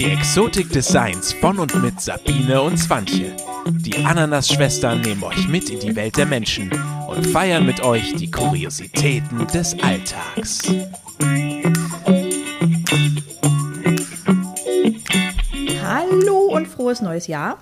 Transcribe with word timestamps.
Die 0.00 0.12
Exotik 0.12 0.70
des 0.70 0.88
Seins 0.88 1.34
von 1.34 1.58
und 1.58 1.74
mit 1.82 2.00
Sabine 2.00 2.62
und 2.62 2.78
Swantje. 2.78 3.36
Die 3.66 4.02
Ananas-Schwestern 4.02 5.02
nehmen 5.02 5.22
euch 5.22 5.46
mit 5.46 5.68
in 5.68 5.78
die 5.78 5.94
Welt 5.94 6.16
der 6.16 6.24
Menschen 6.24 6.72
und 7.06 7.26
feiern 7.26 7.66
mit 7.66 7.82
euch 7.82 8.14
die 8.14 8.30
Kuriositäten 8.30 9.46
des 9.48 9.76
Alltags. 9.82 10.62
Hallo 15.82 16.46
und 16.46 16.66
frohes 16.66 17.02
neues 17.02 17.26
Jahr. 17.26 17.58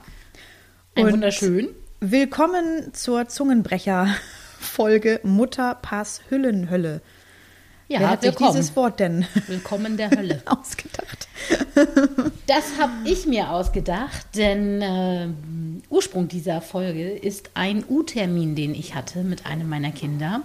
Ein 0.94 1.06
Und 1.06 1.12
wunderschön. 1.14 1.70
Willkommen 1.98 2.94
zur 2.94 3.26
Zungenbrecher-Folge 3.26 5.18
Mutterpass 5.24 6.20
Hüllenhölle. 6.28 7.02
Ja, 7.88 8.00
Wer 8.00 8.10
hat 8.10 8.22
sich 8.22 8.34
dieses 8.34 8.76
Wort 8.76 9.00
denn 9.00 9.24
Willkommen 9.46 9.96
der 9.96 10.10
Hölle. 10.10 10.42
ausgedacht? 10.46 11.26
Das 12.46 12.64
habe 12.78 12.92
ich 13.06 13.26
mir 13.26 13.50
ausgedacht, 13.50 14.26
denn 14.36 14.82
äh, 14.82 15.28
Ursprung 15.88 16.28
dieser 16.28 16.60
Folge 16.60 17.08
ist 17.10 17.50
ein 17.54 17.82
U-Termin, 17.88 18.54
den 18.54 18.74
ich 18.74 18.94
hatte 18.94 19.24
mit 19.24 19.46
einem 19.46 19.70
meiner 19.70 19.90
Kinder. 19.90 20.42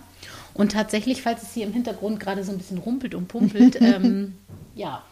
Und 0.54 0.72
tatsächlich, 0.72 1.22
falls 1.22 1.44
es 1.44 1.54
hier 1.54 1.66
im 1.66 1.74
Hintergrund 1.74 2.22
gerade 2.22 2.46
so 2.46 2.54
ein 2.54 2.58
bisschen 2.58 2.78
rumpelt 2.78 3.14
und 3.14 3.28
pumpelt, 3.28 3.76
ähm, 3.82 4.36
ja, 4.76 5.04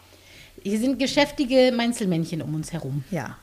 hier 0.62 0.78
sind 0.78 0.98
geschäftige 0.98 1.70
Mainzelmännchen 1.76 2.40
um 2.40 2.54
uns 2.54 2.72
herum. 2.72 3.04
Ja, 3.10 3.36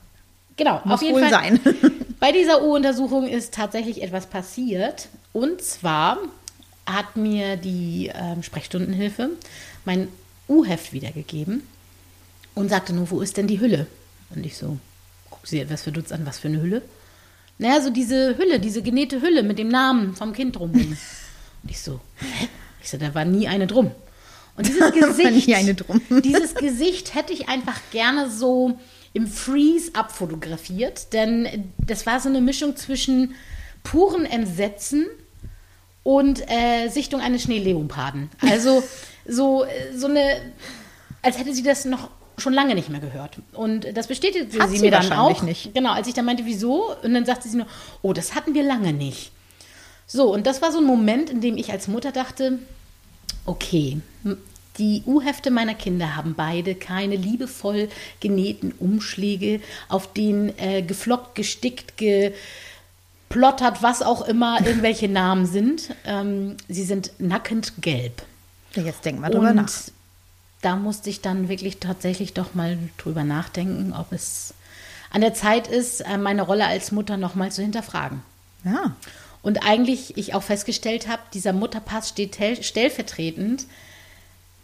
Genau, 0.56 0.80
muss 0.84 0.94
auf 0.96 1.02
jeden 1.02 1.14
wohl 1.14 1.22
Fall. 1.22 1.30
sein. 1.30 1.60
Bei 2.20 2.32
dieser 2.32 2.62
U-Untersuchung 2.62 3.26
ist 3.28 3.54
tatsächlich 3.54 4.02
etwas 4.02 4.26
passiert. 4.26 5.08
Und 5.32 5.62
zwar 5.62 6.18
hat 6.94 7.16
mir 7.16 7.56
die 7.56 8.10
ähm, 8.14 8.42
Sprechstundenhilfe 8.42 9.30
mein 9.84 10.08
U-Heft 10.48 10.92
wiedergegeben 10.92 11.62
und 12.54 12.68
sagte 12.68 12.92
nur, 12.92 13.10
wo 13.10 13.20
ist 13.20 13.36
denn 13.36 13.46
die 13.46 13.60
Hülle? 13.60 13.86
Und 14.34 14.44
ich 14.44 14.56
so, 14.56 14.78
guck 15.30 15.46
sie 15.46 15.60
etwas 15.60 15.82
verdutzt 15.82 16.12
an, 16.12 16.26
was 16.26 16.38
für 16.38 16.48
eine 16.48 16.60
Hülle? 16.60 16.82
Naja, 17.58 17.80
so 17.82 17.90
diese 17.90 18.36
Hülle, 18.38 18.58
diese 18.58 18.82
genähte 18.82 19.20
Hülle 19.20 19.42
mit 19.42 19.58
dem 19.58 19.68
Namen 19.68 20.14
vom 20.14 20.32
Kind 20.32 20.56
drumherum. 20.56 20.96
Und 21.62 21.70
ich 21.70 21.80
so, 21.80 22.00
hä? 22.16 22.48
Ich 22.82 22.88
so, 22.88 22.96
da 22.96 23.14
war 23.14 23.24
nie 23.24 23.48
eine 23.48 23.66
drum. 23.66 23.90
Und 24.56 24.66
dieses 24.66 24.92
Gesicht, 25.18 25.88
drum. 25.88 26.00
dieses 26.22 26.54
Gesicht 26.54 27.14
hätte 27.14 27.32
ich 27.32 27.48
einfach 27.48 27.78
gerne 27.90 28.30
so 28.30 28.78
im 29.12 29.26
Freeze 29.26 29.94
abfotografiert, 29.94 31.12
denn 31.12 31.72
das 31.78 32.06
war 32.06 32.20
so 32.20 32.28
eine 32.28 32.40
Mischung 32.40 32.76
zwischen 32.76 33.34
puren 33.82 34.24
Entsetzen 34.24 35.06
und 36.02 36.42
äh, 36.50 36.88
Sichtung 36.88 37.20
eines 37.20 37.42
Schneeleoparden. 37.42 38.30
Also 38.40 38.82
so, 39.26 39.64
äh, 39.64 39.96
so 39.96 40.06
eine, 40.06 40.40
als 41.22 41.38
hätte 41.38 41.54
sie 41.54 41.62
das 41.62 41.84
noch 41.84 42.10
schon 42.38 42.52
lange 42.54 42.74
nicht 42.74 42.88
mehr 42.88 43.00
gehört. 43.00 43.36
Und 43.52 43.86
das 43.94 44.06
bestätigte 44.06 44.50
sie, 44.50 44.76
sie 44.76 44.80
mir 44.80 44.90
dann 44.90 45.12
auch. 45.12 45.42
nicht. 45.42 45.74
Genau, 45.74 45.92
als 45.92 46.08
ich 46.08 46.14
dann 46.14 46.24
meinte, 46.24 46.46
wieso? 46.46 46.94
Und 47.02 47.14
dann 47.14 47.26
sagte 47.26 47.48
sie 47.48 47.58
nur, 47.58 47.66
oh, 48.02 48.12
das 48.12 48.34
hatten 48.34 48.54
wir 48.54 48.62
lange 48.62 48.92
nicht. 48.92 49.30
So, 50.06 50.32
und 50.32 50.46
das 50.46 50.62
war 50.62 50.72
so 50.72 50.78
ein 50.78 50.84
Moment, 50.84 51.30
in 51.30 51.40
dem 51.40 51.56
ich 51.56 51.70
als 51.70 51.86
Mutter 51.86 52.10
dachte, 52.12 52.58
okay, 53.46 54.00
die 54.78 55.02
U-Hefte 55.06 55.50
meiner 55.50 55.74
Kinder 55.74 56.16
haben 56.16 56.34
beide 56.34 56.74
keine 56.74 57.16
liebevoll 57.16 57.88
genähten 58.18 58.72
Umschläge, 58.78 59.60
auf 59.88 60.12
denen 60.12 60.58
äh, 60.58 60.82
geflockt, 60.82 61.34
gestickt, 61.34 61.94
geplottert, 63.40 63.82
was 63.82 64.02
auch 64.02 64.22
immer 64.26 64.58
irgendwelche 64.64 65.08
Namen 65.08 65.46
sind. 65.46 65.94
Ähm, 66.04 66.56
sie 66.68 66.82
sind 66.84 67.12
nackend 67.18 67.74
gelb. 67.80 68.22
Jetzt 68.74 69.04
denk 69.04 69.20
mal 69.20 69.30
drüber 69.30 69.50
Und 69.50 69.56
nach. 69.56 69.70
da 70.62 70.76
musste 70.76 71.10
ich 71.10 71.20
dann 71.20 71.48
wirklich 71.48 71.78
tatsächlich 71.78 72.34
doch 72.34 72.54
mal 72.54 72.76
drüber 72.98 73.22
nachdenken, 73.24 73.94
ob 73.98 74.12
es 74.12 74.52
an 75.12 75.20
der 75.20 75.34
Zeit 75.34 75.68
ist, 75.68 76.00
äh, 76.00 76.18
meine 76.18 76.42
Rolle 76.42 76.66
als 76.66 76.92
Mutter 76.92 77.16
noch 77.16 77.34
mal 77.36 77.50
zu 77.52 77.62
hinterfragen. 77.62 78.22
Ja, 78.64 78.94
Und 79.42 79.64
eigentlich 79.66 80.16
ich 80.18 80.34
auch 80.34 80.42
festgestellt 80.42 81.08
habe, 81.08 81.22
dieser 81.32 81.52
Mutterpass 81.52 82.08
steht 82.10 82.32
tel- 82.32 82.62
stellvertretend 82.62 83.64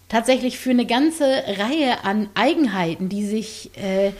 tatsächlich 0.08 0.58
für 0.58 0.70
eine 0.70 0.86
ganze 0.86 1.24
Reihe 1.24 2.04
an 2.04 2.28
Eigenheiten, 2.34 3.08
die 3.08 3.26
sich 3.26 3.70
äh, 3.76 4.12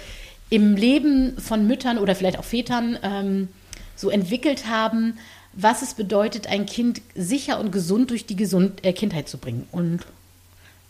im 0.50 0.74
Leben 0.76 1.36
von 1.40 1.66
Müttern 1.66 1.98
oder 1.98 2.14
vielleicht 2.14 2.38
auch 2.38 2.44
Vätern 2.44 2.98
ähm, 3.02 3.48
so 3.96 4.10
entwickelt 4.10 4.68
haben, 4.68 5.18
was 5.52 5.82
es 5.82 5.94
bedeutet, 5.94 6.46
ein 6.46 6.66
Kind 6.66 7.00
sicher 7.14 7.58
und 7.58 7.72
gesund 7.72 8.10
durch 8.10 8.26
die 8.26 8.36
Gesund 8.36 8.84
äh, 8.84 8.92
Kindheit 8.92 9.28
zu 9.28 9.38
bringen. 9.38 9.66
Und 9.72 10.00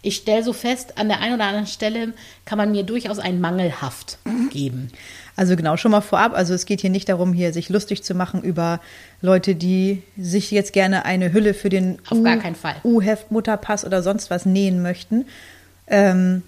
ich 0.03 0.17
stelle 0.17 0.43
so 0.43 0.53
fest, 0.53 0.99
an 0.99 1.09
der 1.09 1.21
einen 1.21 1.35
oder 1.35 1.47
anderen 1.47 1.67
Stelle 1.67 2.13
kann 2.45 2.59
man 2.59 2.71
mir 2.71 2.83
durchaus 2.83 3.19
einen 3.19 3.41
Mangelhaft 3.41 4.19
geben. 4.53 4.91
also 5.35 5.57
genau, 5.57 5.77
schon 5.77 5.91
mal 5.91 6.01
vorab. 6.01 6.35
Also 6.35 6.55
es 6.55 6.67
geht 6.67 6.81
hier 6.81 6.91
nicht 6.91 7.09
darum, 7.09 7.33
hier 7.33 7.53
sich 7.53 7.69
lustig 7.69 8.05
zu 8.05 8.15
machen 8.15 8.43
über 8.43 8.81
Leute, 9.21 9.55
die 9.55 10.03
sich 10.17 10.51
jetzt 10.51 10.73
gerne 10.73 11.05
eine 11.05 11.33
Hülle 11.33 11.55
für 11.55 11.71
den 11.71 11.99
Auf 12.09 12.23
gar 12.23 12.37
keinen 12.37 12.55
Fall. 12.55 12.77
U-Heft, 12.85 13.31
Mutterpass 13.31 13.85
oder 13.85 14.03
sonst 14.03 14.31
was 14.31 14.47
nähen 14.47 14.83
möchten. 14.83 15.27
Ähm, 15.89 16.43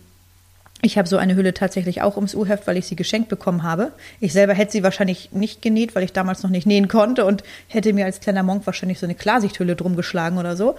ich 0.81 0.97
habe 0.97 1.09
so 1.09 1.17
eine 1.17 1.35
Hülle 1.35 1.55
tatsächlich 1.55 2.03
auch 2.03 2.17
ums 2.17 2.35
U-Heft, 2.35 2.67
weil 2.67 2.77
ich 2.77 2.87
sie 2.87 2.95
geschenkt 2.95 3.29
bekommen 3.29 3.65
habe. 3.65 3.93
Ich 4.21 4.33
selber 4.33 4.55
hätte 4.55 4.73
sie 4.73 4.83
wahrscheinlich 4.85 5.33
nicht 5.33 5.61
genäht, 5.61 5.95
weil 5.95 6.05
ich 6.05 6.13
damals 6.13 6.43
noch 6.43 6.51
nicht 6.51 6.67
nähen 6.67 6.87
konnte 6.87 7.25
und 7.25 7.43
hätte 7.67 7.93
mir 7.93 8.05
als 8.05 8.21
kleiner 8.21 8.45
Monk 8.45 8.65
wahrscheinlich 8.65 9.01
so 9.01 9.07
eine 9.07 9.17
Klarsichthülle 9.17 9.75
drum 9.75 9.97
geschlagen 9.97 10.39
oder 10.39 10.57
so. 10.57 10.77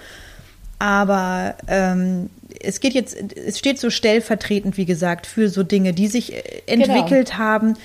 Aber 0.79 1.55
ähm, 1.67 2.29
es 2.61 2.79
geht 2.79 2.93
jetzt, 2.93 3.17
es 3.35 3.59
steht 3.59 3.79
so 3.79 3.89
stellvertretend, 3.89 4.77
wie 4.77 4.85
gesagt, 4.85 5.27
für 5.27 5.49
so 5.49 5.63
Dinge, 5.63 5.91
die 5.91 6.07
sich 6.07 6.33
äh, 6.33 6.61
entwickelt 6.67 7.38
haben 7.38 7.77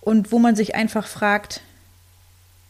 und 0.00 0.30
wo 0.30 0.38
man 0.38 0.54
sich 0.54 0.76
einfach 0.76 1.08
fragt, 1.08 1.62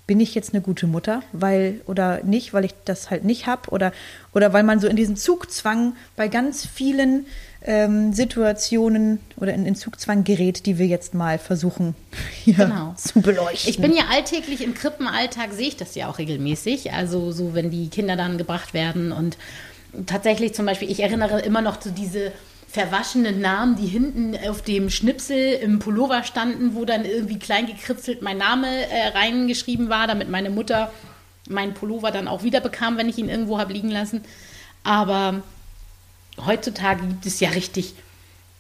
bin 0.07 0.21
ich 0.21 0.35
jetzt 0.35 0.53
eine 0.55 0.63
gute 0.63 0.87
Mutter, 0.87 1.23
weil 1.33 1.81
oder 1.87 2.23
nicht, 2.23 2.53
weil 2.55 2.65
ich 2.65 2.75
das 2.85 3.11
halt 3.11 3.25
nicht 3.25 3.47
habe 3.47 3.71
oder 3.71 3.93
oder 4.33 4.53
weil 4.53 4.63
man 4.63 4.79
so 4.81 4.87
in 4.87 4.95
diesen 4.97 5.17
Zugzwang 5.17 5.95
bei 6.15 6.29
ganz 6.29 6.65
vielen 6.65 7.27
ähm, 7.63 8.13
Situationen 8.13 9.19
oder 9.37 9.53
in 9.53 9.65
den 9.65 9.75
Zugzwang 9.75 10.23
gerät, 10.23 10.67
die 10.67 10.79
wir 10.79 10.87
jetzt 10.87 11.15
mal 11.15 11.39
versuchen 11.39 11.97
hier 12.45 12.55
Genau. 12.55 12.95
zu 12.97 13.21
beleuchten. 13.21 13.69
Ich 13.69 13.79
bin 13.81 13.95
ja 13.97 14.05
alltäglich 14.11 14.63
im 14.63 14.75
Krippenalltag, 14.75 15.53
sehe 15.53 15.69
ich 15.69 15.77
das 15.77 15.95
ja 15.97 16.09
auch 16.09 16.19
regelmäßig. 16.19 16.93
Also 16.93 17.33
so, 17.33 17.55
wenn 17.55 17.71
die 17.71 17.89
Kinder 17.89 18.15
dann 18.17 18.39
gebracht 18.39 18.75
werden 18.75 19.11
und 19.11 19.37
tatsächlich 20.07 20.55
zum 20.55 20.67
Beispiel, 20.67 20.91
ich 20.91 21.01
erinnere 21.01 21.41
immer 21.41 21.63
noch 21.63 21.81
zu 21.81 21.91
diese 21.91 22.31
verwaschenen 22.69 23.41
Namen, 23.41 23.77
die 23.77 23.87
hinten 23.87 24.37
auf 24.49 24.63
dem 24.63 24.91
Schnipsel 24.91 25.55
im 25.55 25.79
Pullover 25.79 26.25
standen, 26.25 26.75
wo 26.75 26.85
dann 26.85 27.05
irgendwie 27.05 27.39
klein 27.39 27.67
gekritzelt 27.67 28.23
mein 28.23 28.39
Name 28.39 28.67
äh, 28.69 29.09
reingeschrieben 29.09 29.89
war, 29.89 30.07
damit 30.07 30.29
meine 30.29 30.51
Mutter 30.51 30.93
meinen 31.49 31.75
Pullover 31.75 32.11
dann 32.11 32.29
auch 32.29 32.43
wieder 32.43 32.61
bekam, 32.61 32.99
wenn 32.99 33.09
ich 33.09 33.19
ihn 33.19 33.29
irgendwo 33.29 33.59
habe 33.59 33.73
liegen 33.73 33.91
lassen. 33.91 34.23
Aber 34.83 35.43
heutzutage 36.45 37.07
gibt 37.07 37.27
es 37.27 37.41
ja 37.41 37.51
richtig 37.51 37.95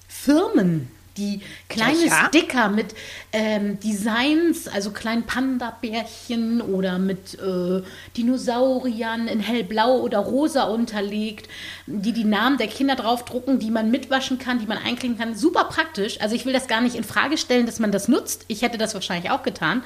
Firmen, 0.08 0.90
die 1.16 1.40
kleine 1.68 2.06
Ja. 2.06 2.26
Sticker 2.28 2.68
mit 2.68 2.94
ähm, 3.32 3.78
Designs, 3.80 4.68
also 4.68 4.90
kleinen 4.90 5.24
Panda-Bärchen 5.24 6.60
oder 6.60 6.98
mit 6.98 7.34
äh, 7.34 7.82
Dinosauriern 8.16 9.28
in 9.28 9.40
hellblau 9.40 10.00
oder 10.00 10.18
rosa 10.18 10.64
unterlegt, 10.64 11.48
die 11.86 12.12
die 12.12 12.24
Namen 12.24 12.58
der 12.58 12.68
Kinder 12.68 12.96
draufdrucken, 12.96 13.58
die 13.58 13.70
man 13.70 13.90
mitwaschen 13.90 14.38
kann, 14.38 14.58
die 14.58 14.66
man 14.66 14.78
einklicken 14.78 15.18
kann. 15.18 15.34
Super 15.34 15.64
praktisch. 15.64 16.20
Also 16.20 16.34
ich 16.34 16.46
will 16.46 16.52
das 16.52 16.68
gar 16.68 16.80
nicht 16.80 16.96
in 16.96 17.04
Frage 17.04 17.38
stellen, 17.38 17.66
dass 17.66 17.78
man 17.78 17.92
das 17.92 18.08
nutzt. 18.08 18.44
Ich 18.48 18.62
hätte 18.62 18.78
das 18.78 18.94
wahrscheinlich 18.94 19.30
auch 19.30 19.42
getan. 19.42 19.82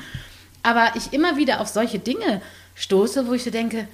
Aber 0.62 0.92
ich 0.94 1.12
immer 1.12 1.36
wieder 1.36 1.60
auf 1.60 1.68
solche 1.68 1.98
Dinge 1.98 2.42
stoße, 2.74 3.26
wo 3.26 3.32
ich 3.32 3.44
so 3.44 3.50
denke, 3.50 3.88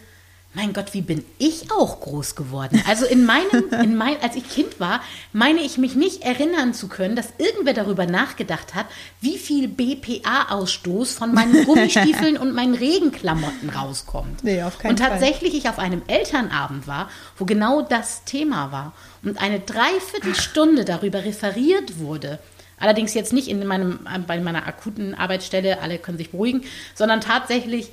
mein 0.56 0.72
Gott, 0.72 0.94
wie 0.94 1.02
bin 1.02 1.22
ich 1.36 1.70
auch 1.70 2.00
groß 2.00 2.34
geworden? 2.34 2.82
Also 2.88 3.04
in 3.04 3.26
meinem, 3.26 3.70
in 3.82 3.94
mein, 3.94 4.16
als 4.22 4.36
ich 4.36 4.48
Kind 4.48 4.80
war, 4.80 5.02
meine 5.34 5.60
ich 5.60 5.76
mich 5.76 5.94
nicht 5.96 6.22
erinnern 6.22 6.72
zu 6.72 6.88
können, 6.88 7.14
dass 7.14 7.34
irgendwer 7.36 7.74
darüber 7.74 8.06
nachgedacht 8.06 8.74
hat, 8.74 8.86
wie 9.20 9.36
viel 9.36 9.68
BPA-Ausstoß 9.68 11.12
von 11.12 11.34
meinen 11.34 11.64
Gummistiefeln 11.66 12.38
und 12.38 12.54
meinen 12.54 12.74
Regenklamotten 12.74 13.68
rauskommt. 13.68 14.44
Nee, 14.44 14.62
auf 14.62 14.78
keinen 14.78 14.92
und 14.92 15.00
Fall. 15.00 15.10
tatsächlich 15.10 15.54
ich 15.54 15.68
auf 15.68 15.78
einem 15.78 16.00
Elternabend 16.06 16.86
war, 16.86 17.10
wo 17.36 17.44
genau 17.44 17.82
das 17.82 18.24
Thema 18.24 18.72
war 18.72 18.94
und 19.22 19.38
eine 19.42 19.60
Dreiviertelstunde 19.60 20.86
darüber 20.86 21.22
referiert 21.22 21.98
wurde. 21.98 22.38
Allerdings 22.78 23.12
jetzt 23.12 23.34
nicht 23.34 23.48
in 23.48 23.66
meinem, 23.66 23.98
bei 24.26 24.40
meiner 24.40 24.66
akuten 24.66 25.14
Arbeitsstelle, 25.14 25.82
alle 25.82 25.98
können 25.98 26.16
sich 26.16 26.30
beruhigen, 26.30 26.62
sondern 26.94 27.20
tatsächlich, 27.20 27.90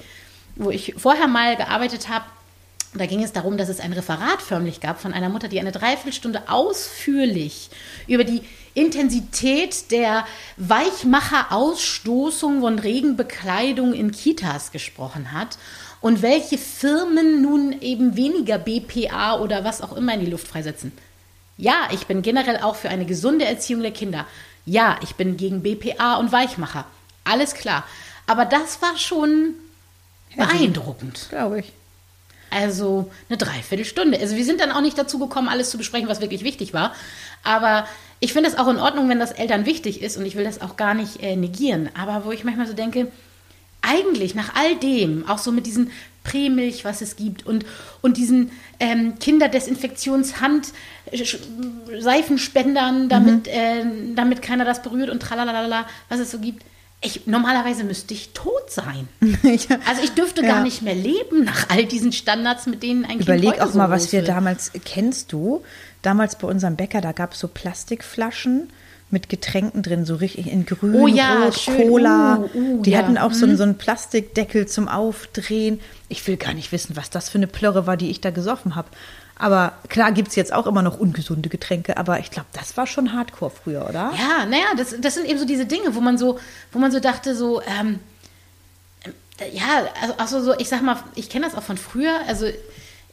wo 0.55 0.69
ich 0.69 0.95
vorher 0.97 1.27
mal 1.27 1.57
gearbeitet 1.57 2.07
habe, 2.07 2.23
da 2.93 3.05
ging 3.05 3.23
es 3.23 3.33
darum, 3.33 3.57
dass 3.57 3.69
es 3.69 3.79
ein 3.79 3.93
Referat 3.93 4.41
förmlich 4.41 4.79
gab 4.79 5.01
von 5.01 5.13
einer 5.13 5.29
Mutter, 5.29 5.47
die 5.47 5.59
eine 5.59 5.71
Dreiviertelstunde 5.71 6.43
ausführlich 6.47 7.69
über 8.07 8.23
die 8.23 8.41
Intensität 8.73 9.91
der 9.91 10.25
Weichmacher-Ausstoßung 10.57 12.61
von 12.61 12.79
Regenbekleidung 12.79 13.93
in 13.93 14.11
Kitas 14.11 14.71
gesprochen 14.71 15.31
hat 15.31 15.57
und 16.01 16.21
welche 16.21 16.57
Firmen 16.57 17.41
nun 17.41 17.81
eben 17.81 18.15
weniger 18.15 18.57
BPA 18.57 19.39
oder 19.39 19.63
was 19.63 19.81
auch 19.81 19.95
immer 19.95 20.13
in 20.13 20.21
die 20.21 20.31
Luft 20.31 20.47
freisetzen. 20.47 20.91
Ja, 21.57 21.87
ich 21.91 22.07
bin 22.07 22.21
generell 22.21 22.57
auch 22.57 22.75
für 22.75 22.89
eine 22.89 23.05
gesunde 23.05 23.45
Erziehung 23.45 23.83
der 23.83 23.91
Kinder. 23.91 24.25
Ja, 24.65 24.97
ich 25.01 25.15
bin 25.15 25.37
gegen 25.37 25.61
BPA 25.61 26.15
und 26.15 26.31
Weichmacher. 26.31 26.85
Alles 27.23 27.53
klar. 27.53 27.85
Aber 28.27 28.45
das 28.45 28.81
war 28.81 28.97
schon 28.97 29.53
beeindruckend. 30.35 31.27
Glaube 31.29 31.59
ich. 31.59 31.71
Also 32.53 33.09
eine 33.29 33.38
Dreiviertelstunde. 33.38 34.19
Also 34.19 34.35
wir 34.35 34.45
sind 34.45 34.61
dann 34.61 34.71
auch 34.71 34.81
nicht 34.81 34.97
dazu 34.97 35.17
gekommen, 35.17 35.47
alles 35.47 35.69
zu 35.69 35.77
besprechen, 35.77 36.07
was 36.07 36.21
wirklich 36.21 36.44
wichtig 36.44 36.73
war. 36.73 36.94
Aber 37.44 37.88
ich 38.19 38.31
finde 38.33 38.50
es 38.50 38.57
auch 38.57 38.67
in 38.67 38.77
Ordnung, 38.77 39.09
wenn 39.09 39.19
das 39.19 39.31
Eltern 39.31 39.65
wichtig 39.65 40.01
ist 40.01 40.17
und 40.17 40.25
ich 40.25 40.35
will 40.35 40.44
das 40.44 40.61
auch 40.61 40.77
gar 40.77 40.94
nicht 40.94 41.21
äh, 41.21 41.35
negieren. 41.35 41.89
Aber 42.00 42.25
wo 42.25 42.31
ich 42.31 42.44
manchmal 42.44 42.67
so 42.67 42.73
denke, 42.73 43.07
eigentlich 43.81 44.35
nach 44.35 44.55
all 44.55 44.75
dem, 44.77 45.27
auch 45.27 45.39
so 45.39 45.51
mit 45.51 45.65
diesen 45.65 45.91
Prämilch, 46.23 46.85
was 46.85 47.01
es 47.01 47.17
gibt 47.17 47.45
und, 47.45 47.65
und 48.01 48.15
diesen 48.17 48.51
ähm, 48.79 49.19
Kinderdesinfektionshand 49.19 50.69
Seifenspendern, 52.00 53.09
damit, 53.09 53.47
mhm. 53.47 53.51
äh, 53.51 54.15
damit 54.15 54.41
keiner 54.41 54.63
das 54.63 54.81
berührt 54.81 55.09
und 55.09 55.21
tralalala, 55.21 55.85
was 56.09 56.19
es 56.19 56.31
so 56.31 56.39
gibt. 56.39 56.63
Ich, 57.03 57.27
normalerweise 57.27 57.83
müsste 57.83 58.13
ich 58.13 58.29
tot 58.29 58.69
sein. 58.69 59.07
also 59.21 60.01
ich 60.03 60.11
dürfte 60.11 60.41
ja. 60.41 60.47
gar 60.47 60.63
nicht 60.63 60.81
mehr 60.81 60.95
leben 60.95 61.44
nach 61.44 61.69
all 61.69 61.85
diesen 61.85 62.11
Standards, 62.11 62.65
mit 62.65 62.81
denen 62.81 63.05
ein 63.05 63.19
Überleg 63.19 63.51
Kind 63.51 63.61
auch 63.61 63.71
so 63.71 63.77
mal, 63.77 63.89
was 63.89 64.11
wir 64.11 64.23
damals, 64.23 64.71
kennst 64.85 65.31
du, 65.33 65.63
damals 66.01 66.38
bei 66.38 66.47
unserem 66.47 66.75
Bäcker, 66.75 67.01
da 67.01 67.11
gab 67.11 67.33
es 67.33 67.39
so 67.39 67.47
Plastikflaschen 67.47 68.69
mit 69.13 69.29
Getränken 69.29 69.83
drin, 69.83 70.05
so 70.05 70.15
richtig 70.15 70.51
in 70.51 70.65
grün, 70.65 70.95
oh 70.95 71.07
ja, 71.07 71.45
rot, 71.45 71.59
schön. 71.59 71.88
Cola. 71.88 72.38
Uh, 72.38 72.57
uh, 72.57 72.81
die 72.81 72.91
ja. 72.91 72.97
hatten 72.97 73.17
auch 73.17 73.31
so, 73.31 73.45
Mhm. 73.45 73.57
so 73.57 73.63
einen 73.63 73.77
Plastikdeckel 73.77 74.67
zum 74.67 74.88
Aufdrehen. 74.88 75.79
Ich 76.09 76.25
will 76.27 76.35
gar 76.35 76.53
nicht 76.53 76.71
wissen, 76.71 76.95
was 76.95 77.11
das 77.11 77.29
für 77.29 77.38
eine 77.38 77.47
Plörre 77.47 77.85
war, 77.85 77.95
die 77.95 78.09
ich 78.09 78.21
da 78.21 78.31
gesoffen 78.31 78.75
habe. 78.75 78.89
Aber 79.43 79.73
klar 79.89 80.13
gibt 80.13 80.29
es 80.29 80.37
jetzt 80.37 80.53
auch 80.53 80.65
immer 80.67 80.81
noch 80.81 80.97
ungesunde 80.97 81.49
Getränke, 81.49 81.97
aber 81.97 82.17
ich 82.17 82.31
glaube, 82.31 82.47
das 82.53 82.77
war 82.77 82.87
schon 82.87 83.11
Hardcore 83.11 83.51
früher, 83.51 83.85
oder? 83.89 84.13
Ja, 84.17 84.45
naja, 84.45 84.67
das, 84.77 84.95
das 84.97 85.15
sind 85.15 85.27
eben 85.27 85.37
so 85.37 85.43
diese 85.43 85.65
Dinge, 85.65 85.95
wo 85.95 85.99
man 85.99 86.17
so, 86.17 86.39
wo 86.71 86.79
man 86.79 86.93
so 86.93 87.01
dachte, 87.01 87.35
so, 87.35 87.61
ähm, 87.63 87.99
äh, 89.39 89.53
ja, 89.53 89.85
also, 90.01 90.13
also 90.17 90.41
so, 90.43 90.57
ich 90.59 90.69
sag 90.69 90.81
mal, 90.81 90.95
ich 91.15 91.29
kenne 91.29 91.45
das 91.45 91.55
auch 91.55 91.63
von 91.63 91.75
früher, 91.75 92.21
also 92.25 92.45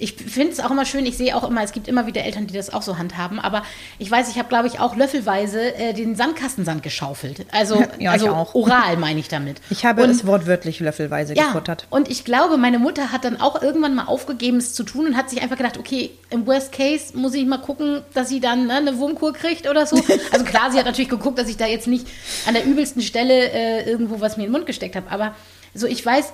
ich 0.01 0.15
finde 0.15 0.53
es 0.53 0.61
auch 0.61 0.71
immer 0.71 0.85
schön, 0.87 1.07
ich 1.07 1.17
sehe 1.17 1.37
auch 1.37 1.49
immer, 1.49 1.63
es 1.63 1.73
gibt 1.73 1.87
immer 1.87 2.07
wieder 2.07 2.25
Eltern, 2.25 2.47
die 2.47 2.55
das 2.55 2.73
auch 2.73 2.83
so 2.83 2.99
handhaben, 2.99 3.39
aber 3.39 3.63
ich 3.99 4.11
weiß, 4.11 4.29
ich 4.31 4.39
habe, 4.39 4.49
glaube 4.49 4.67
ich, 4.67 4.81
auch 4.81 4.97
löffelweise 4.97 5.75
äh, 5.77 5.93
den 5.93 6.17
Sandkastensand 6.17 6.83
geschaufelt. 6.83 7.47
Also, 7.53 7.85
Ja, 7.99 8.11
also 8.13 8.31
auch. 8.31 8.55
oral 8.55 8.97
meine 8.97 9.21
ich 9.21 9.29
damit. 9.29 9.61
Ich 9.71 9.85
habe 9.85 10.03
Und- 10.05 10.11
es 10.11 10.27
wortwörtlich 10.27 10.81
löffelweise 10.81 11.35
ja, 11.35 11.47
gefuttert. 11.49 11.87
und 11.91 12.11
ich 12.11 12.25
glaube, 12.25 12.57
meine 12.57 12.79
Mutter 12.79 13.13
hat 13.13 13.25
dann 13.25 13.41
auch 13.41 13.63
irgendwann 13.63 13.95
mal 13.95 14.07
aufgegeben, 14.07 14.57
es 14.57 14.75
zu 14.75 14.83
tun 14.83 15.07
und 15.07 15.17
hat 15.17 15.31
sich 15.31 15.43
einfach 15.43 15.57
gedacht, 15.57 15.79
okay, 15.79 16.11
im 16.31 16.47
Worst 16.47 16.73
Case 16.73 17.17
muss 17.17 17.35
ich 17.35 17.45
mal 17.47 17.59
gucken, 17.59 18.03
dass 18.15 18.29
sie 18.31 18.41
dann 18.41 18.67
ne, 18.67 18.75
eine 18.75 18.99
Wurmkur 18.99 19.33
kriegt 19.35 19.69
oder 19.69 19.87
so. 19.87 19.97
Also 20.33 20.45
klar, 20.45 20.71
sie 20.73 20.79
hat 20.79 20.87
natürlich 20.87 21.11
geguckt, 21.11 21.39
dass 21.39 21.49
ich 21.49 21.57
da 21.59 21.67
jetzt 21.67 21.87
nicht 21.87 22.07
an 22.47 22.55
der 22.55 22.65
übelsten 22.65 23.03
Stelle 23.03 23.51
äh, 23.53 23.89
irgendwo 23.91 24.21
was 24.21 24.37
mir 24.37 24.45
in 24.45 24.49
den 24.49 24.53
Mund 24.53 24.67
gesteckt 24.67 24.97
habe, 24.97 25.11
aber 25.11 25.35
so 25.75 25.87
ich 25.87 26.05
weiß, 26.07 26.33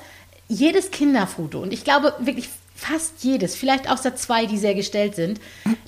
jedes 0.48 0.90
Kinderfoto 0.92 1.60
und 1.60 1.72
ich 1.72 1.82
glaube 1.82 2.12
wirklich 2.20 2.48
fast 2.76 3.24
jedes, 3.24 3.56
vielleicht 3.56 3.90
außer 3.90 4.14
zwei, 4.16 4.46
die 4.46 4.58
sehr 4.58 4.74
gestellt 4.74 5.16
sind, 5.16 5.40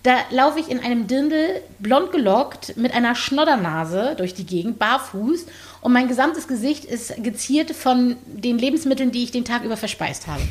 da 0.02 0.16
laufe 0.30 0.58
ich 0.58 0.70
in 0.70 0.80
einem 0.80 1.06
Dirndl, 1.06 1.60
blond 1.78 2.12
gelockt, 2.12 2.76
mit 2.76 2.94
einer 2.94 3.14
Schnoddernase 3.14 4.14
durch 4.16 4.34
die 4.34 4.46
Gegend, 4.46 4.78
barfuß 4.78 5.46
und 5.82 5.92
mein 5.92 6.08
gesamtes 6.08 6.48
Gesicht 6.48 6.84
ist 6.84 7.22
geziert 7.22 7.72
von 7.72 8.16
den 8.26 8.58
Lebensmitteln, 8.58 9.12
die 9.12 9.24
ich 9.24 9.30
den 9.30 9.44
Tag 9.44 9.64
über 9.64 9.76
verspeist 9.76 10.26
habe. 10.26 10.42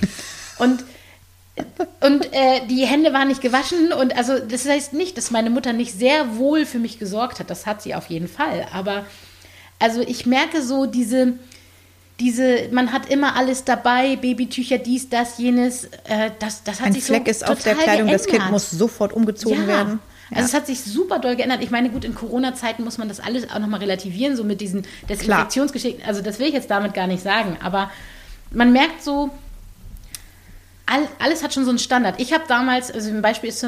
Und 0.59 0.83
und 2.01 2.31
äh, 2.33 2.67
die 2.67 2.85
Hände 2.85 3.13
waren 3.13 3.29
nicht 3.29 3.41
gewaschen 3.41 3.91
und 3.91 4.15
also 4.15 4.37
das 4.37 4.67
heißt 4.67 4.93
nicht, 4.93 5.17
dass 5.17 5.31
meine 5.31 5.49
Mutter 5.49 5.73
nicht 5.73 5.91
sehr 5.91 6.37
wohl 6.37 6.67
für 6.67 6.77
mich 6.77 6.99
gesorgt 6.99 7.39
hat. 7.39 7.49
Das 7.49 7.65
hat 7.65 7.81
sie 7.81 7.95
auf 7.95 8.07
jeden 8.07 8.27
Fall. 8.27 8.67
Aber 8.71 9.05
also 9.79 10.01
ich 10.01 10.27
merke 10.27 10.61
so 10.61 10.85
diese, 10.85 11.33
diese, 12.19 12.69
man 12.71 12.91
hat 12.91 13.09
immer 13.09 13.35
alles 13.35 13.63
dabei, 13.63 14.15
Babytücher, 14.15 14.79
dies, 14.79 15.09
das, 15.09 15.37
jenes. 15.37 15.85
Äh, 16.05 16.31
das, 16.39 16.63
das 16.63 16.79
hat 16.79 16.87
Ein 16.87 16.93
sich 16.93 17.03
Fleck 17.03 17.25
so 17.25 17.31
ist 17.31 17.47
auf 17.47 17.61
der 17.61 17.75
Kleidung, 17.75 18.07
das 18.07 18.23
Kind 18.23 18.37
geändert. 18.37 18.51
muss 18.51 18.71
sofort 18.71 19.13
umgezogen 19.13 19.61
ja. 19.61 19.67
werden. 19.67 19.99
Also 20.31 20.45
es 20.45 20.53
hat 20.53 20.67
sich 20.67 20.83
super 20.83 21.19
doll 21.19 21.35
geändert. 21.35 21.63
Ich 21.63 21.71
meine, 21.71 21.89
gut, 21.89 22.03
in 22.03 22.13
Corona-Zeiten 22.13 22.83
muss 22.83 22.97
man 22.97 23.07
das 23.07 23.19
alles 23.19 23.49
auch 23.49 23.59
nochmal 23.59 23.79
relativieren, 23.79 24.35
so 24.35 24.43
mit 24.43 24.59
diesen 24.59 24.85
Desinfektionsgeschichten. 25.09 26.03
Also 26.05 26.21
das 26.21 26.39
will 26.39 26.47
ich 26.47 26.53
jetzt 26.53 26.69
damit 26.69 26.93
gar 26.93 27.07
nicht 27.07 27.23
sagen. 27.23 27.57
Aber 27.63 27.89
man 28.51 28.73
merkt 28.73 29.03
so, 29.03 29.31
all, 30.85 31.07
alles 31.19 31.43
hat 31.43 31.53
schon 31.53 31.63
so 31.63 31.69
einen 31.69 31.79
Standard. 31.79 32.19
Ich 32.19 32.33
habe 32.33 32.43
damals, 32.47 32.91
also 32.91 33.09
ein 33.09 33.21
Beispiel 33.21 33.49
ist, 33.49 33.65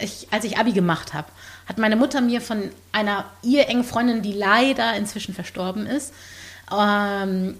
ich, 0.00 0.26
als 0.32 0.44
ich 0.44 0.58
Abi 0.58 0.72
gemacht 0.72 1.14
habe, 1.14 1.28
hat 1.66 1.78
meine 1.78 1.96
Mutter 1.96 2.20
mir 2.20 2.40
von 2.40 2.70
einer 2.90 3.24
ihr 3.42 3.68
engen 3.68 3.84
Freundin, 3.84 4.22
die 4.22 4.32
leider 4.32 4.96
inzwischen 4.96 5.34
verstorben 5.34 5.86
ist, 5.86 6.12
ähm, 6.76 7.56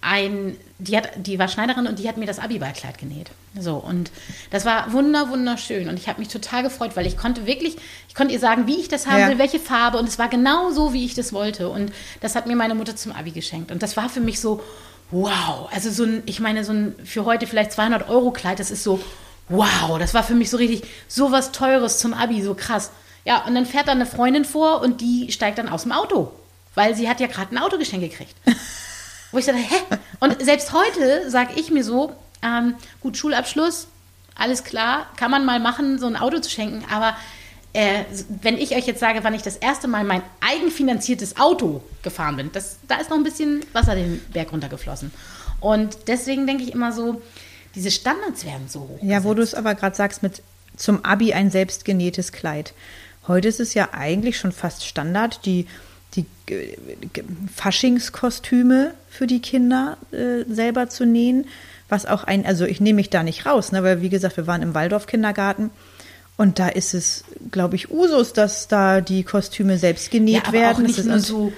ein, 0.00 0.56
die, 0.78 0.96
hat, 0.96 1.08
die 1.16 1.38
war 1.38 1.48
Schneiderin 1.48 1.86
und 1.86 1.98
die 1.98 2.08
hat 2.08 2.16
mir 2.16 2.26
das 2.26 2.38
Abi-Ballkleid 2.38 2.98
genäht. 2.98 3.30
So, 3.58 3.74
und 3.76 4.10
das 4.50 4.64
war 4.64 4.92
wunder, 4.92 5.28
wunderschön. 5.30 5.88
Und 5.88 5.98
ich 5.98 6.08
habe 6.08 6.20
mich 6.20 6.28
total 6.28 6.62
gefreut, 6.62 6.92
weil 6.94 7.06
ich 7.06 7.16
konnte 7.16 7.46
wirklich, 7.46 7.76
ich 8.08 8.14
konnte 8.14 8.32
ihr 8.32 8.38
sagen, 8.38 8.66
wie 8.68 8.78
ich 8.78 8.88
das 8.88 9.06
haben 9.08 9.18
Ja. 9.18 9.28
will, 9.28 9.38
welche 9.38 9.58
Farbe. 9.58 9.98
Und 9.98 10.08
es 10.08 10.18
war 10.18 10.28
genau 10.28 10.70
so, 10.70 10.92
wie 10.92 11.04
ich 11.04 11.14
das 11.14 11.32
wollte. 11.32 11.68
Und 11.68 11.92
das 12.20 12.36
hat 12.36 12.46
mir 12.46 12.54
meine 12.54 12.76
Mutter 12.76 12.94
zum 12.94 13.10
Abi 13.12 13.32
geschenkt. 13.32 13.72
Und 13.72 13.82
das 13.82 13.96
war 13.96 14.08
für 14.08 14.20
mich 14.20 14.40
so, 14.40 14.62
wow. 15.10 15.68
Also 15.72 15.90
so 15.90 16.04
ein, 16.04 16.22
ich 16.26 16.38
meine, 16.38 16.64
so 16.64 16.72
ein 16.72 16.94
für 17.04 17.24
heute 17.24 17.46
vielleicht 17.48 17.72
200 17.72 18.08
Euro 18.08 18.30
Kleid, 18.30 18.60
das 18.60 18.70
ist 18.70 18.84
so, 18.84 19.00
wow. 19.48 19.98
Das 19.98 20.14
war 20.14 20.22
für 20.22 20.34
mich 20.34 20.48
so 20.50 20.58
richtig, 20.58 20.82
so 21.08 21.32
was 21.32 21.50
Teures 21.50 21.98
zum 21.98 22.14
Abi, 22.14 22.40
so 22.42 22.54
krass. 22.54 22.90
Ja, 23.24 23.44
und 23.46 23.54
dann 23.56 23.66
fährt 23.66 23.88
da 23.88 23.92
eine 23.92 24.06
Freundin 24.06 24.44
vor 24.44 24.80
und 24.80 25.00
die 25.00 25.32
steigt 25.32 25.58
dann 25.58 25.68
aus 25.68 25.82
dem 25.82 25.92
Auto. 25.92 26.30
Weil 26.76 26.94
sie 26.94 27.08
hat 27.08 27.18
ja 27.18 27.26
gerade 27.26 27.52
ein 27.52 27.58
Autogeschenk 27.58 28.00
gekriegt. 28.02 28.34
Wo 29.30 29.38
ich 29.38 29.46
dachte, 29.46 29.60
hä? 29.60 29.96
Und 30.20 30.42
selbst 30.42 30.72
heute 30.72 31.30
sage 31.30 31.52
ich 31.56 31.70
mir 31.70 31.84
so, 31.84 32.14
ähm, 32.42 32.74
gut, 33.00 33.16
Schulabschluss, 33.16 33.88
alles 34.34 34.64
klar, 34.64 35.06
kann 35.16 35.30
man 35.30 35.44
mal 35.44 35.60
machen, 35.60 35.98
so 35.98 36.06
ein 36.06 36.16
Auto 36.16 36.38
zu 36.38 36.50
schenken, 36.50 36.84
aber 36.90 37.16
äh, 37.72 38.04
wenn 38.42 38.56
ich 38.56 38.74
euch 38.74 38.86
jetzt 38.86 39.00
sage, 39.00 39.20
wann 39.22 39.34
ich 39.34 39.42
das 39.42 39.56
erste 39.56 39.88
Mal 39.88 40.04
mein 40.04 40.22
eigenfinanziertes 40.40 41.36
Auto 41.36 41.82
gefahren 42.02 42.36
bin, 42.36 42.50
das, 42.52 42.78
da 42.88 42.96
ist 42.96 43.10
noch 43.10 43.16
ein 43.16 43.24
bisschen 43.24 43.64
Wasser 43.72 43.94
den 43.94 44.20
Berg 44.32 44.52
runtergeflossen. 44.52 45.12
Und 45.60 45.96
deswegen 46.06 46.46
denke 46.46 46.62
ich 46.62 46.72
immer 46.72 46.92
so, 46.92 47.20
diese 47.74 47.90
Standards 47.90 48.44
werden 48.44 48.68
so 48.68 48.80
hoch. 48.80 48.98
Ja, 49.02 49.24
wo 49.24 49.34
du 49.34 49.42
es 49.42 49.54
aber 49.54 49.74
gerade 49.74 49.94
sagst, 49.94 50.22
mit 50.22 50.42
zum 50.76 51.04
Abi 51.04 51.34
ein 51.34 51.50
selbstgenähtes 51.50 52.32
Kleid. 52.32 52.72
Heute 53.26 53.48
ist 53.48 53.60
es 53.60 53.74
ja 53.74 53.90
eigentlich 53.92 54.38
schon 54.38 54.52
fast 54.52 54.86
Standard, 54.86 55.44
die, 55.44 55.66
die 56.14 56.26
äh, 56.52 56.76
Faschingskostüme 57.54 58.92
für 59.08 59.26
die 59.26 59.40
Kinder 59.40 59.96
äh, 60.12 60.44
selber 60.52 60.88
zu 60.88 61.04
nähen. 61.06 61.46
Was 61.88 62.04
auch 62.06 62.24
ein, 62.24 62.44
also 62.44 62.64
ich 62.66 62.80
nehme 62.80 62.96
mich 62.96 63.08
da 63.10 63.22
nicht 63.22 63.46
raus, 63.46 63.72
ne, 63.72 63.82
weil 63.82 64.02
wie 64.02 64.10
gesagt, 64.10 64.36
wir 64.36 64.46
waren 64.46 64.60
im 64.62 64.74
Waldorf-Kindergarten 64.74 65.70
und 66.36 66.58
da 66.58 66.68
ist 66.68 66.92
es, 66.92 67.24
glaube 67.50 67.76
ich, 67.76 67.90
Usus, 67.90 68.32
dass 68.34 68.68
da 68.68 69.00
die 69.00 69.22
Kostüme 69.22 69.78
selbst 69.78 70.10
genäht 70.10 70.34
ja, 70.34 70.42
aber 70.44 70.52
werden. 70.52 70.76
Auch 70.76 70.86
nicht 70.86 70.98
Das 70.98 71.06
ist- 71.06 71.10
nur 71.10 71.20
so 71.20 71.52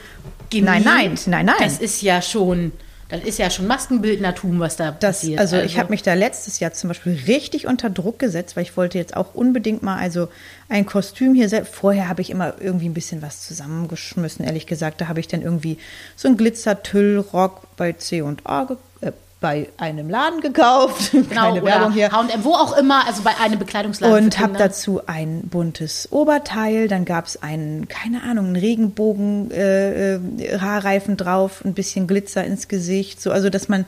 Nein, 0.53 0.83
nein, 0.85 1.03
genäht. 1.05 1.27
nein, 1.27 1.47
nein. 1.47 1.55
Das 1.61 1.79
ist 1.79 2.03
ja 2.03 2.23
schon, 2.23 2.73
das 3.11 3.23
ist 3.23 3.39
ja 3.39 3.51
schon 3.51 3.67
Maskenbildnertum, 3.67 4.61
was 4.61 4.77
da 4.77 4.91
Das, 4.93 5.19
passiert. 5.21 5.41
also, 5.41 5.57
ich 5.59 5.79
habe 5.79 5.91
mich 5.91 6.03
da 6.03 6.15
letztes 6.15 6.61
Jahr 6.61 6.73
zum 6.73 6.89
Beispiel 6.89 7.19
richtig 7.27 7.67
unter 7.67 7.91
Druck 7.91 8.19
gesetzt, 8.19 8.57
weil 8.57 8.63
ich 8.63 8.77
wollte 8.77 8.99
jetzt 8.99 9.17
auch 9.17 9.35
unbedingt 9.35 9.83
mal 9.83 9.97
also 9.99 10.29
ein 10.69 10.87
Kostüm 10.87 11.35
hier 11.35 11.49
selbst. 11.49 11.75
Vorher 11.75 12.09
habe 12.09 12.23
ich 12.23 12.31
immer 12.31 12.55
irgendwie 12.61 12.89
ein 12.89 12.95
bisschen 12.95 13.23
was 13.23 13.43
zusammengeschmissen, 13.47 14.45
ehrlich 14.45 14.67
gesagt. 14.67 15.01
Da 15.01 15.09
habe 15.09 15.21
ich 15.21 15.29
dann 15.29 15.43
irgendwie 15.43 15.79
so 16.17 16.29
einen 16.29 16.37
Glitzer-Tüllrock 16.37 17.77
bei 17.77 17.93
C&A 17.93 18.77
äh, 19.01 19.13
bei 19.41 19.71
einem 19.79 20.11
Laden 20.11 20.41
gekauft. 20.41 21.13
Genau, 21.31 21.55
Keine 21.55 21.65
Werbung 21.65 21.93
hier. 21.93 22.11
H&M, 22.11 22.45
wo 22.45 22.55
auch 22.55 22.77
immer, 22.77 23.07
also 23.07 23.23
bei 23.23 23.37
einem 23.39 23.59
Bekleidungsladen 23.59 24.25
Und 24.25 24.39
habe 24.39 24.59
dazu 24.59 25.03
ein 25.07 25.43
buntes 25.43 26.09
Oberteil, 26.11 26.89
dann 26.89 27.05
gab 27.05 27.27
es 27.27 27.41
einen, 27.43 27.89
keine 27.89 28.23
Ahnung, 28.23 28.47
einen 28.47 28.57
Regenbogen, 28.57 29.51
äh, 29.51 30.15
äh, 30.15 30.59
Haarreifen 30.59 31.17
drauf, 31.17 31.65
ein 31.65 31.75
bisschen 31.75 32.07
Glitzer 32.07 32.45
ins 32.45 32.69
Gesicht, 32.69 33.21
so, 33.21 33.31
also 33.31 33.49
dass 33.49 33.69
man 33.69 33.87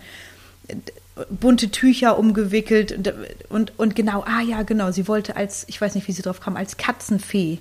äh, 0.69 0.75
bunte 1.31 1.71
Tücher 1.71 2.19
umgewickelt. 2.19 2.93
Und, 2.93 3.15
und, 3.49 3.79
und 3.79 3.97
genau, 3.97 4.25
ah 4.27 4.41
ja, 4.41 4.63
genau, 4.63 4.93
sie 4.93 5.09
wollte 5.09 5.37
als, 5.37 5.65
ich 5.69 5.81
weiß 5.81 5.95
nicht, 5.95 6.07
wie 6.07 6.13
sie 6.13 6.23
drauf 6.23 6.41
kam, 6.41 6.57
als 6.57 6.77
Katzenfee 6.77 7.59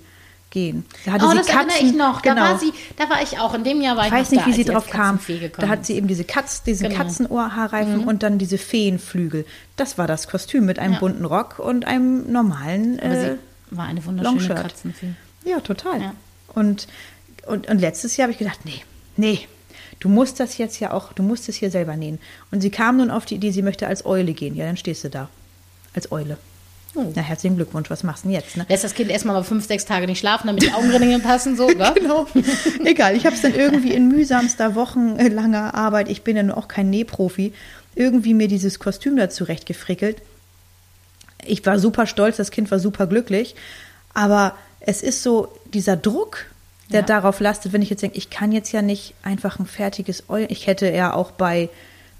gehen. 0.51 0.85
Da 1.05 1.13
hatte 1.13 1.25
Oh, 1.25 1.31
sie 1.31 1.37
das 1.37 1.47
erinnere 1.49 1.77
ich 1.81 1.93
noch. 1.95 2.21
Genau. 2.21 2.35
Da 2.35 2.41
war 2.51 2.59
sie, 2.59 2.71
da 2.97 3.09
war 3.09 3.21
ich 3.23 3.39
auch. 3.39 3.55
In 3.55 3.63
dem 3.63 3.81
Jahr 3.81 3.95
war 3.97 4.03
Ich 4.03 4.11
ich, 4.11 4.19
weiß 4.19 4.31
nicht, 4.31 4.43
da, 4.43 4.47
wie 4.47 4.53
sie 4.53 4.63
drauf 4.65 4.87
kam. 4.89 5.19
Da 5.57 5.67
hat 5.67 5.85
sie 5.85 5.95
eben 5.95 6.07
diese 6.07 6.23
Katz, 6.23 6.61
diesen 6.61 6.89
Genau. 6.89 7.01
Katzenohrhaarreifen 7.03 8.03
und 8.03 8.21
dann 8.21 8.37
diese 8.37 8.57
Feenflügel. 8.59 9.45
Das 9.77 9.97
war 9.97 10.05
das 10.07 10.27
Kostüm 10.27 10.65
mit 10.65 10.77
einem 10.77 10.93
Ja. 10.93 10.99
bunten 10.99 11.25
Rock 11.25 11.57
und 11.57 11.85
einem 11.85 12.31
normalen 12.31 12.99
Aber 12.99 13.09
äh, 13.09 13.31
sie 13.31 13.37
war 13.75 13.85
eine 13.85 14.05
wunderschöne 14.05 14.37
Longshirt. 14.37 14.61
Katzenfee. 14.61 15.13
Ja, 15.45 15.59
total. 15.61 16.01
Ja. 16.01 16.13
Und, 16.53 16.87
und, 17.47 17.67
und 17.69 17.79
letztes 17.79 18.17
Jahr 18.17 18.25
habe 18.25 18.33
ich 18.33 18.37
gedacht, 18.37 18.59
nee, 18.65 18.81
nee, 19.17 19.39
du 19.99 20.09
musst 20.09 20.39
das 20.39 20.57
jetzt 20.57 20.79
ja 20.79 20.91
auch, 20.91 21.13
du 21.13 21.23
musst 21.23 21.47
es 21.49 21.55
hier 21.55 21.71
selber 21.71 21.95
nähen. 21.95 22.19
Und 22.51 22.61
sie 22.61 22.69
kam 22.69 22.97
nun 22.97 23.09
auf 23.09 23.25
die 23.25 23.35
Idee, 23.35 23.51
sie 23.51 23.61
möchte 23.61 23.87
als 23.87 24.05
Eule 24.05 24.33
gehen. 24.33 24.55
Ja, 24.55 24.65
dann 24.65 24.77
stehst 24.77 25.03
du 25.03 25.09
da. 25.09 25.29
Als 25.93 26.11
Eule. 26.11 26.37
Na, 26.93 27.21
herzlichen 27.21 27.55
Glückwunsch, 27.55 27.89
was 27.89 28.03
machst 28.03 28.23
du 28.25 28.27
denn 28.29 28.35
jetzt? 28.35 28.57
Ne? 28.57 28.65
Lässt 28.67 28.83
das 28.83 28.93
Kind 28.93 29.09
erstmal 29.09 29.35
mal 29.35 29.43
fünf, 29.43 29.65
sechs 29.65 29.85
Tage 29.85 30.07
nicht 30.07 30.19
schlafen, 30.19 30.47
damit 30.47 30.63
die 30.63 30.73
Augenringe 30.73 31.19
passen, 31.19 31.55
so, 31.55 31.67
ne? 31.69 31.93
Genau. 31.95 32.27
Egal, 32.83 33.15
ich 33.15 33.25
habe 33.25 33.35
es 33.35 33.41
dann 33.41 33.53
irgendwie 33.55 33.93
in 33.93 34.09
mühsamster, 34.09 34.75
wochenlanger 34.75 35.73
Arbeit, 35.73 36.09
ich 36.09 36.23
bin 36.23 36.35
ja 36.35 36.43
nur 36.43 36.57
auch 36.57 36.67
kein 36.67 36.89
Nähprofi, 36.89 37.53
irgendwie 37.95 38.33
mir 38.33 38.47
dieses 38.49 38.79
Kostüm 38.79 39.15
da 39.15 39.29
zurechtgefrickelt. 39.29 40.21
Ich 41.45 41.65
war 41.65 41.79
super 41.79 42.07
stolz, 42.07 42.37
das 42.37 42.51
Kind 42.51 42.69
war 42.71 42.79
super 42.79 43.07
glücklich, 43.07 43.55
aber 44.13 44.55
es 44.81 45.01
ist 45.01 45.23
so 45.23 45.47
dieser 45.73 45.95
Druck, 45.95 46.45
der 46.91 47.01
Ja. 47.01 47.05
darauf 47.05 47.39
lastet, 47.39 47.71
wenn 47.71 47.81
ich 47.81 47.89
jetzt 47.89 48.01
denke, 48.03 48.17
ich 48.17 48.29
kann 48.29 48.51
jetzt 48.51 48.71
ja 48.73 48.81
nicht 48.81 49.13
einfach 49.23 49.59
ein 49.59 49.65
fertiges 49.65 50.25
Eulen, 50.29 50.47
ich 50.49 50.67
hätte 50.67 50.91
ja 50.91 51.13
auch 51.13 51.31
bei 51.31 51.69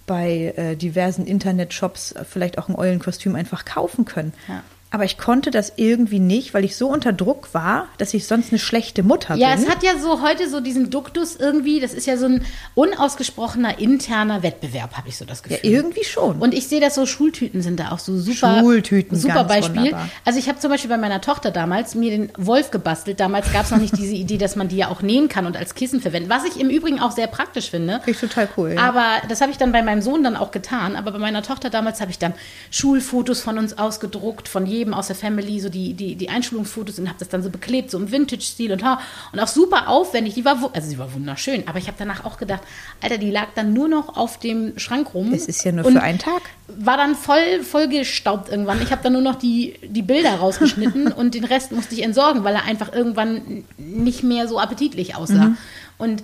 bei 0.05 0.53
äh, 0.55 0.75
diversen 0.75 1.25
Internetshops 1.25 2.15
vielleicht 2.29 2.58
auch 2.58 2.70
ein 2.70 2.75
Eulenkostüm 2.75 3.36
einfach 3.36 3.65
kaufen 3.65 4.05
können. 4.05 4.34
Ja. 4.48 4.63
Aber 4.93 5.05
ich 5.05 5.17
konnte 5.17 5.51
das 5.51 5.71
irgendwie 5.77 6.19
nicht, 6.19 6.53
weil 6.53 6.65
ich 6.65 6.75
so 6.75 6.89
unter 6.89 7.13
Druck 7.13 7.53
war, 7.53 7.88
dass 7.98 8.13
ich 8.13 8.27
sonst 8.27 8.51
eine 8.51 8.60
schlechte 8.60 9.03
Mutter 9.03 9.36
Ja, 9.36 9.55
bin. 9.55 9.63
es 9.63 9.69
hat 9.69 9.83
ja 9.83 9.98
so 9.98 10.21
heute 10.21 10.50
so 10.50 10.60
diesen 10.60 10.89
Duktus 10.89 11.38
irgendwie, 11.38 11.79
das 11.79 11.93
ist 11.93 12.07
ja 12.07 12.17
so 12.17 12.25
ein 12.25 12.43
unausgesprochener 12.75 13.79
interner 13.79 14.43
Wettbewerb, 14.43 14.98
habe 14.98 15.07
ich 15.07 15.17
so 15.17 15.24
das 15.24 15.41
ja, 15.48 15.55
Gefühl. 15.55 15.71
irgendwie 15.71 16.03
schon. 16.03 16.39
Und 16.39 16.53
ich 16.53 16.67
sehe 16.67 16.81
das 16.81 16.95
so, 16.95 17.05
Schultüten 17.05 17.62
sind 17.62 17.79
da 17.79 17.91
auch 17.91 18.00
so 18.00 18.17
super. 18.17 18.60
Schultüten, 18.60 19.17
super 19.17 19.45
Beispiel. 19.45 19.77
wunderbar. 19.83 20.10
Also 20.25 20.39
ich 20.39 20.50
habe 20.50 20.60
zum 20.60 20.69
Beispiel 20.69 20.89
bei 20.89 20.98
meiner 20.98 21.21
Tochter 21.21 21.51
damals 21.51 21.95
mir 21.95 22.12
den 22.12 22.31
Wolf 22.38 22.69
gebastelt. 22.71 23.21
Damals 23.21 23.51
gab 23.53 23.63
es 23.63 23.71
noch 23.71 23.77
nicht 23.79 23.98
diese 23.98 24.13
Idee, 24.13 24.38
dass 24.38 24.57
man 24.57 24.67
die 24.67 24.75
ja 24.77 24.89
auch 24.89 25.01
nähen 25.01 25.29
kann 25.29 25.45
und 25.45 25.55
als 25.55 25.74
Kissen 25.74 26.01
verwenden. 26.01 26.29
Was 26.29 26.43
ich 26.43 26.60
im 26.60 26.69
Übrigen 26.69 27.00
auch 27.00 27.12
sehr 27.12 27.27
praktisch 27.27 27.69
finde. 27.69 28.01
Finde 28.03 28.12
ich 28.12 28.19
total 28.19 28.50
cool, 28.57 28.74
ja. 28.75 28.81
Aber 28.81 29.25
das 29.29 29.39
habe 29.39 29.51
ich 29.53 29.57
dann 29.57 29.71
bei 29.71 29.83
meinem 29.83 30.01
Sohn 30.01 30.21
dann 30.21 30.36
auch 30.36 30.51
getan. 30.51 30.98
Aber 30.98 31.12
bei 31.12 31.19
meiner 31.19 31.43
Tochter 31.43 31.69
damals 31.69 32.01
habe 32.01 32.12
ich 32.12 32.19
dann 32.19 32.33
Schulfotos 32.71 33.39
von 33.39 33.57
uns 33.57 33.77
ausgedruckt, 33.77 34.50
von 34.50 34.65
jedem 34.65 34.80
aus 34.89 35.07
der 35.07 35.15
Family, 35.15 35.59
so 35.59 35.69
die, 35.69 35.93
die, 35.93 36.15
die 36.15 36.29
Einschulungsfotos 36.29 37.00
und 37.00 37.07
habe 37.07 37.19
das 37.19 37.29
dann 37.29 37.43
so 37.43 37.50
beklebt, 37.50 37.91
so 37.91 37.97
im 37.97 38.11
Vintage-Stil 38.11 38.71
und, 38.71 38.83
und 38.83 39.39
auch 39.39 39.47
super 39.47 39.88
aufwendig. 39.88 40.33
Die 40.33 40.45
war, 40.45 40.57
also 40.73 40.89
sie 40.89 40.97
war 40.97 41.13
wunderschön. 41.13 41.67
Aber 41.67 41.77
ich 41.77 41.88
habe 41.88 41.97
danach 41.97 42.25
auch 42.25 42.38
gedacht, 42.38 42.61
Alter, 43.01 43.17
die 43.17 43.31
lag 43.31 43.47
dann 43.55 43.73
nur 43.73 43.88
noch 43.88 44.17
auf 44.17 44.39
dem 44.39 44.77
Schrank 44.77 45.13
rum. 45.13 45.33
Es 45.33 45.45
ist 45.45 45.63
ja 45.63 45.71
nur 45.71 45.85
für 45.85 46.01
einen 46.01 46.19
Tag. 46.19 46.41
War 46.67 46.97
dann 46.97 47.15
voll, 47.15 47.63
voll 47.63 47.88
gestaubt 47.88 48.50
irgendwann. 48.50 48.81
Ich 48.81 48.91
habe 48.91 49.03
dann 49.03 49.13
nur 49.13 49.21
noch 49.21 49.35
die, 49.35 49.75
die 49.83 50.01
Bilder 50.01 50.35
rausgeschnitten 50.35 51.11
und 51.11 51.33
den 51.35 51.43
Rest 51.43 51.71
musste 51.71 51.95
ich 51.95 52.03
entsorgen, 52.03 52.43
weil 52.43 52.55
er 52.55 52.63
einfach 52.63 52.91
irgendwann 52.93 53.63
nicht 53.77 54.23
mehr 54.23 54.47
so 54.47 54.59
appetitlich 54.59 55.15
aussah. 55.15 55.50
Mhm. 55.50 55.57
Und 55.97 56.23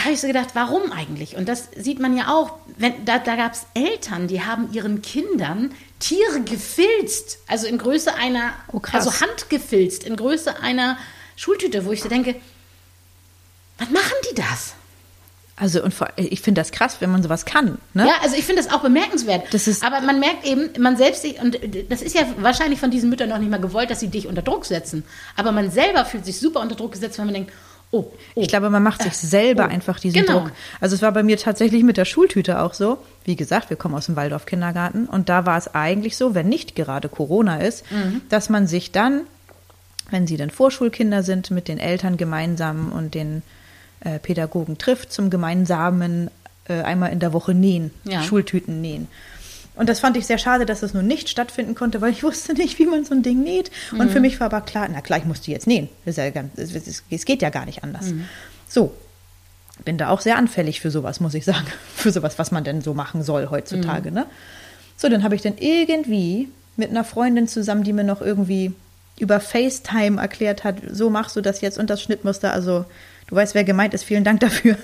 da 0.00 0.04
habe 0.04 0.14
ich 0.14 0.20
so 0.20 0.26
gedacht, 0.26 0.48
warum 0.54 0.92
eigentlich? 0.92 1.36
Und 1.36 1.46
das 1.48 1.68
sieht 1.76 2.00
man 2.00 2.16
ja 2.16 2.28
auch, 2.34 2.52
wenn, 2.78 3.04
da, 3.04 3.18
da 3.18 3.36
gab 3.36 3.52
es 3.52 3.66
Eltern, 3.74 4.28
die 4.28 4.42
haben 4.42 4.72
ihren 4.72 5.02
Kindern 5.02 5.72
Tiere 5.98 6.40
gefilzt, 6.44 7.38
also 7.46 7.66
in 7.66 7.76
Größe 7.76 8.14
einer, 8.14 8.52
Oh, 8.72 8.80
also 8.92 9.12
handgefilzt, 9.20 10.04
in 10.04 10.16
Größe 10.16 10.60
einer 10.62 10.96
Schultüte, 11.36 11.84
wo 11.84 11.92
ich 11.92 12.02
so 12.02 12.08
denke, 12.08 12.34
was 13.78 13.90
machen 13.90 14.14
die 14.30 14.34
das? 14.34 14.74
Also 15.56 15.82
und 15.82 15.92
vor, 15.92 16.08
ich 16.16 16.40
finde 16.40 16.62
das 16.62 16.72
krass, 16.72 16.96
wenn 17.00 17.10
man 17.10 17.22
sowas 17.22 17.44
kann. 17.44 17.76
Ne? 17.92 18.06
Ja, 18.06 18.14
also 18.22 18.34
ich 18.34 18.44
finde 18.46 18.62
das 18.62 18.72
auch 18.72 18.80
bemerkenswert. 18.80 19.52
Das 19.52 19.66
ist- 19.68 19.84
Aber 19.84 20.00
man 20.00 20.18
merkt 20.18 20.46
eben, 20.46 20.70
man 20.82 20.96
selbst, 20.96 21.22
und 21.42 21.58
das 21.90 22.00
ist 22.00 22.14
ja 22.14 22.22
wahrscheinlich 22.38 22.80
von 22.80 22.90
diesen 22.90 23.10
Müttern 23.10 23.28
noch 23.28 23.36
nicht 23.36 23.50
mal 23.50 23.60
gewollt, 23.60 23.90
dass 23.90 24.00
sie 24.00 24.08
dich 24.08 24.26
unter 24.26 24.40
Druck 24.40 24.64
setzen. 24.64 25.04
Aber 25.36 25.52
man 25.52 25.70
selber 25.70 26.06
fühlt 26.06 26.24
sich 26.24 26.38
super 26.40 26.60
unter 26.60 26.76
Druck 26.76 26.92
gesetzt, 26.92 27.18
wenn 27.18 27.26
man 27.26 27.34
denkt, 27.34 27.52
oh, 27.92 28.04
oh. 28.34 28.40
Ich 28.40 28.48
glaube, 28.48 28.70
man 28.70 28.82
macht 28.82 29.02
sich 29.02 29.16
selber 29.16 29.64
oh. 29.64 29.68
einfach 29.72 29.98
diesen 30.00 30.24
Genau. 30.24 30.40
Druck. 30.40 30.52
Also 30.80 30.94
es 30.96 31.02
war 31.02 31.12
bei 31.12 31.22
mir 31.22 31.36
tatsächlich 31.38 31.82
mit 31.82 31.96
der 31.96 32.04
Schultüte 32.04 32.60
auch 32.60 32.74
so. 32.74 32.98
Wie 33.24 33.36
gesagt, 33.36 33.70
wir 33.70 33.76
kommen 33.76 33.94
aus 33.94 34.06
dem 34.06 34.16
Waldorf-Kindergarten 34.16 35.06
und 35.06 35.28
da 35.28 35.46
war 35.46 35.58
es 35.58 35.74
eigentlich 35.74 36.16
so, 36.16 36.34
wenn 36.34 36.48
nicht 36.48 36.74
gerade 36.76 37.08
Corona 37.08 37.56
ist, 37.58 37.84
Mhm. 37.90 38.22
dass 38.28 38.48
man 38.48 38.66
sich 38.66 38.92
dann, 38.92 39.22
wenn 40.10 40.26
sie 40.26 40.36
dann 40.36 40.50
Vorschulkinder 40.50 41.22
sind, 41.22 41.50
mit 41.50 41.68
den 41.68 41.78
Eltern 41.78 42.16
gemeinsam 42.16 42.92
und 42.92 43.14
den 43.14 43.42
äh, 44.00 44.18
Pädagogen 44.18 44.78
trifft 44.78 45.12
zum 45.12 45.28
gemeinsamen 45.30 46.30
äh, 46.68 46.80
einmal 46.82 47.12
in 47.12 47.18
der 47.20 47.32
Woche 47.32 47.52
nähen, 47.54 47.90
Ja. 48.04 48.22
Schultüten 48.22 48.80
nähen. 48.80 49.08
Und 49.76 49.88
das 49.88 50.00
fand 50.00 50.16
ich 50.16 50.26
sehr 50.26 50.38
schade, 50.38 50.66
dass 50.66 50.80
das 50.80 50.94
nun 50.94 51.06
nicht 51.06 51.28
stattfinden 51.28 51.74
konnte, 51.74 52.00
weil 52.00 52.12
ich 52.12 52.22
wusste 52.24 52.54
nicht, 52.54 52.78
wie 52.78 52.86
man 52.86 53.04
so 53.04 53.14
ein 53.14 53.22
Ding 53.22 53.42
näht. 53.42 53.70
Und 53.92 53.98
Mhm. 54.06 54.10
für 54.10 54.20
mich 54.20 54.40
war 54.40 54.46
aber 54.46 54.60
klar, 54.60 54.88
na 54.92 55.00
klar, 55.00 55.18
ich 55.18 55.24
muss 55.24 55.40
die 55.40 55.52
jetzt 55.52 55.66
nähen. 55.66 55.88
Ja 56.04 56.30
ganz, 56.30 56.58
es, 56.58 56.74
es, 56.74 57.02
es 57.10 57.24
geht 57.24 57.42
ja 57.42 57.50
gar 57.50 57.66
nicht 57.66 57.82
anders. 57.84 58.06
Mhm. 58.06 58.26
So, 58.68 58.92
bin 59.84 59.96
da 59.98 60.08
auch 60.10 60.20
sehr 60.20 60.36
anfällig 60.36 60.80
für 60.80 60.90
sowas, 60.90 61.20
muss 61.20 61.34
ich 61.34 61.44
sagen. 61.44 61.66
Für 61.96 62.12
sowas, 62.12 62.38
was 62.38 62.50
man 62.50 62.64
denn 62.64 62.80
so 62.82 62.94
machen 62.94 63.22
soll 63.22 63.48
heutzutage. 63.50 64.10
Ne? 64.10 64.26
So, 64.96 65.08
dann 65.08 65.22
habe 65.22 65.34
ich 65.34 65.42
dann 65.42 65.56
irgendwie 65.58 66.48
mit 66.76 66.90
einer 66.90 67.04
Freundin 67.04 67.48
zusammen, 67.48 67.82
die 67.84 67.92
mir 67.92 68.04
noch 68.04 68.20
irgendwie 68.20 68.72
über 69.18 69.38
FaceTime 69.40 70.20
erklärt 70.20 70.64
hat, 70.64 70.76
so 70.90 71.10
machst 71.10 71.36
du 71.36 71.40
das 71.42 71.60
jetzt 71.60 71.78
und 71.78 71.90
das 71.90 72.02
Schnittmuster. 72.02 72.52
Also, 72.52 72.84
du 73.26 73.36
weißt, 73.36 73.54
wer 73.54 73.64
gemeint 73.64 73.92
ist. 73.92 74.04
Vielen 74.04 74.24
Dank 74.24 74.40
dafür. 74.40 74.76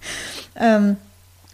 ähm, 0.56 0.96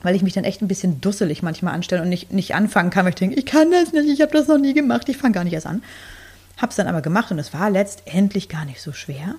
weil 0.05 0.15
ich 0.15 0.23
mich 0.23 0.35
dann 0.35 0.45
echt 0.45 0.63
ein 0.63 0.69
bisschen 0.69 1.01
dusselig 1.01 1.43
manchmal 1.43 1.75
anstelle 1.75 2.03
und 2.03 2.11
nicht, 2.11 2.33
nicht 2.33 2.55
anfangen 2.55 2.91
kann, 2.91 3.05
weil 3.05 3.11
ich 3.11 3.19
denke, 3.19 3.37
ich 3.37 3.47
kann 3.47 3.73
das 3.73 3.93
nicht, 3.93 4.09
ich 4.09 4.21
habe 4.21 4.33
das 4.33 4.47
noch 4.47 4.59
nie 4.59 4.75
gemacht, 4.75 5.09
ich 5.09 5.17
fange 5.17 5.33
gar 5.33 5.43
nicht 5.43 5.55
erst 5.55 5.67
an. 5.67 5.83
Hab's 6.59 6.77
dann 6.77 6.87
aber 6.87 7.01
gemacht 7.01 7.33
und 7.33 7.39
es 7.39 7.53
war 7.53 7.71
letztendlich 7.71 8.49
gar 8.49 8.65
nicht 8.67 8.81
so 8.81 8.93
schwer. 8.93 9.35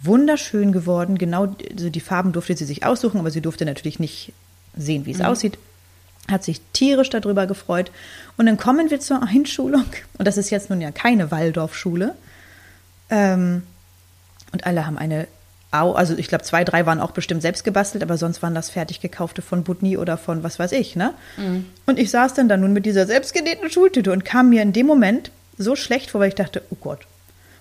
Wunderschön 0.00 0.72
geworden, 0.72 1.18
genau, 1.18 1.56
also 1.70 1.90
die 1.90 2.00
Farben 2.00 2.32
durfte 2.32 2.56
sie 2.56 2.64
sich 2.64 2.86
aussuchen, 2.86 3.18
aber 3.18 3.30
sie 3.30 3.40
durfte 3.40 3.64
natürlich 3.64 3.98
nicht 3.98 4.32
sehen, 4.76 5.06
wie 5.06 5.10
es 5.10 5.20
aussieht. 5.20 5.58
Hat 6.30 6.44
sich 6.44 6.60
tierisch 6.72 7.10
darüber 7.10 7.46
gefreut. 7.46 7.90
Und 8.36 8.46
dann 8.46 8.56
kommen 8.56 8.90
wir 8.90 9.00
zur 9.00 9.22
Einschulung. 9.22 9.84
Und 10.18 10.26
das 10.26 10.38
ist 10.38 10.50
jetzt 10.50 10.70
nun 10.70 10.80
ja 10.80 10.90
keine 10.90 11.30
Waldorfschule. 11.30 12.14
Ähm, 13.10 13.62
und 14.52 14.66
alle 14.66 14.86
haben 14.86 14.96
eine, 14.96 15.26
Au, 15.74 15.92
also 15.92 16.16
ich 16.16 16.28
glaube, 16.28 16.44
zwei, 16.44 16.62
drei 16.62 16.86
waren 16.86 17.00
auch 17.00 17.10
bestimmt 17.10 17.42
selbst 17.42 17.64
gebastelt, 17.64 18.02
aber 18.02 18.16
sonst 18.16 18.42
waren 18.42 18.54
das 18.54 18.70
fertig 18.70 19.00
gekaufte 19.00 19.42
von 19.42 19.64
Butni 19.64 19.96
oder 19.98 20.16
von 20.16 20.42
was 20.42 20.58
weiß 20.58 20.72
ich, 20.72 20.94
ne? 20.94 21.14
Und 21.86 21.98
ich 21.98 22.10
saß 22.10 22.34
dann 22.34 22.48
da 22.48 22.56
nun 22.56 22.72
mit 22.72 22.86
dieser 22.86 23.06
selbstgenähten 23.06 23.70
Schultüte 23.70 24.12
und 24.12 24.24
kam 24.24 24.50
mir 24.50 24.62
in 24.62 24.72
dem 24.72 24.86
Moment 24.86 25.30
so 25.58 25.74
schlecht 25.74 26.10
vor, 26.10 26.20
weil 26.20 26.28
ich 26.28 26.34
dachte, 26.34 26.62
oh 26.70 26.76
Gott, 26.80 27.00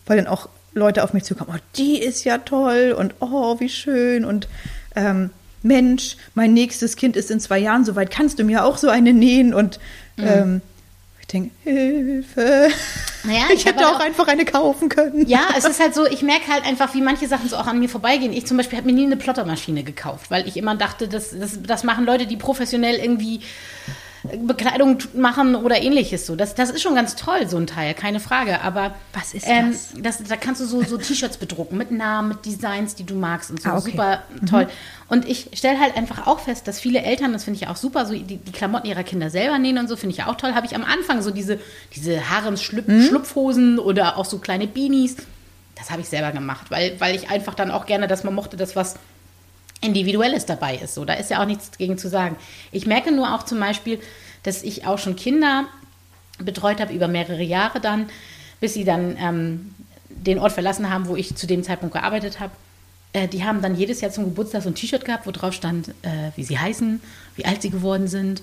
weil 0.06 0.18
dann 0.18 0.28
auch 0.28 0.50
Leute 0.74 1.04
auf 1.04 1.14
mich 1.14 1.24
zukamen, 1.24 1.56
oh, 1.56 1.62
die 1.76 2.00
ist 2.00 2.24
ja 2.24 2.38
toll 2.38 2.96
und 2.98 3.16
oh, 3.20 3.60
wie 3.60 3.70
schön 3.70 4.26
und 4.26 4.48
ähm, 4.96 5.32
Mensch, 5.64 6.18
mein 6.36 6.54
nächstes 6.54 6.96
Kind 6.96 7.16
ist 7.16 7.32
in 7.32 7.40
zwei 7.40 7.58
Jahren 7.58 7.86
soweit, 7.86 8.12
kannst 8.12 8.38
du 8.38 8.44
mir 8.44 8.66
auch 8.66 8.78
so 8.78 8.90
eine 8.90 9.14
nähen? 9.14 9.54
Und 9.54 9.80
ähm, 10.18 10.62
ich 11.22 11.28
denke, 11.28 11.52
Hilfe. 11.64 12.68
Naja, 13.24 13.46
ich 13.54 13.66
hätte 13.66 13.88
auch 13.88 13.96
auch- 13.96 14.00
einfach 14.00 14.28
eine 14.28 14.46
kaufen 14.46 14.90
können. 14.90 15.26
Ja, 15.28 15.48
es 15.58 15.66
ist 15.66 15.80
halt 15.80 15.96
so, 15.96 16.06
ich 16.06 16.22
merke 16.24 16.52
halt 16.52 16.66
einfach, 16.66 16.94
wie 16.94 17.02
manche 17.02 17.28
Sachen 17.28 17.48
so 17.50 17.56
auch 17.58 17.68
an 17.68 17.80
mir 17.80 17.90
vorbeigehen. 17.90 18.34
Ich 18.34 18.46
zum 18.46 18.58
Beispiel 18.58 18.78
habe 18.78 18.88
mir 18.88 18.94
nie 18.94 19.06
eine 19.06 19.16
Plottermaschine 19.18 19.84
gekauft, 19.84 20.30
weil 20.30 20.48
ich 20.48 20.58
immer 20.58 20.76
dachte, 20.76 21.08
das, 21.08 21.30
das, 21.38 21.62
das 21.62 21.84
machen 21.84 22.06
Leute, 22.06 22.26
die 22.28 22.38
professionell 22.38 22.96
irgendwie 22.96 23.42
Bekleidung 24.24 25.00
machen 25.16 25.56
oder 25.56 25.82
ähnliches 25.82 26.26
so. 26.26 26.36
Das, 26.36 26.56
das 26.56 26.70
ist 26.70 26.82
schon 26.82 26.96
ganz 26.96 27.16
toll, 27.16 27.48
so 27.48 27.58
ein 27.58 27.68
Teil, 27.68 27.94
keine 27.94 28.22
Frage. 28.22 28.62
Aber 28.62 28.96
Was 29.12 29.34
ist 29.34 29.46
ähm, 29.48 29.72
das? 29.72 30.18
das? 30.20 30.28
Da 30.30 30.38
kannst 30.38 30.62
du 30.62 30.66
so, 30.66 30.82
so 30.84 30.98
T-Shirts 30.98 31.38
bedrucken 31.38 31.78
mit 31.78 31.92
Namen, 31.92 32.30
mit 32.30 32.46
Designs, 32.46 32.96
die 32.96 33.04
du 33.04 33.16
magst 33.16 33.52
und 33.52 33.62
so. 33.62 33.70
Ah, 33.70 33.78
okay. 33.78 33.92
Super 33.92 34.24
toll. 34.50 34.68
Und 35.10 35.28
ich 35.28 35.50
stelle 35.54 35.80
halt 35.80 35.98
einfach 35.98 36.26
auch 36.26 36.40
fest, 36.40 36.68
dass 36.68 36.80
viele 36.80 37.02
Eltern, 37.02 37.34
das 37.34 37.44
finde 37.44 37.60
ich 37.62 37.68
auch 37.68 37.76
super, 37.76 38.06
so 38.06 38.14
die, 38.14 38.38
die 38.38 38.52
Klamotten 38.52 38.88
ihrer 38.88 39.04
Kinder 39.04 39.30
selber 39.30 39.60
nähen 39.60 39.78
und 39.78 39.90
so, 39.90 39.98
finde 39.98 40.16
ich 40.16 40.24
auch 40.24 40.36
toll. 40.36 40.56
Habe 40.56 40.66
ich 40.66 40.76
am 40.76 40.86
Anfang 40.86 41.22
so 41.22 41.30
diese, 41.30 41.60
diese 41.94 42.30
Harems-Schlupfhosen 42.30 43.78
oder 43.78 44.18
auch 44.18 44.26
so 44.26 44.38
kleine 44.40 44.68
Beanies. 44.68 45.18
Das 45.76 45.92
habe 45.92 46.02
ich 46.02 46.08
selber 46.08 46.32
gemacht, 46.32 46.72
weil, 46.72 46.96
weil 47.00 47.16
ich 47.16 47.30
einfach 47.30 47.56
dann 47.56 47.72
auch 47.72 47.86
gerne, 47.86 48.08
dass 48.08 48.24
man 48.24 48.34
mochte, 48.34 48.56
dass 48.56 48.76
was 48.76 48.96
Individuelles 49.84 50.46
dabei 50.46 50.76
ist. 50.76 50.96
So, 50.96 51.06
da 51.06 51.14
ist 51.14 51.30
ja 51.30 51.42
auch 51.42 51.46
nichts 51.46 51.78
gegen 51.78 51.98
zu 51.98 52.10
sagen. 52.10 52.36
Ich 52.72 52.86
merke 52.86 53.12
nur 53.12 53.34
auch 53.34 53.44
zum 53.44 53.60
Beispiel, 53.60 54.00
dass 54.44 54.64
ich 54.64 54.86
auch 54.86 55.00
schon 55.00 55.16
Kinder 55.16 55.66
betreut 56.40 56.82
habe 56.82 56.94
über 56.94 57.08
mehrere 57.08 57.44
Jahre 57.44 57.80
dann, 57.80 58.10
bis 58.60 58.74
sie 58.74 58.84
dann 58.84 59.18
ähm, 59.20 59.76
den 60.10 60.40
Ort 60.40 60.54
verlassen 60.54 60.90
haben, 60.90 61.08
wo 61.08 61.16
ich 61.16 61.36
zu 61.36 61.48
dem 61.48 61.64
Zeitpunkt 61.64 61.94
gearbeitet 61.94 62.40
habe. 62.40 62.52
Äh, 63.14 63.28
die 63.28 63.44
haben 63.44 63.62
dann 63.62 63.76
jedes 63.76 64.02
Jahr 64.02 64.12
zum 64.12 64.26
Geburtstag 64.26 64.64
so 64.64 64.70
ein 64.70 64.76
T-Shirt 64.76 65.06
gehabt, 65.06 65.28
wo 65.28 65.32
drauf 65.32 65.54
stand, 65.54 65.90
äh, 66.02 66.32
wie 66.36 66.44
sie 66.44 66.58
heißen, 66.58 67.02
wie 67.36 67.46
alt 67.46 67.62
sie 67.62 67.70
geworden 67.70 68.08
sind. 68.08 68.42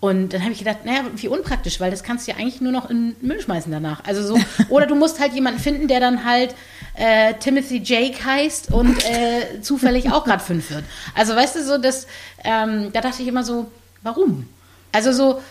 Und 0.00 0.32
dann 0.32 0.42
habe 0.42 0.52
ich 0.52 0.58
gedacht, 0.58 0.86
naja, 0.86 1.04
wie 1.14 1.28
unpraktisch, 1.28 1.78
weil 1.78 1.90
das 1.90 2.02
kannst 2.02 2.26
du 2.26 2.32
ja 2.32 2.38
eigentlich 2.38 2.62
nur 2.62 2.72
noch 2.72 2.88
in 2.88 3.14
den 3.14 3.26
Müll 3.26 3.40
schmeißen 3.40 3.70
danach. 3.70 4.02
Also 4.04 4.26
so, 4.26 4.40
oder 4.70 4.86
du 4.86 4.94
musst 4.94 5.20
halt 5.20 5.34
jemanden 5.34 5.60
finden, 5.60 5.88
der 5.88 6.00
dann 6.00 6.24
halt 6.24 6.54
äh, 6.94 7.34
Timothy 7.34 7.82
Jake 7.84 8.24
heißt 8.24 8.72
und 8.72 9.04
äh, 9.04 9.60
zufällig 9.60 10.10
auch 10.10 10.24
gerade 10.24 10.42
fünf 10.42 10.70
wird. 10.70 10.84
Also 11.14 11.36
weißt 11.36 11.56
du 11.56 11.64
so, 11.64 11.76
das, 11.76 12.06
ähm, 12.44 12.90
da 12.94 13.02
dachte 13.02 13.22
ich 13.22 13.28
immer 13.28 13.44
so, 13.44 13.70
warum? 14.02 14.48
Also 14.92 15.12
so, 15.12 15.42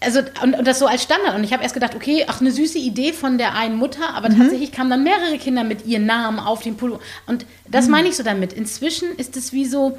also 0.00 0.20
und, 0.42 0.58
und 0.58 0.66
das 0.66 0.78
so 0.78 0.86
als 0.86 1.02
Standard. 1.02 1.34
Und 1.34 1.42
ich 1.42 1.54
habe 1.54 1.62
erst 1.62 1.74
gedacht, 1.74 1.94
okay, 1.94 2.26
ach, 2.28 2.42
eine 2.42 2.52
süße 2.52 2.78
Idee 2.78 3.14
von 3.14 3.38
der 3.38 3.54
einen 3.54 3.76
Mutter, 3.76 4.14
aber 4.14 4.28
tatsächlich 4.28 4.70
kamen 4.70 4.90
dann 4.90 5.02
mehrere 5.02 5.38
Kinder 5.38 5.64
mit 5.64 5.86
ihren 5.86 6.04
Namen 6.04 6.38
auf 6.38 6.62
den 6.62 6.76
Pullover. 6.76 7.00
Und 7.26 7.46
das 7.66 7.88
meine 7.88 8.08
ich 8.08 8.16
so 8.16 8.22
damit. 8.22 8.52
Inzwischen 8.52 9.16
ist 9.16 9.34
es 9.36 9.54
wie 9.54 9.64
so, 9.64 9.96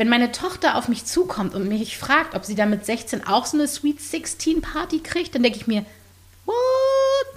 wenn 0.00 0.08
meine 0.08 0.32
Tochter 0.32 0.76
auf 0.76 0.88
mich 0.88 1.04
zukommt 1.04 1.54
und 1.54 1.68
mich 1.68 1.98
fragt, 1.98 2.34
ob 2.34 2.46
sie 2.46 2.54
dann 2.54 2.70
mit 2.70 2.86
16 2.86 3.26
auch 3.26 3.44
so 3.44 3.58
eine 3.58 3.68
Sweet 3.68 4.00
16 4.00 4.62
Party 4.62 5.00
kriegt, 5.00 5.34
dann 5.34 5.42
denke 5.42 5.58
ich 5.58 5.66
mir, 5.66 5.84
what? 6.46 6.56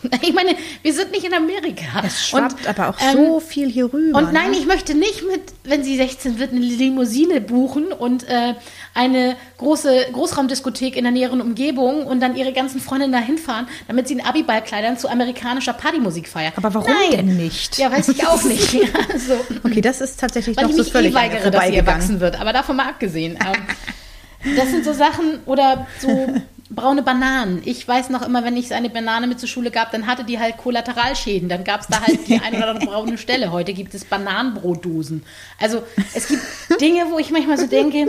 Ich 0.22 0.34
meine, 0.34 0.56
wir 0.82 0.94
sind 0.94 1.12
nicht 1.12 1.26
in 1.26 1.34
Amerika. 1.34 2.04
Es 2.06 2.28
schwappt 2.28 2.62
Und, 2.62 2.68
aber 2.68 2.90
auch 2.90 2.98
ähm, 3.02 3.18
so 3.18 3.40
viel 3.40 3.70
hier 3.70 3.92
rüber. 3.92 4.18
Und 4.18 4.34
nein, 4.34 4.52
ne? 4.52 4.58
ich 4.58 4.66
möchte 4.66 4.96
nicht 4.96 5.24
mit, 5.28 5.42
wenn 5.64 5.84
sie 5.84 5.98
16 5.98 6.40
wird, 6.40 6.52
eine 6.52 6.62
Limousine 6.62 7.42
buchen 7.42 7.92
und 7.92 8.28
äh, 8.28 8.54
eine 8.94 9.36
große 9.58 10.08
Großraumdiskothek 10.14 10.96
in 10.96 11.04
der 11.04 11.12
näheren 11.12 11.42
Umgebung 11.42 12.06
und 12.06 12.20
dann 12.20 12.36
ihre 12.36 12.54
ganzen 12.54 12.80
Freundinnen 12.80 13.14
dahin 13.14 13.38
fahren, 13.38 13.68
damit 13.88 14.08
sie 14.08 14.16
in 14.16 14.22
Abiballkleidern 14.22 14.98
zu 14.98 15.10
amerikanischer 15.10 15.74
Partymusik 15.74 16.28
feiern. 16.28 16.54
Aber 16.56 16.74
warum 16.74 16.92
nein. 16.92 17.12
denn 17.12 17.38
nicht? 17.38 17.78
Ja, 17.78 17.92
weiß 17.92 18.10
ich 18.10 18.26
auch 18.28 18.44
nicht. 18.44 18.74
Ja, 18.74 18.88
so. 19.18 19.36
Okay, 19.64 19.82
das 19.82 20.02
ist 20.02 20.20
tatsächlich 20.20 20.58
Weil 20.58 20.66
noch 20.66 20.72
ich 20.72 20.78
so 20.78 20.84
mich 20.84 20.92
völlig 20.92 21.12
eh 21.12 21.16
weigere, 21.16 21.52
dass 21.52 21.68
sie 21.68 21.76
erwachsen 21.76 22.20
wird. 22.20 22.40
Aber 22.40 22.54
davon 22.54 22.76
mal 22.76 22.88
abgesehen. 22.88 23.38
Ähm, 23.46 24.56
das 24.56 24.70
sind 24.70 24.84
so 24.84 24.94
Sachen 24.94 25.40
oder 25.46 25.88
so 26.00 26.28
braune 26.76 27.04
Bananen. 27.04 27.62
Ich 27.66 27.88
weiß 27.88 28.10
noch 28.10 28.22
immer, 28.22 28.44
wenn 28.44 28.58
ich 28.58 28.74
eine 28.74 28.90
Banane 28.90 29.28
mit 29.28 29.40
zur 29.40 29.50
Schule 29.50 29.72
gab, 29.72 29.92
dann 29.92 30.08
hatte 30.08 30.24
die 30.24 30.40
halt 30.40 30.58
Kollateralschäden. 30.58 31.50
Dann 31.50 31.64
gab 31.64 31.82
es 31.82 31.88
da 31.88 32.02
halt 32.02 32.28
die 32.28 32.40
eine 32.40 32.58
oder 32.58 32.70
andere 32.70 32.86
braune 32.88 33.18
Stelle. 33.18 33.52
Heute 33.52 33.74
gibt 33.74 33.94
es 33.94 34.06
Bananenbrotdosen. 34.06 35.24
Also 35.60 35.84
es 36.14 36.28
gibt 36.28 36.42
Dinge, 36.82 37.06
wo 37.10 37.20
ich 37.20 37.30
manchmal 37.32 37.58
so 37.58 37.68
denke, 37.68 38.08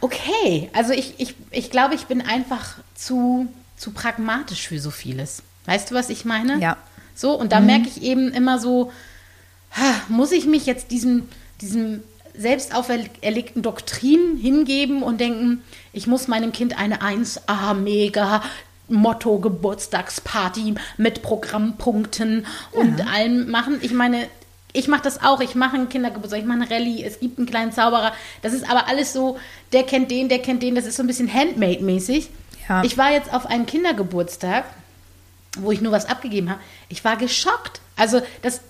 okay, 0.00 0.70
also 0.72 0.92
ich, 0.92 1.14
ich, 1.18 1.34
ich 1.50 1.70
glaube, 1.70 1.94
ich 1.94 2.06
bin 2.06 2.20
einfach 2.20 2.76
zu, 2.94 3.48
zu 3.76 3.92
pragmatisch 3.92 4.68
für 4.68 4.78
so 4.78 4.90
vieles. 4.90 5.42
Weißt 5.66 5.90
du, 5.90 5.94
was 5.94 6.10
ich 6.10 6.24
meine? 6.24 6.58
Ja. 6.58 6.76
So, 7.14 7.38
und 7.38 7.52
da 7.52 7.60
merke 7.60 7.88
ich 7.88 8.02
eben 8.02 8.32
immer 8.32 8.58
so, 8.58 8.92
muss 10.08 10.32
ich 10.32 10.46
mich 10.46 10.66
jetzt 10.66 10.90
diesem, 10.90 11.28
diesem 11.60 12.02
selbst 12.36 12.74
auferlegten 12.74 13.62
Doktrin 13.62 14.36
hingeben 14.36 15.02
und 15.02 15.20
denken, 15.20 15.62
ich 15.92 16.06
muss 16.06 16.28
meinem 16.28 16.52
Kind 16.52 16.78
eine 16.78 17.00
1A 17.00 17.74
mega 17.74 18.42
Motto 18.88 19.38
Geburtstagsparty 19.38 20.74
mit 20.96 21.22
Programmpunkten 21.22 22.46
und 22.72 23.06
allem 23.06 23.50
machen. 23.50 23.78
Ich 23.80 23.92
meine, 23.92 24.26
ich 24.72 24.88
mache 24.88 25.02
das 25.02 25.22
auch. 25.22 25.40
Ich 25.40 25.54
mache 25.54 25.76
einen 25.76 25.88
Kindergeburtstag, 25.88 26.40
ich 26.40 26.46
mache 26.46 26.62
eine 26.62 26.70
Rallye, 26.70 27.04
es 27.04 27.20
gibt 27.20 27.38
einen 27.38 27.46
kleinen 27.46 27.72
Zauberer. 27.72 28.12
Das 28.42 28.52
ist 28.52 28.68
aber 28.68 28.88
alles 28.88 29.12
so, 29.12 29.38
der 29.72 29.84
kennt 29.84 30.10
den, 30.10 30.28
der 30.28 30.40
kennt 30.40 30.62
den. 30.62 30.74
Das 30.74 30.86
ist 30.86 30.96
so 30.96 31.02
ein 31.02 31.06
bisschen 31.06 31.32
Handmade-mäßig. 31.32 32.28
Ja. 32.68 32.82
Ich 32.82 32.98
war 32.98 33.12
jetzt 33.12 33.32
auf 33.32 33.46
einem 33.46 33.66
Kindergeburtstag 33.66 34.64
wo 35.58 35.70
ich 35.72 35.80
nur 35.80 35.92
was 35.92 36.06
abgegeben 36.06 36.50
habe, 36.50 36.60
ich 36.88 37.04
war 37.04 37.16
geschockt. 37.16 37.80
Also 37.96 38.20
das, 38.42 38.60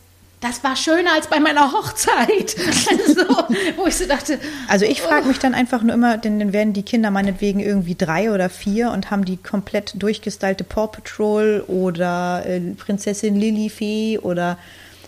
das 0.44 0.62
war 0.62 0.76
schöner 0.76 1.12
als 1.14 1.26
bei 1.26 1.40
meiner 1.40 1.72
Hochzeit. 1.72 2.54
Also, 3.06 3.24
wo 3.76 3.86
ich 3.86 3.96
so 3.96 4.06
dachte, 4.06 4.38
Also 4.68 4.84
ich 4.84 5.00
frage 5.02 5.26
mich 5.26 5.38
dann 5.38 5.54
einfach 5.54 5.82
nur 5.82 5.94
immer, 5.94 6.16
denn 6.18 6.38
dann 6.38 6.52
werden 6.52 6.72
die 6.72 6.82
Kinder 6.82 7.10
meinetwegen 7.10 7.60
irgendwie 7.60 7.94
drei 7.94 8.30
oder 8.32 8.48
vier 8.50 8.90
und 8.90 9.10
haben 9.10 9.24
die 9.24 9.36
komplett 9.36 9.94
durchgestylte 10.00 10.64
Paw 10.64 10.86
Patrol 10.88 11.64
oder 11.66 12.44
äh, 12.46 12.60
Prinzessin 12.60 13.36
Lilifee 13.36 14.18
oder 14.18 14.58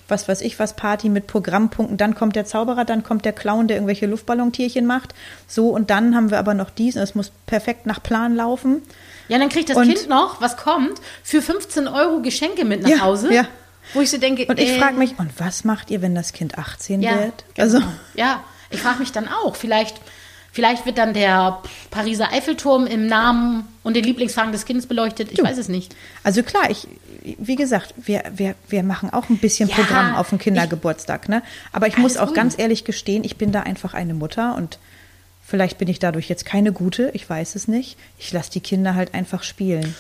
was 0.09 0.29
weiß 0.29 0.41
ich 0.43 0.59
was 0.59 0.75
Party 0.77 1.09
mit 1.09 1.27
Programmpunkten. 1.27 1.97
Dann 1.97 2.15
kommt 2.15 2.37
der 2.37 2.45
Zauberer, 2.45 2.85
dann 2.85 3.03
kommt 3.03 3.25
der 3.25 3.33
Clown, 3.33 3.67
der 3.69 3.77
irgendwelche 3.79 4.07
Luftballontierchen 4.07 4.87
macht. 4.87 5.15
So 5.49 5.71
und 5.71 5.91
dann 5.91 6.15
haben 6.15 6.31
wir 6.31 6.39
aber 6.39 6.55
noch 6.55 6.71
dies 6.71 6.97
und 6.97 7.03
es 7.03 7.15
muss 7.15 7.33
perfekt 7.47 7.87
nach 7.87 8.03
Plan 8.03 8.35
laufen. 8.37 8.83
ja, 9.29 9.39
dann 9.39 9.49
kriegt 9.49 9.69
das 9.71 9.77
Und- 9.77 9.89
Kind 9.89 10.09
noch, 10.09 10.41
was 10.41 10.57
kommt, 10.57 11.01
für 11.23 11.43
15 11.43 11.89
Euro 11.89 12.21
Geschenke 12.23 12.65
mit 12.65 12.83
nach 12.83 12.89
Ja, 12.91 13.01
Hause. 13.01 13.33
ja. 13.35 13.47
Wo 13.95 14.01
ich 14.01 14.11
so 14.11 14.19
denke, 14.19 14.47
Und 14.47 14.59
ich 14.59 14.71
äh, 14.71 14.79
frage 14.79 14.97
mich, 14.97 15.19
und 15.19 15.31
was 15.39 15.65
macht 15.65 15.91
ihr, 15.91 16.03
wenn 16.03 16.15
das 16.15 16.33
Kind 16.33 16.59
18 16.59 17.03
ja, 17.03 17.19
wird? 17.19 17.45
genau. 17.55 17.65
Also 17.65 17.81
ja, 18.15 18.43
ich 18.71 18.81
frage 18.81 18.99
mich 18.99 19.13
dann 19.13 19.29
auch, 19.29 19.55
vielleicht, 19.57 20.01
vielleicht 20.53 20.87
wird 20.87 20.99
dann 20.99 21.15
der 21.15 21.63
Pariser 21.91 22.33
Eiffelturm 22.33 22.87
im 22.87 23.07
Namen 23.07 23.67
und 23.85 23.95
den 23.95 24.05
Lieblingsfarben 24.05 24.53
des 24.53 24.65
Kindes 24.65 24.87
beleuchtet. 24.87 25.31
Ich 25.31 25.39
Du. 25.39 25.45
weiß 25.45 25.59
es 25.59 25.69
nicht. 25.69 25.95
Also 26.25 26.43
klar, 26.43 26.69
ich, 26.71 26.89
wie 27.39 27.57
gesagt, 27.57 27.95
wir, 27.97 28.25
wir, 28.35 28.55
wir 28.69 28.83
machen 28.83 29.11
auch 29.13 29.29
ein 29.29 29.39
bisschen 29.39 29.69
Ja, 29.69 29.77
Programm 29.77 30.15
auf 30.17 30.31
dem 30.31 30.39
ich- 30.39 30.45
Kindergeburtstag, 30.45 31.29
ne? 31.29 31.43
Aber 31.73 31.87
ich 31.87 31.97
muss 31.97 32.17
auch 32.17 32.27
gut. 32.29 32.35
ganz 32.37 32.59
ehrlich 32.59 32.85
gestehen, 32.85 33.23
ich 33.25 33.37
bin 33.37 33.53
da 33.53 33.63
einfach 33.63 33.95
eine 33.95 34.15
Mutter 34.15 34.57
und 34.57 34.79
vielleicht 35.47 35.79
bin 35.79 35.87
ich 35.89 36.01
dadurch 36.01 36.29
jetzt 36.29 36.45
keine 36.45 36.73
gute, 36.73 37.11
ich 37.15 37.29
weiß 37.31 37.55
es 37.55 37.69
nicht. 37.69 37.97
Ich 38.19 38.33
lasse 38.33 38.51
die 38.51 38.61
Kinder 38.61 38.95
halt 38.97 39.15
einfach 39.15 39.45
spielen. 39.45 39.95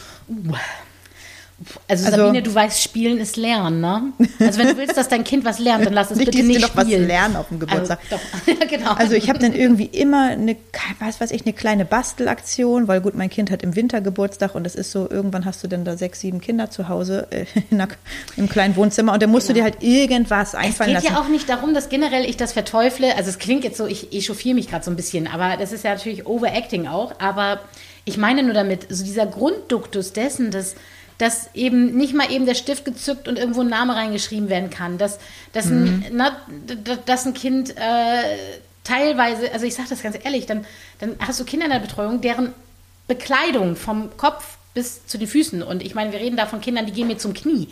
Also, 1.88 2.04
Also- 2.06 2.18
Sabine, 2.18 2.42
du 2.42 2.54
weißt, 2.54 2.82
Spielen 2.82 3.18
ist 3.18 3.36
Lernen, 3.38 3.80
ne? 3.80 4.12
Also 4.40 4.58
wenn 4.58 4.68
du 4.68 4.76
willst, 4.76 4.94
dass 4.96 5.08
dein 5.08 5.24
Kind 5.24 5.46
was 5.46 5.58
lernt, 5.58 5.86
dann 5.86 5.94
lass 5.94 6.10
es 6.10 6.16
Nicht, 6.18 6.30
bitte 6.32 6.44
nicht 6.46 6.76
was 6.76 6.84
spielen. 6.84 7.06
lernen 7.06 7.34
auf 7.36 7.48
dem 7.48 7.58
Geburtstag. 7.60 7.98
Also, 8.10 8.22
doch. 8.46 8.54
ja, 8.60 8.66
genau. 8.66 8.92
Also 8.92 9.14
ich 9.14 9.30
habe 9.30 9.38
dann 9.38 9.54
irgendwie 9.54 9.86
immer 9.86 10.28
eine, 10.28 10.56
was 11.00 11.18
weiß 11.18 11.30
ich, 11.30 11.42
eine 11.46 11.54
kleine 11.54 11.86
Bastelaktion, 11.86 12.88
weil 12.88 13.00
gut, 13.00 13.14
mein 13.14 13.30
Kind 13.30 13.50
hat 13.50 13.62
im 13.62 13.74
Winter 13.74 14.02
Geburtstag 14.02 14.54
und 14.54 14.64
das 14.64 14.74
ist 14.74 14.90
so, 14.92 15.08
irgendwann 15.08 15.46
hast 15.46 15.62
du 15.64 15.68
dann 15.68 15.84
da 15.86 15.96
sechs, 15.96 16.20
sieben 16.20 16.40
Kinder 16.42 16.70
zu 16.70 16.88
Hause 16.88 17.26
äh, 17.30 17.46
der, 17.70 17.96
im 18.36 18.48
kleinen 18.48 18.76
Wohnzimmer 18.76 19.14
und 19.14 19.22
dann 19.22 19.30
musst 19.30 19.48
du 19.48 19.52
dir 19.54 19.62
halt 19.64 19.82
irgendwas 19.82 20.52
Genau. 20.52 20.62
es 20.62 20.66
einfallen 20.66 20.90
geht 20.94 21.04
lassen. 21.04 21.14
ja 21.14 21.20
auch 21.20 21.28
nicht 21.28 21.48
darum, 21.48 21.72
dass 21.72 21.88
generell 21.88 22.24
ich 22.24 22.36
das 22.36 22.52
verteufle. 22.52 23.16
Also 23.16 23.30
es 23.30 23.38
klingt 23.38 23.64
jetzt 23.64 23.78
so, 23.78 23.86
ich 23.86 24.12
echauffiere 24.12 24.54
mich 24.54 24.68
gerade 24.68 24.84
so 24.84 24.90
ein 24.90 24.96
bisschen, 24.96 25.26
aber 25.26 25.56
das 25.56 25.72
ist 25.72 25.84
ja 25.84 25.94
natürlich 25.94 26.26
Overacting 26.26 26.86
auch. 26.86 27.18
Aber 27.18 27.60
ich 28.04 28.18
meine 28.18 28.42
nur 28.42 28.52
damit, 28.54 28.86
so 28.90 29.02
dieser 29.04 29.24
Grundduktus 29.26 30.12
dessen, 30.12 30.50
dass, 30.50 30.74
dass 31.18 31.50
eben 31.54 31.96
nicht 31.96 32.14
mal 32.14 32.30
eben 32.30 32.44
der 32.46 32.54
Stift 32.54 32.84
gezückt 32.84 33.26
und 33.28 33.38
irgendwo 33.38 33.62
ein 33.62 33.68
Name 33.68 33.94
reingeschrieben 33.96 34.48
werden 34.48 34.70
kann, 34.70 34.98
dass, 34.98 35.18
dass, 35.52 35.66
Mhm. 35.66 36.04
ein, 36.06 36.12
na, 36.12 36.36
d- 36.48 36.98
dass 37.06 37.24
ein 37.26 37.32
Kind 37.34 37.70
äh, 37.76 38.36
teilweise, 38.84 39.50
also 39.52 39.64
ich 39.66 39.74
sage 39.74 39.88
das 39.88 40.02
ganz 40.02 40.16
ehrlich, 40.22 40.46
dann, 40.46 40.64
dann 40.98 41.16
hast 41.18 41.40
du 41.40 41.44
Kinder 41.44 41.66
in 41.66 41.72
der 41.72 41.78
Betreuung, 41.80 42.20
deren 42.20 42.52
Bekleidung 43.08 43.76
vom 43.76 44.16
Kopf 44.16 44.58
bis 44.74 45.06
zu 45.06 45.16
den 45.16 45.28
Füßen, 45.28 45.62
und 45.62 45.82
ich 45.82 45.94
meine, 45.94 46.12
wir 46.12 46.20
reden 46.20 46.36
da 46.36 46.46
von 46.46 46.60
Kindern, 46.60 46.86
die 46.86 46.92
gehen 46.92 47.06
mir 47.06 47.16
zum 47.18 47.32
Knie, 47.34 47.68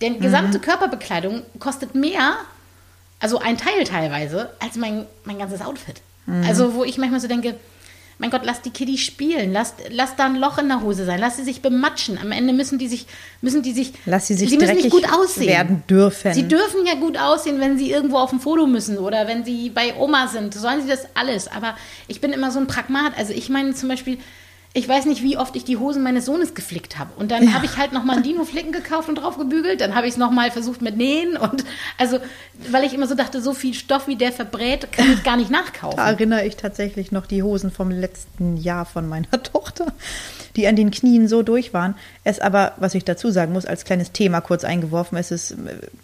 denn 0.00 0.20
gesamte 0.20 0.58
Körperbekleidung 0.60 1.42
kostet 1.58 1.94
mehr 1.94 2.36
also 3.20 3.38
ein 3.38 3.56
Teil 3.56 3.84
teilweise, 3.84 4.50
als 4.60 4.76
mein, 4.76 5.06
mein 5.24 5.38
ganzes 5.38 5.62
Outfit. 5.62 6.02
Also, 6.46 6.74
wo 6.74 6.84
ich 6.84 6.98
manchmal 6.98 7.20
so 7.20 7.28
denke, 7.28 7.54
mein 8.18 8.30
Gott, 8.30 8.42
lass 8.44 8.62
die 8.62 8.70
Kiddies 8.70 9.00
spielen, 9.00 9.52
lass, 9.52 9.74
lass 9.90 10.16
da 10.16 10.26
ein 10.26 10.36
Loch 10.36 10.58
in 10.58 10.68
der 10.68 10.82
Hose 10.82 11.04
sein, 11.04 11.18
lass 11.20 11.36
sie 11.36 11.44
sich 11.44 11.62
bematschen. 11.62 12.18
Am 12.18 12.32
Ende 12.32 12.52
müssen 12.52 12.78
die 12.78 12.88
sich, 12.88 13.06
müssen 13.40 13.62
die 13.62 13.72
sich, 13.72 13.92
Lass 14.06 14.26
sie 14.28 14.34
sich 14.34 14.50
sie 14.50 14.56
müssen 14.58 14.76
nicht 14.76 14.90
gut 14.90 15.06
aussehen. 15.12 15.48
werden 15.48 15.82
dürfen. 15.88 16.32
Sie 16.32 16.46
dürfen 16.46 16.86
ja 16.86 16.94
gut 16.94 17.18
aussehen, 17.18 17.60
wenn 17.60 17.76
sie 17.78 17.90
irgendwo 17.90 18.18
auf 18.18 18.30
dem 18.30 18.40
Foto 18.40 18.66
müssen 18.66 18.98
oder 18.98 19.26
wenn 19.26 19.44
sie 19.44 19.70
bei 19.70 19.94
Oma 19.96 20.28
sind. 20.28 20.54
Sollen 20.54 20.82
sie 20.82 20.88
das 20.88 21.06
alles. 21.14 21.48
Aber 21.48 21.76
ich 22.08 22.20
bin 22.20 22.32
immer 22.32 22.50
so 22.50 22.60
ein 22.60 22.66
Pragmat. 22.66 23.12
Also 23.18 23.32
ich 23.32 23.48
meine 23.48 23.74
zum 23.74 23.88
Beispiel, 23.88 24.18
ich 24.76 24.88
weiß 24.88 25.06
nicht, 25.06 25.22
wie 25.22 25.38
oft 25.38 25.54
ich 25.54 25.64
die 25.64 25.76
Hosen 25.76 26.02
meines 26.02 26.26
Sohnes 26.26 26.52
geflickt 26.54 26.98
habe. 26.98 27.10
Und 27.16 27.30
dann 27.30 27.54
habe 27.54 27.64
ich 27.64 27.76
halt 27.76 27.92
nochmal 27.92 28.16
einen 28.16 28.24
Dino-Flicken 28.28 28.72
gekauft 28.72 29.08
und 29.08 29.14
drauf 29.14 29.38
gebügelt. 29.38 29.80
Dann 29.80 29.94
habe 29.94 30.08
ich 30.08 30.14
es 30.14 30.18
nochmal 30.18 30.50
versucht 30.50 30.82
mit 30.82 30.96
Nähen. 30.96 31.36
Und 31.36 31.64
also, 31.96 32.18
weil 32.72 32.82
ich 32.82 32.92
immer 32.92 33.06
so 33.06 33.14
dachte, 33.14 33.40
so 33.40 33.54
viel 33.54 33.72
Stoff, 33.74 34.08
wie 34.08 34.16
der 34.16 34.32
verbrät, 34.32 34.90
kann 34.92 35.12
ich 35.12 35.22
gar 35.22 35.36
nicht 35.36 35.48
nachkaufen. 35.48 35.96
Da 35.96 36.10
erinnere 36.10 36.44
ich 36.44 36.56
tatsächlich 36.56 37.12
noch 37.12 37.26
die 37.26 37.44
Hosen 37.44 37.70
vom 37.70 37.92
letzten 37.92 38.56
Jahr 38.56 38.84
von 38.84 39.08
meiner 39.08 39.30
Tochter, 39.44 39.92
die 40.56 40.66
an 40.66 40.74
den 40.74 40.90
Knien 40.90 41.28
so 41.28 41.44
durch 41.44 41.72
waren. 41.72 41.94
Es 42.24 42.40
aber, 42.40 42.72
was 42.78 42.96
ich 42.96 43.04
dazu 43.04 43.30
sagen 43.30 43.52
muss, 43.52 43.66
als 43.66 43.84
kleines 43.84 44.10
Thema 44.10 44.40
kurz 44.40 44.64
eingeworfen, 44.64 45.16
es 45.16 45.30
ist 45.30 45.52
äh, 45.52 45.54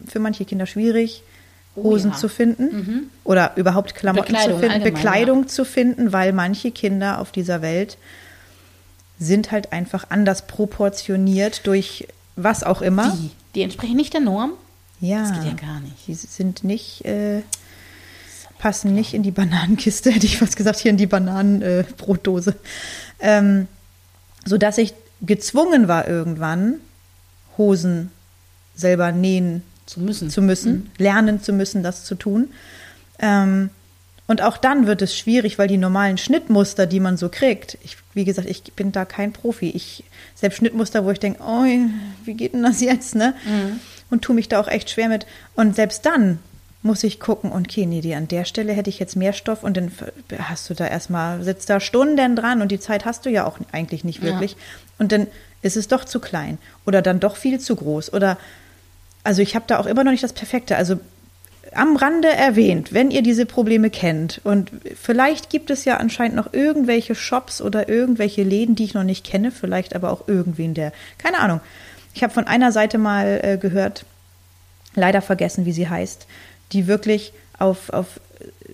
für 0.08 0.20
manche 0.20 0.44
Kinder 0.44 0.66
schwierig, 0.66 1.24
Hosen 1.74 2.10
Oh 2.10 2.10
ja. 2.10 2.16
Mhm. 2.16 2.20
zu 2.20 2.28
finden 2.28 3.10
oder 3.24 3.52
überhaupt 3.56 3.94
Klamotten 3.94 4.32
Bekleidung 4.32 4.60
zu 4.60 4.68
finden, 4.68 4.84
Bekleidung 4.84 5.48
zu 5.48 5.64
finden, 5.64 6.12
weil 6.12 6.32
manche 6.32 6.70
Kinder 6.70 7.20
auf 7.20 7.32
dieser 7.32 7.62
Welt 7.62 7.96
sind 9.20 9.52
halt 9.52 9.72
einfach 9.72 10.06
anders 10.08 10.46
proportioniert 10.46 11.66
durch 11.66 12.08
was 12.36 12.64
auch 12.64 12.80
immer. 12.82 13.10
Die, 13.20 13.30
die 13.54 13.62
entsprechen 13.62 13.94
nicht 13.96 14.14
der 14.14 14.20
Norm. 14.22 14.52
Ja. 15.00 15.20
Das 15.20 15.32
geht 15.34 15.44
ja 15.44 15.52
gar 15.68 15.80
nicht. 15.80 15.94
Die 16.08 16.14
sind 16.14 16.64
nicht, 16.64 17.04
äh, 17.04 17.42
passen 18.58 18.94
nicht 18.94 19.14
in 19.14 19.22
die 19.22 19.30
Bananenkiste, 19.30 20.10
hätte 20.14 20.26
ich 20.26 20.38
fast 20.38 20.56
gesagt, 20.56 20.78
hier 20.78 20.90
in 20.90 20.96
die 20.96 21.06
Bananenbrotdose. 21.06 22.56
Äh, 23.18 23.38
ähm, 23.38 23.68
sodass 24.46 24.78
ich 24.78 24.94
gezwungen 25.20 25.86
war, 25.86 26.08
irgendwann 26.08 26.76
Hosen 27.58 28.10
selber 28.74 29.12
nähen 29.12 29.62
Zu 29.84 30.00
müssen. 30.00 30.30
zu 30.30 30.40
müssen, 30.40 30.72
Mhm. 30.72 30.86
lernen 30.96 31.42
zu 31.42 31.52
müssen, 31.52 31.82
das 31.82 32.04
zu 32.04 32.14
tun. 32.14 32.48
Ähm, 33.18 33.68
und 34.26 34.40
auch 34.42 34.56
dann 34.56 34.86
wird 34.86 35.02
es 35.02 35.14
schwierig, 35.16 35.58
weil 35.58 35.68
die 35.68 35.76
normalen 35.76 36.16
Schnittmuster, 36.16 36.86
die 36.86 37.00
man 37.00 37.16
so 37.18 37.28
kriegt, 37.28 37.76
ich, 37.82 37.98
wie 38.14 38.24
gesagt, 38.24 38.48
ich 38.48 38.62
bin 38.74 38.92
da 38.92 39.04
kein 39.04 39.32
Profi. 39.32 39.70
Ich 39.70 40.04
selbst 40.34 40.56
Schnittmuster, 40.58 41.04
wo 41.04 41.10
ich 41.10 41.20
denke, 41.20 41.40
oh, 41.42 41.64
wie 42.24 42.34
geht 42.34 42.54
denn 42.54 42.62
das 42.62 42.80
jetzt, 42.80 43.14
ne? 43.14 43.34
Und 44.10 44.22
tue 44.22 44.34
mich 44.34 44.48
da 44.48 44.60
auch 44.60 44.68
echt 44.68 44.90
schwer 44.90 45.08
mit. 45.08 45.26
Und 45.54 45.76
selbst 45.76 46.04
dann 46.06 46.40
muss 46.82 47.04
ich 47.04 47.20
gucken, 47.20 47.52
okay, 47.52 47.84
nee, 47.86 48.00
die, 48.00 48.14
an 48.14 48.26
der 48.26 48.44
Stelle 48.46 48.72
hätte 48.72 48.88
ich 48.90 48.98
jetzt 48.98 49.14
mehr 49.14 49.32
Stoff 49.34 49.62
und 49.62 49.76
dann 49.76 49.92
hast 50.38 50.70
du 50.70 50.74
da 50.74 50.86
erstmal, 50.86 51.42
sitzt 51.44 51.68
da 51.68 51.78
Stunden 51.78 52.34
dran 52.36 52.62
und 52.62 52.72
die 52.72 52.80
Zeit 52.80 53.04
hast 53.04 53.26
du 53.26 53.30
ja 53.30 53.46
auch 53.46 53.58
eigentlich 53.70 54.02
nicht 54.02 54.22
Ja. 54.22 54.30
wirklich. 54.30 54.56
Und 54.98 55.12
dann 55.12 55.26
ist 55.62 55.76
es 55.76 55.88
doch 55.88 56.04
zu 56.04 56.20
klein 56.20 56.56
oder 56.86 57.02
dann 57.02 57.20
doch 57.20 57.36
viel 57.36 57.60
zu 57.60 57.76
groß 57.76 58.12
oder 58.14 58.38
also 59.22 59.42
ich 59.42 59.54
habe 59.54 59.66
da 59.68 59.78
auch 59.78 59.84
immer 59.84 60.02
noch 60.04 60.10
nicht 60.12 60.24
das 60.24 60.32
Perfekte. 60.32 60.76
Also 60.76 60.98
am 61.74 61.96
Rande 61.96 62.28
erwähnt, 62.28 62.92
wenn 62.92 63.10
ihr 63.10 63.22
diese 63.22 63.46
Probleme 63.46 63.90
kennt 63.90 64.40
und 64.44 64.72
vielleicht 65.00 65.50
gibt 65.50 65.70
es 65.70 65.84
ja 65.84 65.98
anscheinend 65.98 66.36
noch 66.36 66.52
irgendwelche 66.52 67.14
Shops 67.14 67.62
oder 67.62 67.88
irgendwelche 67.88 68.42
Läden, 68.42 68.74
die 68.74 68.84
ich 68.84 68.94
noch 68.94 69.04
nicht 69.04 69.24
kenne, 69.24 69.50
vielleicht 69.50 69.94
aber 69.94 70.10
auch 70.10 70.26
irgendwen, 70.26 70.74
der, 70.74 70.92
keine 71.18 71.38
Ahnung. 71.38 71.60
Ich 72.12 72.22
habe 72.22 72.32
von 72.32 72.46
einer 72.46 72.72
Seite 72.72 72.98
mal 72.98 73.40
äh, 73.42 73.56
gehört, 73.56 74.04
leider 74.94 75.22
vergessen, 75.22 75.64
wie 75.64 75.72
sie 75.72 75.88
heißt, 75.88 76.26
die 76.72 76.88
wirklich 76.88 77.32
auf, 77.58 77.90
auf 77.90 78.20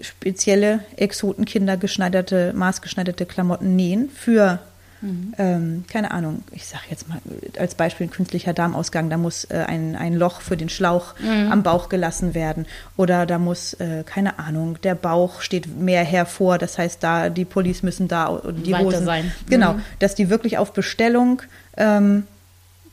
spezielle 0.00 0.80
Exotenkinder 0.96 1.76
geschneiderte, 1.76 2.52
maßgeschneiderte 2.54 3.26
Klamotten 3.26 3.76
nähen 3.76 4.08
für 4.10 4.60
Mhm. 5.00 5.34
Ähm, 5.38 5.84
keine 5.90 6.10
Ahnung, 6.10 6.42
ich 6.52 6.66
sage 6.66 6.84
jetzt 6.90 7.08
mal 7.08 7.18
als 7.58 7.74
Beispiel 7.74 8.06
ein 8.06 8.10
künstlicher 8.10 8.52
Darmausgang, 8.52 9.10
da 9.10 9.16
muss 9.16 9.44
äh, 9.44 9.64
ein, 9.66 9.96
ein 9.96 10.14
Loch 10.14 10.40
für 10.40 10.56
den 10.56 10.68
Schlauch 10.68 11.14
mhm. 11.20 11.52
am 11.52 11.62
Bauch 11.62 11.88
gelassen 11.88 12.34
werden. 12.34 12.66
Oder 12.96 13.26
da 13.26 13.38
muss, 13.38 13.74
äh, 13.74 14.04
keine 14.04 14.38
Ahnung, 14.38 14.78
der 14.82 14.94
Bauch 14.94 15.40
steht 15.40 15.78
mehr 15.78 16.04
hervor, 16.04 16.58
das 16.58 16.78
heißt, 16.78 17.02
da 17.02 17.28
die 17.28 17.44
Pullis 17.44 17.82
müssen 17.82 18.08
da 18.08 18.40
die 18.50 18.72
Weiter 18.72 18.84
Hosen. 18.84 19.04
Sein. 19.04 19.32
Genau, 19.48 19.74
mhm. 19.74 19.82
dass 19.98 20.14
die 20.14 20.30
wirklich 20.30 20.58
auf 20.58 20.72
Bestellung 20.72 21.42
ähm, 21.76 22.24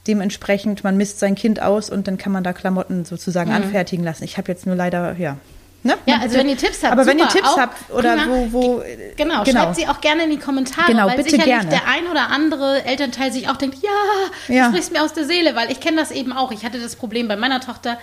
dementsprechend, 0.07 0.83
man 0.83 0.97
misst 0.97 1.19
sein 1.19 1.35
Kind 1.35 1.61
aus 1.61 1.89
und 1.89 2.07
dann 2.07 2.17
kann 2.17 2.31
man 2.31 2.43
da 2.43 2.53
Klamotten 2.53 3.05
sozusagen 3.05 3.49
mhm. 3.49 3.57
anfertigen 3.57 4.03
lassen. 4.03 4.23
Ich 4.23 4.37
habe 4.37 4.51
jetzt 4.51 4.65
nur 4.65 4.75
leider, 4.75 5.17
ja, 5.17 5.37
Ne? 5.85 5.97
Ja, 6.05 6.19
also 6.21 6.37
wenn 6.37 6.47
ihr 6.47 6.57
Tipps 6.57 6.81
habt, 6.81 6.93
aber 6.93 7.03
super, 7.03 7.17
wenn 7.17 7.23
ihr 7.25 7.27
Tipps 7.27 7.57
habt 7.57 7.91
oder 7.91 8.15
prima. 8.15 8.27
wo, 8.29 8.53
wo 8.53 8.83
genau, 9.17 9.43
genau, 9.43 9.43
schreibt 9.43 9.75
sie 9.75 9.87
auch 9.87 9.99
gerne 9.99 10.23
in 10.23 10.29
die 10.29 10.39
Kommentare, 10.39 10.87
genau, 10.87 11.07
weil 11.07 11.17
bitte 11.17 11.31
sicherlich 11.31 11.53
gerne. 11.53 11.69
der 11.69 11.87
ein 11.87 12.07
oder 12.07 12.29
andere 12.29 12.85
Elternteil 12.85 13.33
sich 13.33 13.49
auch 13.49 13.57
denkt, 13.57 13.79
ja, 13.83 14.53
ja. 14.53 14.63
du 14.63 14.71
sprichst 14.71 14.93
mir 14.93 15.03
aus 15.03 15.11
der 15.11 15.25
Seele, 15.25 15.55
weil 15.55 15.71
ich 15.71 15.81
kenne 15.81 15.97
das 15.97 16.11
eben 16.11 16.31
auch. 16.31 16.53
Ich 16.53 16.63
hatte 16.63 16.79
das 16.79 16.95
Problem 16.95 17.27
bei 17.27 17.35
meiner 17.35 17.59
Tochter 17.59 17.97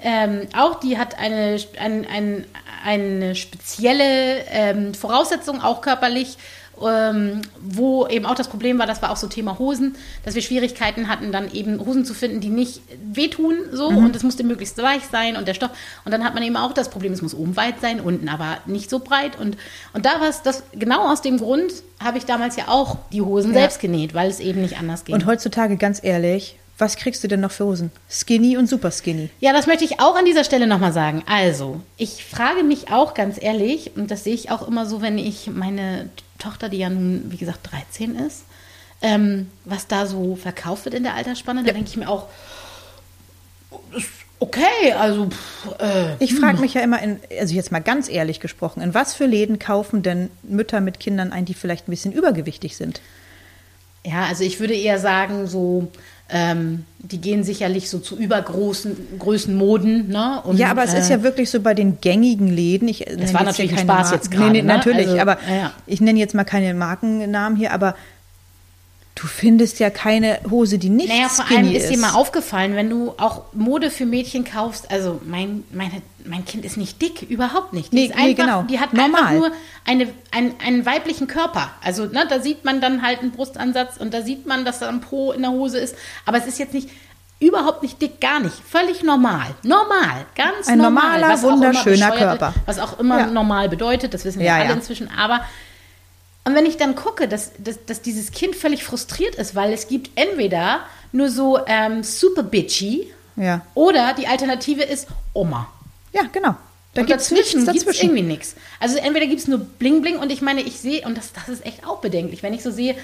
ähm, 0.00 0.48
auch, 0.56 0.80
die 0.80 0.98
hat 0.98 1.18
eine, 1.18 1.58
ein, 1.78 2.06
ein, 2.06 2.46
eine 2.84 3.34
spezielle 3.34 4.44
ähm, 4.50 4.92
Voraussetzung, 4.94 5.62
auch 5.62 5.80
körperlich, 5.80 6.36
ähm, 6.82 7.42
wo 7.60 8.06
eben 8.06 8.26
auch 8.26 8.34
das 8.34 8.48
Problem 8.48 8.78
war, 8.78 8.86
das 8.86 9.02
war 9.02 9.10
auch 9.10 9.16
so 9.16 9.26
Thema 9.26 9.58
Hosen, 9.58 9.96
dass 10.24 10.34
wir 10.34 10.42
Schwierigkeiten 10.42 11.08
hatten, 11.08 11.32
dann 11.32 11.52
eben 11.52 11.84
Hosen 11.84 12.04
zu 12.04 12.14
finden, 12.14 12.40
die 12.40 12.48
nicht 12.48 12.80
wehtun 13.12 13.56
so 13.72 13.90
mhm. 13.90 13.98
und 13.98 14.16
es 14.16 14.22
musste 14.22 14.44
möglichst 14.44 14.80
weich 14.82 15.02
sein 15.10 15.36
und 15.36 15.48
der 15.48 15.54
Stoff 15.54 15.70
und 16.04 16.12
dann 16.12 16.24
hat 16.24 16.34
man 16.34 16.42
eben 16.42 16.56
auch 16.56 16.72
das 16.72 16.90
Problem, 16.90 17.12
es 17.12 17.22
muss 17.22 17.34
oben 17.34 17.56
weit 17.56 17.80
sein, 17.80 18.00
unten 18.00 18.28
aber 18.28 18.58
nicht 18.66 18.90
so 18.90 18.98
breit 18.98 19.38
und, 19.38 19.56
und 19.92 20.06
da 20.06 20.20
war 20.20 20.28
es 20.28 20.42
das, 20.42 20.64
genau 20.72 21.10
aus 21.10 21.22
dem 21.22 21.38
Grund 21.38 21.72
habe 22.00 22.18
ich 22.18 22.26
damals 22.26 22.56
ja 22.56 22.68
auch 22.68 22.98
die 23.12 23.22
Hosen 23.22 23.52
ja. 23.52 23.60
selbst 23.60 23.80
genäht, 23.80 24.14
weil 24.14 24.30
es 24.30 24.40
eben 24.40 24.62
nicht 24.62 24.78
anders 24.78 25.04
ging. 25.04 25.14
Und 25.14 25.26
heutzutage, 25.26 25.76
ganz 25.76 26.02
ehrlich, 26.02 26.56
was 26.76 26.96
kriegst 26.96 27.22
du 27.22 27.28
denn 27.28 27.40
noch 27.40 27.52
für 27.52 27.64
Hosen? 27.66 27.92
Skinny 28.10 28.56
und 28.56 28.68
super 28.68 28.90
skinny. 28.90 29.30
Ja, 29.40 29.52
das 29.52 29.66
möchte 29.66 29.84
ich 29.84 30.00
auch 30.00 30.16
an 30.16 30.24
dieser 30.24 30.44
Stelle 30.44 30.66
nochmal 30.66 30.92
sagen. 30.92 31.22
Also, 31.26 31.80
ich 31.96 32.24
frage 32.24 32.64
mich 32.64 32.90
auch 32.90 33.14
ganz 33.14 33.40
ehrlich, 33.40 33.92
und 33.96 34.10
das 34.10 34.24
sehe 34.24 34.34
ich 34.34 34.50
auch 34.50 34.66
immer 34.66 34.84
so, 34.84 35.00
wenn 35.00 35.16
ich 35.16 35.48
meine 35.52 36.08
Tochter, 36.38 36.68
die 36.68 36.78
ja 36.78 36.90
nun, 36.90 37.24
wie 37.28 37.36
gesagt, 37.36 37.70
13 37.70 38.16
ist, 38.16 38.44
ähm, 39.02 39.50
was 39.64 39.86
da 39.86 40.06
so 40.06 40.36
verkauft 40.36 40.84
wird 40.84 40.94
in 40.94 41.02
der 41.02 41.14
Altersspanne, 41.14 41.60
ja. 41.60 41.66
da 41.66 41.72
denke 41.72 41.90
ich 41.90 41.96
mir 41.96 42.08
auch, 42.08 42.28
okay, 44.40 44.92
also. 44.98 45.28
Pff, 45.28 45.80
äh, 45.80 46.16
ich 46.18 46.34
frage 46.34 46.54
hm. 46.54 46.60
mich 46.60 46.74
ja 46.74 46.80
immer, 46.82 47.00
in, 47.02 47.20
also 47.38 47.54
jetzt 47.54 47.72
mal 47.72 47.80
ganz 47.80 48.08
ehrlich 48.08 48.40
gesprochen, 48.40 48.80
in 48.82 48.94
was 48.94 49.14
für 49.14 49.26
Läden 49.26 49.58
kaufen 49.58 50.02
denn 50.02 50.30
Mütter 50.42 50.80
mit 50.80 51.00
Kindern 51.00 51.32
ein, 51.32 51.44
die 51.44 51.54
vielleicht 51.54 51.88
ein 51.88 51.90
bisschen 51.90 52.12
übergewichtig 52.12 52.76
sind? 52.76 53.00
Ja, 54.06 54.26
also 54.26 54.44
ich 54.44 54.60
würde 54.60 54.74
eher 54.74 54.98
sagen, 54.98 55.46
so 55.46 55.90
ähm, 56.30 56.84
die 56.98 57.20
gehen 57.20 57.44
sicherlich 57.44 57.90
so 57.90 57.98
zu 57.98 58.16
übergroßen 58.16 59.18
Größenmoden. 59.18 60.08
Ne? 60.08 60.40
Und, 60.44 60.56
ja, 60.56 60.70
aber 60.70 60.84
es 60.84 60.94
äh, 60.94 61.00
ist 61.00 61.10
ja 61.10 61.22
wirklich 61.22 61.50
so 61.50 61.60
bei 61.60 61.74
den 61.74 62.00
gängigen 62.00 62.48
Läden. 62.48 62.88
Ich 62.88 63.04
das 63.04 63.34
war 63.34 63.44
natürlich 63.44 63.72
ein 63.72 63.78
Spaß 63.78 63.86
Marken. 63.86 64.14
jetzt 64.14 64.30
gerade. 64.30 64.44
Nee, 64.46 64.62
nee, 64.62 64.62
ne? 64.62 64.74
natürlich, 64.74 65.08
also, 65.08 65.20
aber 65.20 65.38
ja. 65.48 65.72
ich 65.86 66.00
nenne 66.00 66.18
jetzt 66.18 66.34
mal 66.34 66.44
keine 66.44 66.72
Markennamen 66.72 67.58
hier, 67.58 67.72
aber 67.72 67.94
Du 69.14 69.28
findest 69.28 69.78
ja 69.78 69.90
keine 69.90 70.40
Hose, 70.50 70.76
die 70.76 70.88
nicht 70.88 71.08
naja, 71.08 71.28
vor 71.28 71.48
allem 71.48 71.70
ist, 71.70 71.84
ist 71.84 71.90
dir 71.90 71.98
mal 71.98 72.14
aufgefallen, 72.14 72.74
wenn 72.74 72.90
du 72.90 73.14
auch 73.16 73.44
Mode 73.52 73.92
für 73.92 74.06
Mädchen 74.06 74.44
kaufst. 74.44 74.90
Also 74.90 75.20
mein, 75.24 75.62
meine, 75.72 76.02
mein 76.24 76.44
Kind 76.44 76.64
ist 76.64 76.76
nicht 76.76 77.00
dick, 77.00 77.22
überhaupt 77.22 77.72
nicht. 77.72 77.92
Die, 77.92 77.96
nee, 77.96 78.04
ist 78.06 78.10
einfach, 78.10 78.24
nee, 78.24 78.34
genau. 78.34 78.62
die 78.62 78.80
hat 78.80 78.92
Normal. 78.92 79.20
einfach 79.20 79.32
nur 79.32 79.52
eine, 79.84 80.08
ein, 80.32 80.54
einen 80.64 80.84
weiblichen 80.84 81.28
Körper. 81.28 81.70
Also 81.80 82.06
ne, 82.06 82.26
da 82.28 82.40
sieht 82.40 82.64
man 82.64 82.80
dann 82.80 83.02
halt 83.02 83.20
einen 83.20 83.30
Brustansatz 83.30 83.98
und 83.98 84.12
da 84.12 84.22
sieht 84.22 84.46
man, 84.46 84.64
dass 84.64 84.80
da 84.80 84.88
ein 84.88 85.00
Po 85.00 85.30
in 85.30 85.42
der 85.42 85.52
Hose 85.52 85.78
ist. 85.78 85.94
Aber 86.26 86.38
es 86.38 86.46
ist 86.46 86.58
jetzt 86.58 86.74
nicht 86.74 86.88
überhaupt 87.38 87.82
nicht 87.82 88.00
dick, 88.00 88.20
gar 88.20 88.40
nicht. 88.40 88.56
Völlig 88.68 89.02
normal. 89.02 89.46
Normal, 89.62 90.26
ganz 90.34 90.66
ein 90.66 90.78
normal. 90.78 91.20
normaler, 91.20 91.42
wunderschöner 91.42 92.10
Körper. 92.10 92.54
Was 92.66 92.78
auch 92.78 92.98
immer 92.98 93.20
ja. 93.20 93.26
normal 93.26 93.68
bedeutet, 93.68 94.14
das 94.14 94.24
wissen 94.24 94.40
wir 94.40 94.46
ja, 94.46 94.56
alle 94.56 94.66
ja. 94.66 94.72
inzwischen. 94.72 95.08
Aber 95.16 95.40
und 96.44 96.54
wenn 96.54 96.66
ich 96.66 96.76
dann 96.76 96.94
gucke, 96.94 97.26
dass, 97.26 97.52
dass, 97.58 97.84
dass, 97.86 98.02
dieses 98.02 98.30
Kind 98.30 98.54
völlig 98.54 98.84
frustriert 98.84 99.34
ist, 99.36 99.54
weil 99.54 99.72
es 99.72 99.88
gibt 99.88 100.10
entweder 100.14 100.80
nur 101.12 101.30
so 101.30 101.58
ähm, 101.66 102.02
super 102.02 102.42
bitchy 102.42 103.08
ja. 103.36 103.62
oder 103.74 104.12
die 104.12 104.26
Alternative 104.26 104.82
ist 104.82 105.08
Oma. 105.32 105.68
Ja, 106.12 106.22
genau. 106.30 106.54
Da 106.92 107.00
und 107.00 107.10
dazwischen, 107.10 107.64
dazwischen. 107.64 107.86
gibt 107.86 107.96
es 107.96 108.02
irgendwie 108.02 108.22
nichts. 108.22 108.54
Also 108.78 108.98
entweder 108.98 109.26
gibt 109.26 109.40
es 109.40 109.48
nur 109.48 109.58
Bling 109.58 110.02
Bling 110.02 110.18
und 110.18 110.30
ich 110.30 110.42
meine, 110.42 110.60
ich 110.60 110.78
sehe, 110.78 111.06
und 111.06 111.16
das, 111.16 111.32
das 111.32 111.48
ist 111.48 111.66
echt 111.66 111.86
auch 111.86 112.00
bedenklich, 112.00 112.42
wenn 112.42 112.54
ich 112.54 112.62
so 112.62 112.70
sehe, 112.70 112.94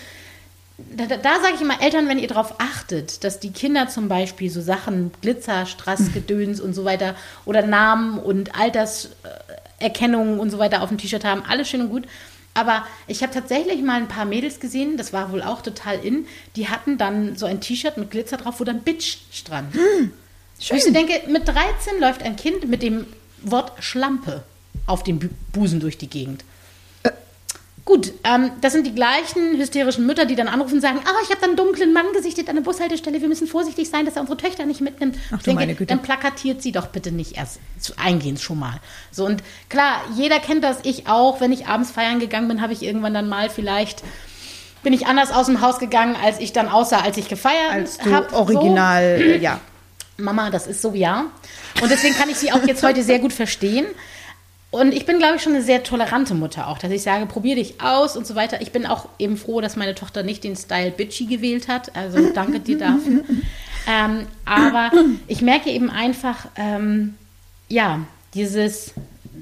da, 0.97 1.07
da, 1.07 1.17
da 1.17 1.41
sage 1.41 1.55
ich 1.57 1.61
immer 1.61 1.83
Eltern, 1.83 2.09
wenn 2.09 2.19
ihr 2.19 2.29
darauf 2.29 2.55
achtet, 2.59 3.25
dass 3.25 3.41
die 3.41 3.51
Kinder 3.51 3.89
zum 3.89 4.09
Beispiel 4.09 4.51
so 4.51 4.61
Sachen, 4.61 5.13
Glitzer, 5.21 5.67
Strass, 5.67 6.13
Gedöns 6.15 6.61
und 6.61 6.75
so 6.75 6.85
weiter 6.85 7.17
oder 7.45 7.67
Namen 7.67 8.19
und 8.19 8.59
Alterserkennungen 8.59 10.39
und 10.39 10.51
so 10.51 10.59
weiter 10.59 10.83
auf 10.83 10.89
dem 10.89 10.99
T-Shirt 10.99 11.25
haben, 11.25 11.43
alles 11.49 11.69
schön 11.69 11.83
und 11.83 11.91
gut. 11.91 12.05
Aber 12.61 12.85
ich 13.07 13.23
habe 13.23 13.33
tatsächlich 13.33 13.81
mal 13.81 13.97
ein 14.03 14.09
paar 14.09 14.27
Mädels 14.27 14.61
gesehen, 14.61 14.99
das 14.99 15.15
war 15.15 15.33
wohl 15.33 15.43
auch 15.43 15.63
total 15.63 15.99
in, 16.05 16.27
die 16.57 16.69
hatten 16.69 16.99
dann 16.99 17.35
so 17.35 17.47
ein 17.47 17.63
T-Shirt 17.63 17.97
mit 17.97 18.11
Glitzer 18.11 18.37
drauf, 18.37 18.61
wo 18.61 18.65
dann 18.65 18.83
Bitch 18.83 19.17
stand. 19.33 19.75
Hm, 19.75 20.13
schön. 20.61 20.77
ich 20.77 20.85
denke, 20.93 21.23
mit 21.29 21.49
13 21.49 21.99
läuft 21.99 22.23
ein 22.23 22.37
Kind 22.37 22.69
mit 22.69 22.83
dem 22.83 23.07
Wort 23.41 23.83
Schlampe 23.83 24.45
auf 24.85 25.03
dem 25.05 25.21
Busen 25.55 25.81
durch 25.81 25.97
die 25.97 26.11
Gegend. 26.11 26.45
Gut, 27.85 28.13
ähm, 28.25 28.53
das 28.61 28.73
sind 28.73 28.87
die 28.87 28.95
gleichen 28.95 29.57
hysterischen 29.57 30.07
Mütter, 30.07 30.27
die 30.27 30.37
dann 30.37 30.49
anrufen 30.49 30.75
und 30.75 30.81
sagen, 30.81 31.01
ah, 31.05 31.15
ich 31.25 31.31
habe 31.31 31.41
da 31.41 31.47
einen 31.47 31.57
dunklen 31.57 31.93
Mann 31.93 32.07
gesichtet 32.13 32.49
an 32.49 32.57
der 32.57 32.63
Bushaltestelle, 32.63 33.21
wir 33.21 33.29
müssen 33.29 33.47
vorsichtig 33.47 33.89
sein, 33.89 34.05
dass 34.05 34.17
er 34.17 34.21
unsere 34.23 34.37
Töchter 34.37 34.67
nicht 34.67 34.81
mitnimmt. 34.81 35.17
Ach, 35.31 35.39
ich 35.39 35.45
denke, 35.45 35.61
meine 35.61 35.75
Güte. 35.75 35.87
dann 35.87 36.03
plakatiert 36.03 36.63
sie 36.63 36.73
doch 36.73 36.89
bitte 36.89 37.11
nicht 37.11 37.37
erst 37.37 37.59
zu, 37.79 37.95
eingehend 37.97 38.41
schon 38.41 38.59
mal. 38.59 38.81
So, 39.11 39.25
und 39.25 39.43
klar, 39.69 40.03
jeder 40.15 40.41
kennt 40.41 40.63
das, 40.63 40.79
ich 40.83 41.09
auch, 41.09 41.41
wenn 41.41 41.53
ich 41.53 41.67
abends 41.67 41.91
feiern 41.91 42.21
gegangen 42.21 42.49
bin, 42.49 42.61
habe 42.61 42.73
ich 42.73 42.83
irgendwann 42.83 43.15
dann 43.15 43.29
mal 43.29 43.51
vielleicht 43.51 44.03
bin 44.83 44.93
ich 44.93 45.07
anders 45.07 45.31
aus 45.31 45.47
dem 45.47 45.61
Haus 45.61 45.79
gegangen, 45.79 46.17
als 46.23 46.39
ich 46.41 46.53
dann 46.53 46.69
aussah, 46.69 47.01
als 47.01 47.17
ich 47.17 47.29
gefeiert 47.29 47.89
habe. 48.11 48.33
Original, 48.35 49.19
so. 49.19 49.25
ja. 49.25 49.61
Mama, 50.17 50.51
das 50.51 50.67
ist 50.67 50.83
so, 50.83 50.95
ja. 50.95 51.27
Und 51.83 51.91
deswegen 51.91 52.15
kann 52.15 52.29
ich 52.29 52.37
sie 52.37 52.53
auch 52.53 52.63
jetzt 52.67 52.83
heute 52.83 53.03
sehr 53.03 53.19
gut 53.19 53.33
verstehen. 53.33 53.87
Und 54.71 54.95
ich 54.95 55.05
bin, 55.05 55.19
glaube 55.19 55.37
ich, 55.37 55.43
schon 55.43 55.55
eine 55.55 55.63
sehr 55.63 55.83
tolerante 55.83 56.35
Mutter 56.35 56.69
auch, 56.69 56.79
dass 56.79 56.93
ich 56.93 57.03
sage, 57.03 57.27
probier 57.27 57.57
dich 57.57 57.81
aus 57.81 58.17
und 58.17 58.25
so 58.25 58.37
weiter. 58.37 58.61
Ich 58.61 58.71
bin 58.71 58.87
auch 58.87 59.09
eben 59.19 59.37
froh, 59.37 59.61
dass 59.61 59.75
meine 59.75 59.97
Tochter 59.97 60.23
nicht 60.23 60.45
den 60.45 60.55
Style 60.55 60.93
Bitchy 60.93 61.27
gewählt 61.27 61.67
hat. 61.67 61.97
Also 61.97 62.31
danke 62.35 62.61
dir 62.61 62.79
dafür. 62.79 63.25
ähm, 63.89 64.27
aber 64.45 64.93
ich 65.27 65.43
merke 65.43 65.71
eben 65.71 65.91
einfach, 65.91 66.47
ähm, 66.55 67.15
ja, 67.69 68.01
dieses, 68.35 68.93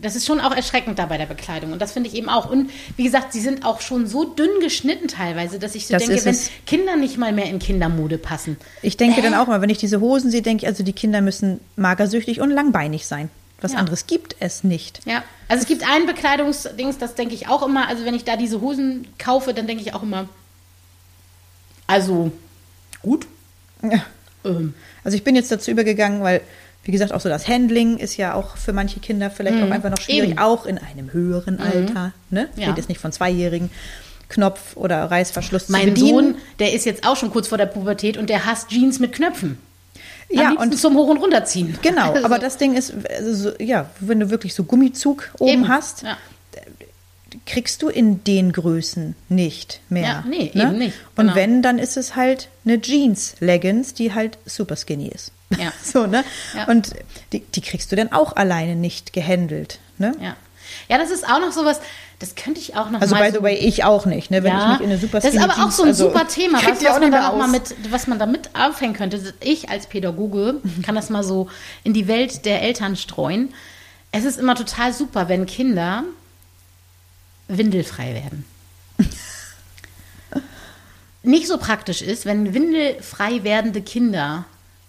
das 0.00 0.16
ist 0.16 0.24
schon 0.24 0.40
auch 0.40 0.56
erschreckend 0.56 0.98
da 0.98 1.04
bei 1.04 1.18
der 1.18 1.26
Bekleidung. 1.26 1.72
Und 1.72 1.82
das 1.82 1.92
finde 1.92 2.08
ich 2.08 2.14
eben 2.14 2.30
auch. 2.30 2.50
Und 2.50 2.70
wie 2.96 3.04
gesagt, 3.04 3.34
sie 3.34 3.40
sind 3.40 3.66
auch 3.66 3.82
schon 3.82 4.06
so 4.06 4.24
dünn 4.24 4.60
geschnitten 4.62 5.08
teilweise, 5.08 5.58
dass 5.58 5.74
ich 5.74 5.88
so 5.88 5.92
das 5.92 6.06
denke, 6.06 6.24
wenn 6.24 6.38
Kinder 6.64 6.96
nicht 6.96 7.18
mal 7.18 7.34
mehr 7.34 7.50
in 7.50 7.58
Kindermode 7.58 8.16
passen. 8.16 8.56
Ich 8.80 8.96
denke 8.96 9.20
äh? 9.20 9.22
dann 9.22 9.34
auch 9.34 9.46
mal, 9.46 9.60
wenn 9.60 9.68
ich 9.68 9.78
diese 9.78 10.00
Hosen 10.00 10.30
sehe, 10.30 10.40
denke 10.40 10.64
ich, 10.64 10.68
also 10.68 10.82
die 10.82 10.94
Kinder 10.94 11.20
müssen 11.20 11.60
magersüchtig 11.76 12.40
und 12.40 12.50
langbeinig 12.50 13.06
sein. 13.06 13.28
Was 13.60 13.72
ja. 13.72 13.78
anderes 13.78 14.06
gibt 14.06 14.36
es 14.38 14.62
nicht. 14.62 15.00
Ja, 15.04 15.24
also 15.48 15.62
es 15.62 15.68
gibt 15.68 15.82
ein 15.88 16.06
Bekleidungsdings, 16.06 16.98
das 16.98 17.14
denke 17.14 17.34
ich 17.34 17.48
auch 17.48 17.66
immer. 17.66 17.88
Also 17.88 18.04
wenn 18.04 18.14
ich 18.14 18.24
da 18.24 18.36
diese 18.36 18.60
Hosen 18.60 19.08
kaufe, 19.18 19.52
dann 19.52 19.66
denke 19.66 19.82
ich 19.82 19.94
auch 19.94 20.02
immer, 20.02 20.28
also 21.88 22.30
gut. 23.02 23.26
Ja. 23.82 24.04
Ähm. 24.44 24.74
Also 25.02 25.16
ich 25.16 25.24
bin 25.24 25.34
jetzt 25.34 25.50
dazu 25.50 25.72
übergegangen, 25.72 26.22
weil, 26.22 26.40
wie 26.84 26.92
gesagt, 26.92 27.12
auch 27.12 27.20
so 27.20 27.28
das 27.28 27.48
Handling 27.48 27.98
ist 27.98 28.16
ja 28.16 28.34
auch 28.34 28.56
für 28.56 28.72
manche 28.72 29.00
Kinder 29.00 29.30
vielleicht 29.30 29.56
mhm. 29.56 29.64
auch 29.64 29.70
einfach 29.70 29.90
noch 29.90 30.00
schwierig, 30.00 30.30
Eben. 30.30 30.38
auch 30.38 30.64
in 30.64 30.78
einem 30.78 31.12
höheren 31.12 31.54
mhm. 31.56 31.62
Alter. 31.62 32.12
Ne? 32.30 32.48
Ich 32.54 32.62
ja. 32.62 32.68
rede 32.68 32.78
jetzt 32.78 32.88
nicht 32.88 33.00
von 33.00 33.10
Zweijährigen. 33.10 33.70
Knopf 34.28 34.76
oder 34.76 35.10
Reißverschluss 35.10 35.70
mein 35.70 35.96
Sohn, 35.96 36.34
der 36.58 36.74
ist 36.74 36.84
jetzt 36.84 37.06
auch 37.06 37.16
schon 37.16 37.30
kurz 37.30 37.48
vor 37.48 37.56
der 37.56 37.64
Pubertät 37.64 38.18
und 38.18 38.28
der 38.28 38.44
hasst 38.44 38.68
Jeans 38.68 38.98
mit 38.98 39.12
Knöpfen 39.12 39.56
ja, 40.30 40.52
und 40.52 40.78
zum 40.78 40.94
Hoch- 40.96 41.08
und 41.08 41.18
Runterziehen. 41.18 41.78
Genau, 41.82 42.12
also. 42.12 42.24
aber 42.24 42.38
das 42.38 42.58
Ding 42.58 42.74
ist, 42.74 42.92
also, 43.08 43.52
ja, 43.58 43.90
wenn 44.00 44.20
du 44.20 44.30
wirklich 44.30 44.54
so 44.54 44.64
Gummizug 44.64 45.30
oben 45.38 45.50
eben. 45.50 45.68
hast, 45.68 46.02
ja. 46.02 46.16
kriegst 47.46 47.82
du 47.82 47.88
in 47.88 48.24
den 48.24 48.52
Größen 48.52 49.14
nicht 49.28 49.80
mehr. 49.88 50.02
Ja, 50.02 50.24
nee, 50.28 50.50
ne? 50.54 50.64
eben 50.64 50.78
nicht. 50.78 50.96
Genau. 51.16 51.30
Und 51.30 51.36
wenn, 51.36 51.62
dann 51.62 51.78
ist 51.78 51.96
es 51.96 52.14
halt 52.14 52.48
eine 52.64 52.80
Jeans-Leggings, 52.80 53.94
die 53.94 54.12
halt 54.12 54.38
super 54.44 54.76
skinny 54.76 55.08
ist. 55.08 55.32
Ja. 55.58 55.72
So, 55.82 56.06
ne? 56.06 56.24
Ja. 56.54 56.66
Und 56.66 56.90
die, 57.32 57.40
die 57.40 57.60
kriegst 57.62 57.90
du 57.90 57.96
dann 57.96 58.12
auch 58.12 58.36
alleine 58.36 58.76
nicht 58.76 59.14
gehandelt. 59.14 59.78
Ne? 59.96 60.14
Ja. 60.20 60.36
Ja, 60.88 60.98
das 60.98 61.10
ist 61.10 61.24
auch 61.28 61.40
noch 61.40 61.52
sowas, 61.52 61.80
das 62.18 62.34
könnte 62.34 62.60
ich 62.60 62.74
auch 62.74 62.90
noch 62.90 63.00
Also, 63.00 63.14
by 63.14 63.30
the 63.32 63.42
way, 63.42 63.54
ich 63.54 63.84
auch 63.84 64.04
nicht, 64.04 64.30
ne? 64.30 64.42
Wenn 64.42 64.56
ich 64.56 64.66
mich 64.66 64.80
in 64.80 64.86
eine 64.86 64.98
super 64.98 65.20
Das 65.20 65.34
ist 65.34 65.40
aber 65.40 65.64
auch 65.64 65.70
so 65.70 65.82
ein 65.82 65.90
also, 65.90 66.08
super 66.08 66.26
Thema, 66.26 66.58
was, 66.58 66.82
was, 66.82 67.00
man 67.00 67.12
da 67.12 67.32
mal 67.32 67.48
mit, 67.48 67.74
was 67.90 68.06
man 68.06 68.18
da 68.18 68.26
mit 68.26 68.50
aufhängen 68.54 68.94
könnte. 68.94 69.34
Ich 69.40 69.70
als 69.70 69.86
Pädagoge 69.86 70.60
kann 70.82 70.94
das 70.94 71.10
mal 71.10 71.22
so 71.22 71.48
in 71.84 71.94
die 71.94 72.08
Welt 72.08 72.44
der 72.44 72.62
Eltern 72.62 72.96
streuen. 72.96 73.54
Es 74.10 74.24
ist 74.24 74.38
immer 74.38 74.54
total 74.54 74.92
super, 74.92 75.28
wenn 75.28 75.46
Kinder 75.46 76.04
windelfrei 77.46 78.14
werden. 78.14 78.44
Nicht 81.22 81.46
so 81.46 81.58
praktisch 81.58 82.02
ist, 82.02 82.26
wenn 82.26 82.54
windelfrei 82.54 83.44
werdende 83.44 83.82
Kinder 83.82 84.44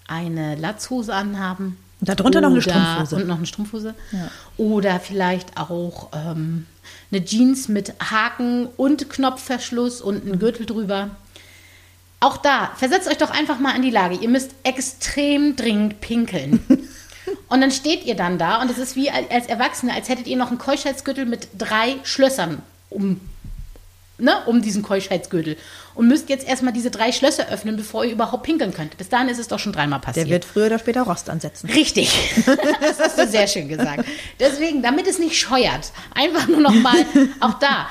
eine 0.08 0.56
Latzhose 0.56 1.14
anhaben. 1.14 1.78
Und 2.00 2.08
darunter 2.08 2.42
noch 2.42 2.52
eine 2.52 2.62
Strumpfhose. 2.62 3.16
Und 3.18 3.28
noch 3.28 3.38
eine 3.38 3.46
Strumpfhose. 3.46 3.94
Ja. 4.12 4.32
Oder 4.58 5.00
vielleicht 5.00 5.58
auch 5.58 6.10
ähm, 6.14 6.66
eine 7.12 7.26
Jeans 7.26 7.68
mit 7.68 7.94
Haken 8.00 8.68
und 8.78 9.10
Knopfverschluss 9.10 10.02
und 10.02 10.26
einen 10.26 10.40
Gürtel 10.40 10.66
drüber. 10.66 11.10
Auch 12.22 12.38
da, 12.38 12.72
versetzt 12.76 13.08
euch 13.08 13.18
doch 13.18 13.32
einfach 13.32 13.60
mal 13.60 13.76
in 13.76 13.82
die 13.82 13.90
Lage. 13.90 14.16
Ihr 14.16 14.30
müsst 14.30 14.52
extrem 14.64 15.56
dringend 15.56 16.02
pinkeln. 16.02 16.64
Und 17.48 17.62
dann 17.62 17.72
steht 17.72 18.06
ihr 18.06 18.16
dann 18.16 18.38
da 18.38 18.62
und 18.62 18.72
es 18.72 18.78
ist 18.78 18.96
wie 18.96 19.10
als 19.10 19.48
Erwachsene, 19.48 19.94
als 19.94 20.10
hättet 20.10 20.28
ihr 20.28 20.38
noch 20.38 20.50
einen 20.50 20.58
Keuschheitsgürtel 20.58 21.26
mit 21.26 21.48
drei 21.58 21.98
Schlössern 22.04 22.62
um, 22.90 23.22
ne, 24.20 24.34
um 24.46 24.62
diesen 24.62 24.84
Keuschheitsgürtel. 24.84 25.58
Und 25.96 26.08
müsst 26.08 26.30
jetzt 26.30 26.48
erstmal 26.48 26.72
diese 26.72 26.92
drei 26.92 27.12
Schlösser 27.12 27.50
öffnen, 27.50 27.76
bevor 27.76 28.06
ihr 28.06 28.12
überhaupt 28.14 28.44
pinkeln 28.44 28.74
könnt. 28.74 28.96
Bis 28.98 29.10
dahin 29.10 29.28
ist 29.28 29.38
es 29.38 29.50
doch 29.50 29.60
schon 29.60 29.74
dreimal 29.74 30.00
passiert. 30.00 30.28
Der 30.28 30.32
wird 30.34 30.46
früher 30.46 30.68
oder 30.68 30.80
später 30.80 31.02
Rost 31.02 31.30
ansetzen. 31.30 31.70
Richtig. 31.70 32.10
Das 32.82 33.00
hast 33.00 33.18
du 33.18 33.28
sehr 33.28 33.48
schön 33.48 33.68
gesagt. 33.68 34.06
Deswegen, 34.40 34.82
damit 34.82 35.08
es 35.08 35.20
nicht 35.20 35.38
scheuert, 35.38 35.92
einfach 36.16 36.48
nur 36.48 36.60
noch 36.62 36.74
mal 36.74 36.96
auch 37.42 37.56
da. 37.60 37.88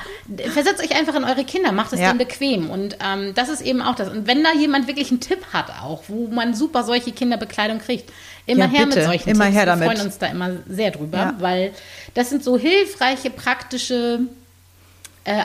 Versetzt 0.51 0.81
euch 0.83 0.95
einfach 0.97 1.15
in 1.15 1.23
eure 1.23 1.43
Kinder, 1.45 1.71
macht 1.71 1.93
es 1.93 1.99
Ja. 1.99 2.07
denen 2.07 2.17
bequem. 2.19 2.69
Und 2.69 2.97
ähm, 3.05 3.33
das 3.35 3.49
ist 3.49 3.61
eben 3.61 3.81
auch 3.81 3.95
das. 3.95 4.09
Und 4.09 4.25
wenn 4.27 4.43
da 4.43 4.53
jemand 4.53 4.87
wirklich 4.87 5.11
einen 5.11 5.19
Tipp 5.19 5.39
hat, 5.53 5.69
auch, 5.81 6.03
wo 6.07 6.27
man 6.27 6.53
super 6.55 6.83
solche 6.83 7.11
Kinderbekleidung 7.11 7.79
kriegt, 7.79 8.11
immer 8.45 8.65
Ja, 8.65 8.71
her 8.71 8.85
bitte. 8.85 8.99
mit 8.99 9.05
solchen 9.07 9.29
Immer 9.29 9.45
Tipps. 9.45 9.55
her 9.55 9.61
Wir 9.63 9.65
damit. 9.67 9.87
freuen 9.87 10.01
uns 10.05 10.17
da 10.17 10.27
immer 10.27 10.51
sehr 10.67 10.91
drüber, 10.91 11.17
Ja. 11.17 11.35
weil 11.39 11.71
das 12.15 12.29
sind 12.29 12.43
so 12.43 12.57
hilfreiche, 12.57 13.29
praktische 13.29 14.21
äh, 15.29 15.43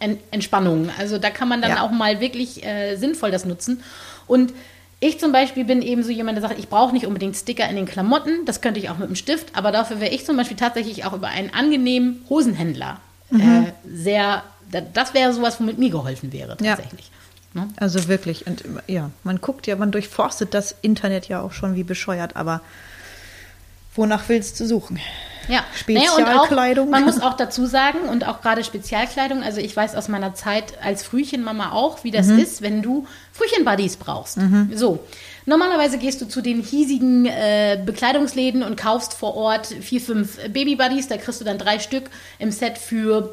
Alltagsentspannungen. 0.00 0.90
Also 0.98 1.18
da 1.18 1.30
kann 1.30 1.48
man 1.48 1.60
dann 1.62 1.72
Ja. 1.72 1.82
auch 1.82 1.90
mal 1.90 2.20
wirklich 2.20 2.64
äh, 2.64 2.96
sinnvoll 2.96 3.30
das 3.30 3.44
nutzen. 3.44 3.82
Und 4.26 4.52
ich 5.00 5.20
zum 5.20 5.32
Beispiel 5.32 5.64
bin 5.64 5.82
eben 5.82 6.02
so 6.02 6.10
jemand, 6.10 6.36
der 6.38 6.42
sagt, 6.48 6.58
ich 6.58 6.68
brauche 6.68 6.92
nicht 6.92 7.06
unbedingt 7.06 7.36
Sticker 7.36 7.68
in 7.68 7.76
den 7.76 7.86
Klamotten, 7.86 8.44
das 8.46 8.60
könnte 8.60 8.80
ich 8.80 8.88
auch 8.88 8.96
mit 8.98 9.08
dem 9.08 9.16
Stift, 9.16 9.54
aber 9.54 9.70
dafür 9.70 10.00
wäre 10.00 10.14
ich 10.14 10.24
zum 10.24 10.36
Beispiel 10.36 10.56
tatsächlich 10.56 11.04
auch 11.04 11.12
über 11.12 11.28
einen 11.28 11.52
angenehmen 11.52 12.24
Hosenhändler 12.30 13.00
äh, 13.32 13.72
sehr, 13.86 14.42
da- 14.70 14.80
das 14.80 15.12
wäre 15.12 15.32
sowas, 15.34 15.58
womit 15.60 15.78
mir 15.78 15.90
geholfen 15.90 16.32
wäre 16.32 16.56
Ja. 16.62 16.76
tatsächlich. 16.76 17.10
Ne? 17.54 17.68
Also 17.76 18.06
wirklich. 18.08 18.46
Und 18.46 18.62
ja, 18.86 19.10
man 19.24 19.40
guckt 19.40 19.66
ja, 19.66 19.76
man 19.76 19.90
durchforstet 19.90 20.54
das 20.54 20.74
Internet 20.80 21.26
ja 21.28 21.40
auch 21.42 21.52
schon 21.52 21.74
wie 21.74 21.82
bescheuert, 21.84 22.36
aber 22.36 22.60
wonach 23.96 24.28
willst 24.28 24.58
du 24.60 24.66
suchen? 24.66 24.98
Ja, 25.48 25.60
Spezialkleidung. 25.76 26.90
Naja, 26.90 27.04
auch, 27.04 27.04
man 27.06 27.14
muss 27.14 27.20
auch 27.22 27.34
dazu 27.34 27.66
sagen, 27.66 28.00
und 28.10 28.26
auch 28.26 28.40
gerade 28.40 28.64
Spezialkleidung, 28.64 29.44
also 29.44 29.60
ich 29.60 29.76
weiß 29.76 29.94
aus 29.94 30.08
meiner 30.08 30.34
Zeit 30.34 30.74
als 30.82 31.04
Frühchenmama 31.04 31.70
auch, 31.70 32.02
wie 32.02 32.08
Mhm. 32.10 32.14
das 32.14 32.28
ist, 32.28 32.62
wenn 32.62 32.82
du 32.82 33.06
Frühchenbuddies 33.32 33.96
brauchst. 33.96 34.38
So. 34.74 34.98
Normalerweise 35.48 35.98
gehst 35.98 36.20
du 36.20 36.26
zu 36.26 36.40
den 36.40 36.60
hiesigen 36.60 37.26
äh, 37.26 37.80
Bekleidungsläden 37.86 38.64
und 38.64 38.74
kaufst 38.76 39.14
vor 39.14 39.36
Ort 39.36 39.68
vier, 39.68 40.00
fünf 40.00 40.36
Babybuddies. 40.48 41.06
Da 41.06 41.16
kriegst 41.18 41.40
du 41.40 41.44
dann 41.44 41.58
drei 41.58 41.78
Stück 41.78 42.10
im 42.40 42.50
Set 42.50 42.76
für 42.78 43.30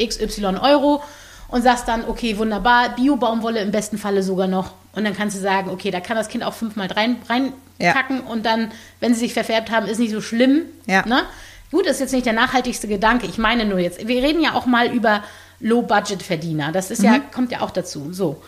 XY 0.00 0.58
Euro 0.62 1.02
und 1.48 1.62
sagst 1.62 1.88
dann, 1.88 2.04
okay, 2.06 2.38
wunderbar, 2.38 2.90
Bio-Baumwolle 2.94 3.60
im 3.60 3.72
besten 3.72 3.98
Falle 3.98 4.22
sogar 4.22 4.46
noch. 4.46 4.70
Und 4.94 5.04
dann 5.04 5.16
kannst 5.16 5.36
du 5.36 5.40
sagen, 5.40 5.70
okay, 5.70 5.90
da 5.90 6.00
kann 6.00 6.16
das 6.16 6.28
Kind 6.28 6.44
auch 6.44 6.54
fünfmal 6.54 6.88
rein, 6.88 7.16
reinpacken 7.28 8.20
und 8.20 8.46
dann, 8.46 8.70
wenn 9.00 9.14
sie 9.14 9.20
sich 9.20 9.34
verfärbt 9.34 9.70
haben, 9.70 9.86
ist 9.86 9.98
nicht 9.98 10.12
so 10.12 10.20
schlimm. 10.20 10.62
Ja. 10.86 11.04
Ne? 11.06 11.22
Gut, 11.70 11.86
das 11.86 11.94
ist 11.94 12.00
jetzt 12.00 12.12
nicht 12.12 12.26
der 12.26 12.32
nachhaltigste 12.32 12.86
Gedanke. 12.86 13.26
Ich 13.26 13.38
meine 13.38 13.64
nur 13.64 13.78
jetzt, 13.78 14.06
wir 14.06 14.22
reden 14.22 14.40
ja 14.40 14.54
auch 14.54 14.66
mal 14.66 14.92
über 14.92 15.24
Low-Budget-Verdiener. 15.60 16.72
Das 16.72 16.90
ist 16.90 17.02
ja, 17.02 17.18
kommt 17.18 17.50
ja 17.50 17.60
auch 17.60 17.70
dazu. 17.70 18.12
So. 18.12 18.42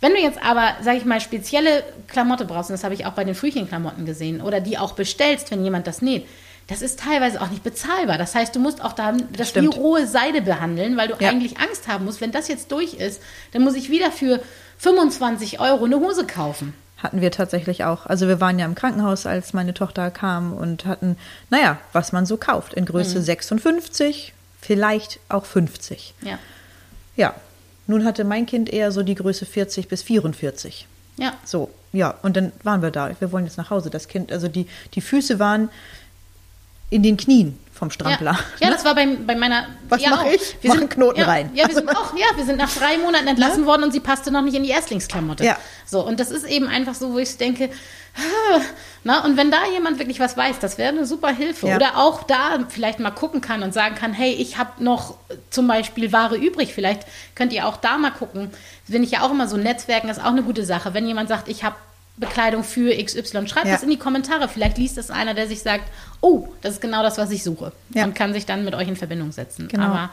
Wenn 0.00 0.12
du 0.12 0.20
jetzt 0.20 0.40
aber, 0.42 0.76
sag 0.80 0.96
ich 0.96 1.04
mal, 1.04 1.20
spezielle 1.20 1.82
Klamotte 2.06 2.44
brauchst, 2.44 2.70
und 2.70 2.74
das 2.74 2.84
habe 2.84 2.94
ich 2.94 3.06
auch 3.06 3.12
bei 3.12 3.24
den 3.24 3.34
Frühchenklamotten 3.34 4.06
gesehen, 4.06 4.40
oder 4.40 4.60
die 4.60 4.78
auch 4.78 4.92
bestellst, 4.92 5.50
wenn 5.50 5.64
jemand 5.64 5.86
das 5.86 6.02
näht, 6.02 6.26
das 6.68 6.82
ist 6.82 7.00
teilweise 7.00 7.40
auch 7.40 7.50
nicht 7.50 7.62
bezahlbar. 7.64 8.18
Das 8.18 8.34
heißt, 8.34 8.54
du 8.54 8.60
musst 8.60 8.82
auch 8.84 8.92
da 8.92 9.12
das 9.12 9.48
wie 9.48 9.50
Stimmt. 9.50 9.76
rohe 9.76 10.06
Seide 10.06 10.42
behandeln, 10.42 10.96
weil 10.96 11.08
du 11.08 11.14
Ja. 11.18 11.30
eigentlich 11.30 11.58
Angst 11.58 11.88
haben 11.88 12.04
musst, 12.04 12.20
wenn 12.20 12.30
das 12.32 12.46
jetzt 12.48 12.70
durch 12.72 12.94
ist, 12.94 13.20
dann 13.52 13.62
muss 13.62 13.74
ich 13.74 13.90
wieder 13.90 14.10
für 14.12 14.40
25 14.78 15.60
Euro 15.60 15.84
eine 15.84 15.96
Hose 15.98 16.26
kaufen. 16.26 16.74
Hatten 16.98 17.20
wir 17.20 17.30
tatsächlich 17.30 17.84
auch. 17.84 18.06
Also 18.06 18.26
wir 18.28 18.40
waren 18.40 18.58
ja 18.58 18.64
im 18.66 18.74
Krankenhaus, 18.74 19.24
als 19.26 19.52
meine 19.52 19.72
Tochter 19.74 20.10
kam 20.10 20.52
und 20.52 20.84
hatten, 20.84 21.16
naja, 21.50 21.78
was 21.92 22.12
man 22.12 22.26
so 22.26 22.36
kauft, 22.36 22.74
in 22.74 22.84
Mhm. 22.84 22.88
Größe 22.88 23.22
56, 23.22 24.32
vielleicht 24.60 25.20
auch 25.28 25.44
50. 25.44 26.14
Ja. 26.22 26.38
Ja, 27.16 27.34
nun 27.86 28.04
hatte 28.04 28.24
mein 28.24 28.46
Kind 28.46 28.68
eher 28.72 28.92
so 28.92 29.02
die 29.02 29.14
Größe 29.14 29.46
40 29.46 29.88
bis 29.88 30.02
44. 30.02 30.86
Ja. 31.16 31.32
So, 31.44 31.70
ja, 31.92 32.14
und 32.22 32.36
dann 32.36 32.52
waren 32.62 32.82
wir 32.82 32.90
da. 32.90 33.10
Wir 33.20 33.32
wollen 33.32 33.44
jetzt 33.44 33.58
nach 33.58 33.70
Hause. 33.70 33.90
Das 33.90 34.08
Kind, 34.08 34.30
also 34.32 34.48
die, 34.48 34.66
die 34.94 35.00
Füße 35.00 35.38
waren 35.38 35.68
in 36.90 37.02
den 37.02 37.16
Knien 37.16 37.58
vom 37.72 37.90
Strampler. 37.90 38.32
Ja, 38.60 38.68
ja 38.68 38.70
das 38.70 38.84
war 38.84 38.94
bei, 38.94 39.06
bei 39.06 39.36
meiner. 39.36 39.66
Was 39.88 40.02
ja, 40.02 40.10
mach 40.10 40.24
auch. 40.24 40.32
ich? 40.32 40.56
Wir 40.60 40.70
Mach 40.70 40.78
sind, 40.78 40.90
Knoten 40.90 41.20
ja, 41.20 41.26
rein. 41.26 41.50
Ja, 41.54 41.68
wir 41.68 41.76
Also- 41.76 41.78
sind 41.78 41.90
auch, 41.90 42.16
ja, 42.16 42.26
wir 42.36 42.44
sind 42.44 42.58
nach 42.58 42.72
drei 42.74 42.98
Monaten 42.98 43.28
entlassen 43.28 43.66
worden 43.66 43.84
und 43.84 43.92
sie 43.92 44.00
passte 44.00 44.30
noch 44.30 44.42
nicht 44.42 44.54
in 44.54 44.64
die 44.64 44.70
Erstlingsklamotte. 44.70 45.44
Ja. 45.44 45.56
So, 45.86 46.04
und 46.04 46.18
das 46.18 46.30
ist 46.30 46.44
eben 46.44 46.66
einfach 46.66 46.94
so, 46.94 47.12
wo 47.12 47.18
ich 47.18 47.36
denke, 47.36 47.70
ah, 48.16 48.60
na, 49.04 49.24
und 49.24 49.36
wenn 49.36 49.50
da 49.50 49.58
jemand 49.72 49.98
wirklich 49.98 50.18
was 50.18 50.36
weiß, 50.36 50.58
das 50.58 50.76
wäre 50.76 50.88
eine 50.88 51.06
super 51.06 51.28
Hilfe. 51.28 51.66
Oder 51.66 51.96
auch 51.96 52.24
da 52.24 52.58
vielleicht 52.68 52.98
mal 52.98 53.10
gucken 53.12 53.40
kann 53.40 53.62
und 53.62 53.72
sagen 53.72 53.94
kann, 53.94 54.12
hey, 54.12 54.32
ich 54.32 54.58
habe 54.58 54.82
noch 54.82 55.14
zum 55.50 55.68
Beispiel 55.68 56.12
Ware 56.12 56.36
übrig, 56.36 56.74
vielleicht 56.74 57.02
könnt 57.36 57.52
ihr 57.52 57.66
auch 57.66 57.76
da 57.76 57.96
mal 57.96 58.10
gucken. 58.10 58.50
Bin 58.88 59.04
ich 59.04 59.12
ja 59.12 59.22
auch 59.22 59.30
immer 59.30 59.46
so, 59.46 59.56
Netzwerken 59.56 60.08
ist 60.08 60.20
auch 60.20 60.26
eine 60.26 60.42
gute 60.42 60.64
Sache. 60.64 60.94
Wenn 60.94 61.06
jemand 61.06 61.28
sagt, 61.28 61.48
ich 61.48 61.62
habe 61.62 61.76
Bekleidung 62.18 62.64
für 62.64 62.92
XY, 63.02 63.46
schreibt 63.48 63.66
Ja. 63.66 63.72
das 63.72 63.82
in 63.82 63.90
die 63.90 63.96
Kommentare. 63.98 64.48
Vielleicht 64.48 64.78
liest 64.78 64.96
das 64.96 65.10
einer, 65.10 65.34
der 65.34 65.46
sich 65.46 65.60
sagt, 65.60 65.84
oh, 66.20 66.48
das 66.62 66.74
ist 66.74 66.80
genau 66.80 67.02
das, 67.02 67.16
was 67.18 67.30
ich 67.30 67.42
suche. 67.44 67.72
Ja. 67.94 68.04
Und 68.04 68.14
kann 68.14 68.32
sich 68.32 68.44
dann 68.46 68.64
mit 68.64 68.74
euch 68.74 68.88
in 68.88 68.96
Verbindung 68.96 69.32
setzen. 69.32 69.68
Genau. 69.68 69.84
Aber 69.84 70.10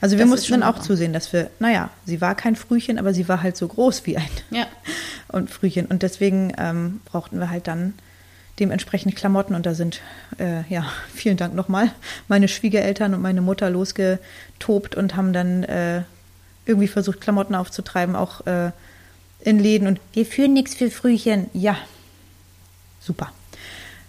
Also 0.00 0.16
wir 0.16 0.26
mussten 0.26 0.52
dann 0.52 0.62
auch 0.62 0.74
super. 0.76 0.86
zusehen, 0.86 1.12
dass 1.12 1.32
wir, 1.32 1.50
naja, 1.58 1.90
sie 2.06 2.20
war 2.20 2.34
kein 2.34 2.56
Frühchen, 2.56 2.98
aber 2.98 3.12
sie 3.12 3.28
war 3.28 3.42
halt 3.42 3.56
so 3.56 3.66
groß 3.68 4.06
wie 4.06 4.16
ein 4.16 4.30
Ja. 4.50 4.66
und 5.28 5.50
Frühchen. 5.50 5.86
Und 5.86 6.02
deswegen 6.02 6.52
ähm, 6.58 7.00
brauchten 7.04 7.38
wir 7.38 7.50
halt 7.50 7.66
dann 7.66 7.94
dementsprechend 8.58 9.16
Klamotten. 9.16 9.54
Und 9.54 9.66
da 9.66 9.74
sind, 9.74 10.00
äh, 10.38 10.62
ja, 10.68 10.86
vielen 11.14 11.36
Dank 11.36 11.54
nochmal, 11.54 11.90
meine 12.28 12.46
Schwiegereltern 12.48 13.12
und 13.14 13.22
meine 13.22 13.40
Mutter 13.40 13.70
losgetobt 13.70 14.94
und 14.94 15.16
haben 15.16 15.32
dann 15.32 15.64
äh, 15.64 16.02
irgendwie 16.66 16.88
versucht, 16.88 17.20
Klamotten 17.20 17.54
aufzutreiben, 17.54 18.14
auch 18.14 18.46
äh, 18.46 18.70
in 19.42 19.58
Läden. 19.58 19.86
Und 19.86 20.00
wir 20.12 20.26
führen 20.26 20.52
nichts 20.52 20.74
für 20.74 20.90
Frühchen. 20.90 21.48
Ja, 21.52 21.76
super. 23.00 23.32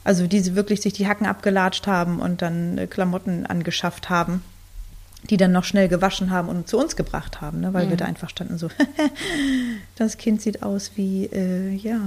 Also 0.04 0.28
die 0.28 0.40
sie 0.40 0.56
wirklich 0.56 0.82
sich 0.82 0.94
die 0.94 1.08
Hacken 1.08 1.28
abgelatscht 1.28 1.88
haben 1.88 2.20
und 2.20 2.42
dann 2.42 2.78
äh, 2.78 2.88
Klamotten 2.88 3.46
angeschafft 3.46 4.10
haben, 4.10 4.44
die 5.30 5.38
dann 5.38 5.52
noch 5.52 5.64
schnell 5.64 5.88
gewaschen 5.88 6.32
haben 6.32 6.50
und 6.50 6.68
zu 6.68 6.80
uns 6.80 6.96
gebracht 6.96 7.40
haben, 7.42 7.60
ne? 7.60 7.74
weil 7.74 7.90
wir 7.90 7.98
da 7.98 8.06
einfach 8.06 8.30
standen 8.30 8.58
so, 8.58 8.70
das 9.96 10.18
Kind 10.18 10.42
sieht 10.42 10.64
aus 10.64 10.94
wie, 10.96 11.26
äh, 11.26 11.76
ja, 11.76 12.00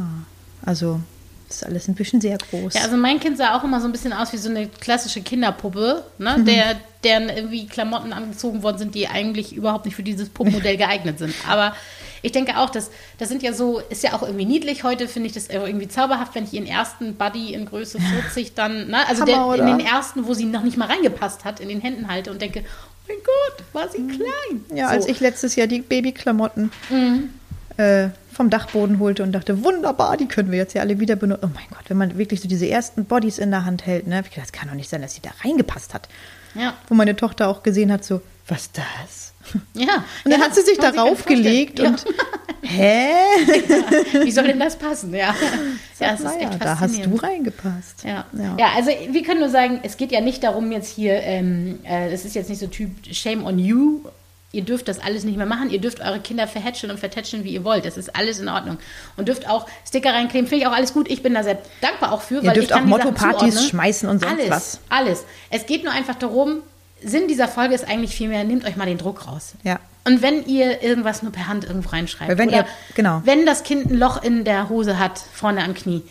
also 0.67 1.01
ist 1.49 1.65
alles 1.65 1.89
ein 1.89 1.95
bisschen 1.95 2.21
sehr 2.21 2.39
groß. 2.39 2.75
Ja, 2.75 2.83
also 2.83 2.97
mein 2.97 3.21
Kind 3.21 3.39
sah 3.39 3.57
auch 3.57 3.63
immer 3.63 3.81
so 3.81 3.87
ein 3.87 3.93
bisschen 3.93 4.13
aus 4.13 4.33
wie 4.33 4.39
so 4.39 4.49
eine 4.49 4.67
klassische 4.67 5.21
Kinderpuppe, 5.21 6.03
ne? 6.19 6.39
Mhm. 6.39 6.45
der, 6.47 6.77
deren 7.05 7.29
irgendwie 7.29 7.67
Klamotten 7.67 8.13
angezogen 8.13 8.63
worden 8.63 8.79
sind, 8.79 8.95
die 8.95 9.09
eigentlich 9.09 9.55
überhaupt 9.55 9.85
nicht 9.85 9.95
für 9.95 10.03
dieses 10.03 10.31
Puppenmodell 10.31 10.77
geeignet 10.79 11.19
sind. 11.19 11.35
Aber 11.49 11.75
ich 12.25 12.33
denke 12.33 12.57
auch, 12.57 12.71
dass 12.71 12.91
das 13.19 13.29
sind 13.29 13.43
ja 13.43 13.53
so, 13.53 13.81
ist 13.91 14.03
ja 14.03 14.15
auch 14.15 14.23
irgendwie 14.23 14.47
niedlich. 14.47 14.83
Heute 14.83 15.09
finde 15.09 15.27
ich 15.29 15.35
das 15.35 15.49
irgendwie 15.49 15.89
zauberhaft, 15.89 16.35
wenn 16.35 16.45
ich 16.45 16.55
ihren 16.55 16.67
ersten 16.67 17.17
Buddy 17.17 17.53
in 17.53 17.67
Größe 17.67 17.99
40 18.01 18.55
dann, 18.55 18.89
ne? 18.89 19.07
also 19.07 19.27
der, 19.27 19.37
Hammer, 19.37 19.55
in 19.57 19.61
oder? 19.61 19.77
den 19.77 19.87
ersten, 19.87 20.27
wo 20.27 20.33
sie 20.33 20.47
noch 20.47 20.63
nicht 20.63 20.79
mal 20.79 20.89
reingepasst 20.89 21.45
hat, 21.45 21.61
in 21.61 21.69
den 21.69 21.83
Händen 21.83 22.09
halte 22.09 22.31
und 22.31 22.41
denke, 22.41 22.65
oh 22.65 23.09
mein 23.09 23.19
Gott, 23.19 23.65
war 23.75 23.91
sie 23.91 24.07
klein. 24.07 24.65
Ja, 24.75 24.89
so. 24.89 24.95
als 24.95 25.07
ich 25.07 25.21
letztes 25.21 25.55
Jahr 25.55 25.67
die 25.67 25.83
Babyklamotten 25.83 26.71
äh, 27.77 28.09
vom 28.33 28.49
Dachboden 28.49 29.01
holte 29.01 29.23
und 29.23 29.33
dachte, 29.33 29.63
wunderbar, 29.63 30.17
die 30.17 30.27
können 30.27 30.51
wir 30.51 30.59
jetzt 30.59 30.73
ja 30.73 30.81
alle 30.81 30.99
wieder 31.01 31.17
benutzen. 31.17 31.45
Oh 31.45 31.51
mein 31.55 31.69
Gott, 31.69 31.89
wenn 31.89 31.99
man 31.99 32.17
wirklich 32.17 32.41
so 32.41 32.49
diese 32.49 32.67
ersten 32.67 33.05
Bodies 33.05 33.39
in 33.39 33.51
der 33.51 33.67
Hand 33.67 33.85
hält, 33.85 34.07
ne? 34.07 34.25
Das 34.35 34.53
kann 34.53 34.69
doch 34.69 34.75
nicht 34.75 34.89
sein, 34.89 35.03
dass 35.03 35.15
sie 35.15 35.21
da 35.21 35.31
reingepasst 35.45 35.93
hat. 35.93 36.09
Ja. 36.55 36.73
Wo 36.89 36.95
meine 36.95 37.17
Tochter 37.17 37.49
auch 37.49 37.63
gesehen 37.63 37.93
hat, 37.93 38.03
so, 38.03 38.23
was 38.49 38.71
das? 38.73 39.34
Ja. 39.75 40.05
Und 40.25 40.31
dann 40.31 40.41
ja, 40.41 40.47
hat 40.47 40.55
sie 40.55 40.63
sich 40.63 40.79
darauf 40.79 41.25
gelegt 41.25 41.81
vorstellen. 41.81 42.15
und, 42.63 42.71
hä? 42.71 43.11
Ja. 44.13 44.25
Wie 44.25 44.31
soll 44.31 44.45
denn 44.45 44.61
das 44.61 44.77
passen? 44.77 45.15
Ja, 45.15 45.35
ja 46.01 46.15
es 46.15 46.21
ist 46.21 46.41
echt 46.41 46.65
da 46.65 46.81
hast 46.81 47.05
du 47.05 47.17
reingepasst. 47.17 48.05
Ja. 48.05 48.27
ja. 48.33 48.57
ja, 48.59 48.67
also 48.77 48.91
wir 48.91 49.23
können 49.23 49.41
nur 49.41 49.51
sagen, 49.51 49.81
es 49.83 49.97
geht 49.97 50.13
ja 50.13 50.21
nicht 50.21 50.43
darum 50.43 50.73
jetzt 50.73 50.95
hier, 50.95 51.15
ähm, 51.23 51.81
äh, 51.85 52.11
das 52.11 52.25
ist 52.25 52.35
jetzt 52.35 52.49
nicht 52.49 52.61
so 52.61 52.67
Typ 52.67 52.91
Shame 53.13 53.45
on 53.45 53.59
you. 53.59 54.01
Ihr 54.53 54.63
dürft 54.63 54.87
das 54.87 55.01
alles 55.01 55.25
nicht 55.25 55.37
mehr 55.37 55.47
machen. 55.47 55.69
Ihr 55.69 55.81
dürft 55.81 56.01
eure 56.01 56.21
Kinder 56.21 56.47
verhätscheln 56.47 56.93
und 56.93 56.99
vertätscheln, 56.99 57.43
wie 57.43 57.53
ihr 57.53 57.65
wollt. 57.65 57.85
Das 57.85 57.97
ist 57.97 58.15
alles 58.15 58.39
in 58.39 58.49
Ordnung. 58.49 58.79
Und 59.17 59.27
dürft 59.27 59.49
auch 59.51 59.67
Sticker 59.85 60.15
reinkleben. 60.15 60.49
Finde 60.49 60.63
ich 60.63 60.69
auch 60.69 60.77
alles 60.77 60.95
gut. 60.95 61.11
Ich 61.11 61.25
bin 61.25 61.35
da 61.35 61.43
sehr 61.43 61.59
dankbar 61.81 62.13
auch 62.13 62.21
für. 62.21 62.37
Ihr 62.37 62.45
weil 62.45 62.55
dürft 62.55 62.73
auch 62.73 62.83
Motto-Partys 62.83 63.69
schmeißen 63.69 64.09
und 64.09 64.21
sonst 64.21 64.33
alles, 64.33 64.51
was. 64.51 64.81
Alles. 64.89 65.25
Es 65.51 65.67
geht 65.67 65.83
nur 65.83 65.93
einfach 65.93 66.15
darum, 66.15 66.63
Sinn 67.05 67.29
dieser 67.29 67.49
Folge 67.49 67.75
ist 67.75 67.87
eigentlich 67.87 68.15
vielmehr, 68.15 68.45
nehmt 68.45 68.65
euch 68.65 68.77
mal 68.77 68.87
den 68.87 68.99
Druck 68.99 69.27
raus. 69.27 69.53
Ja. 69.63 69.79
Und 70.05 70.21
wenn 70.23 70.45
ihr 70.47 70.83
irgendwas 70.83 71.23
nur 71.23 71.33
per 71.33 71.47
Hand 71.49 71.65
irgendwo 71.65 71.89
reinschreibt, 71.91 72.37
wenn 72.39 72.51
ihr- 72.51 72.67
genau. 72.95 73.23
wenn 73.25 73.47
das 73.47 73.63
Kind 73.63 73.87
ein 73.91 73.95
Loch 73.95 74.23
in 74.23 74.45
der 74.45 74.69
Hose 74.69 74.99
hat, 74.99 75.19
vorne 75.33 75.63
am 75.65 75.75
Knie, 75.75 76.03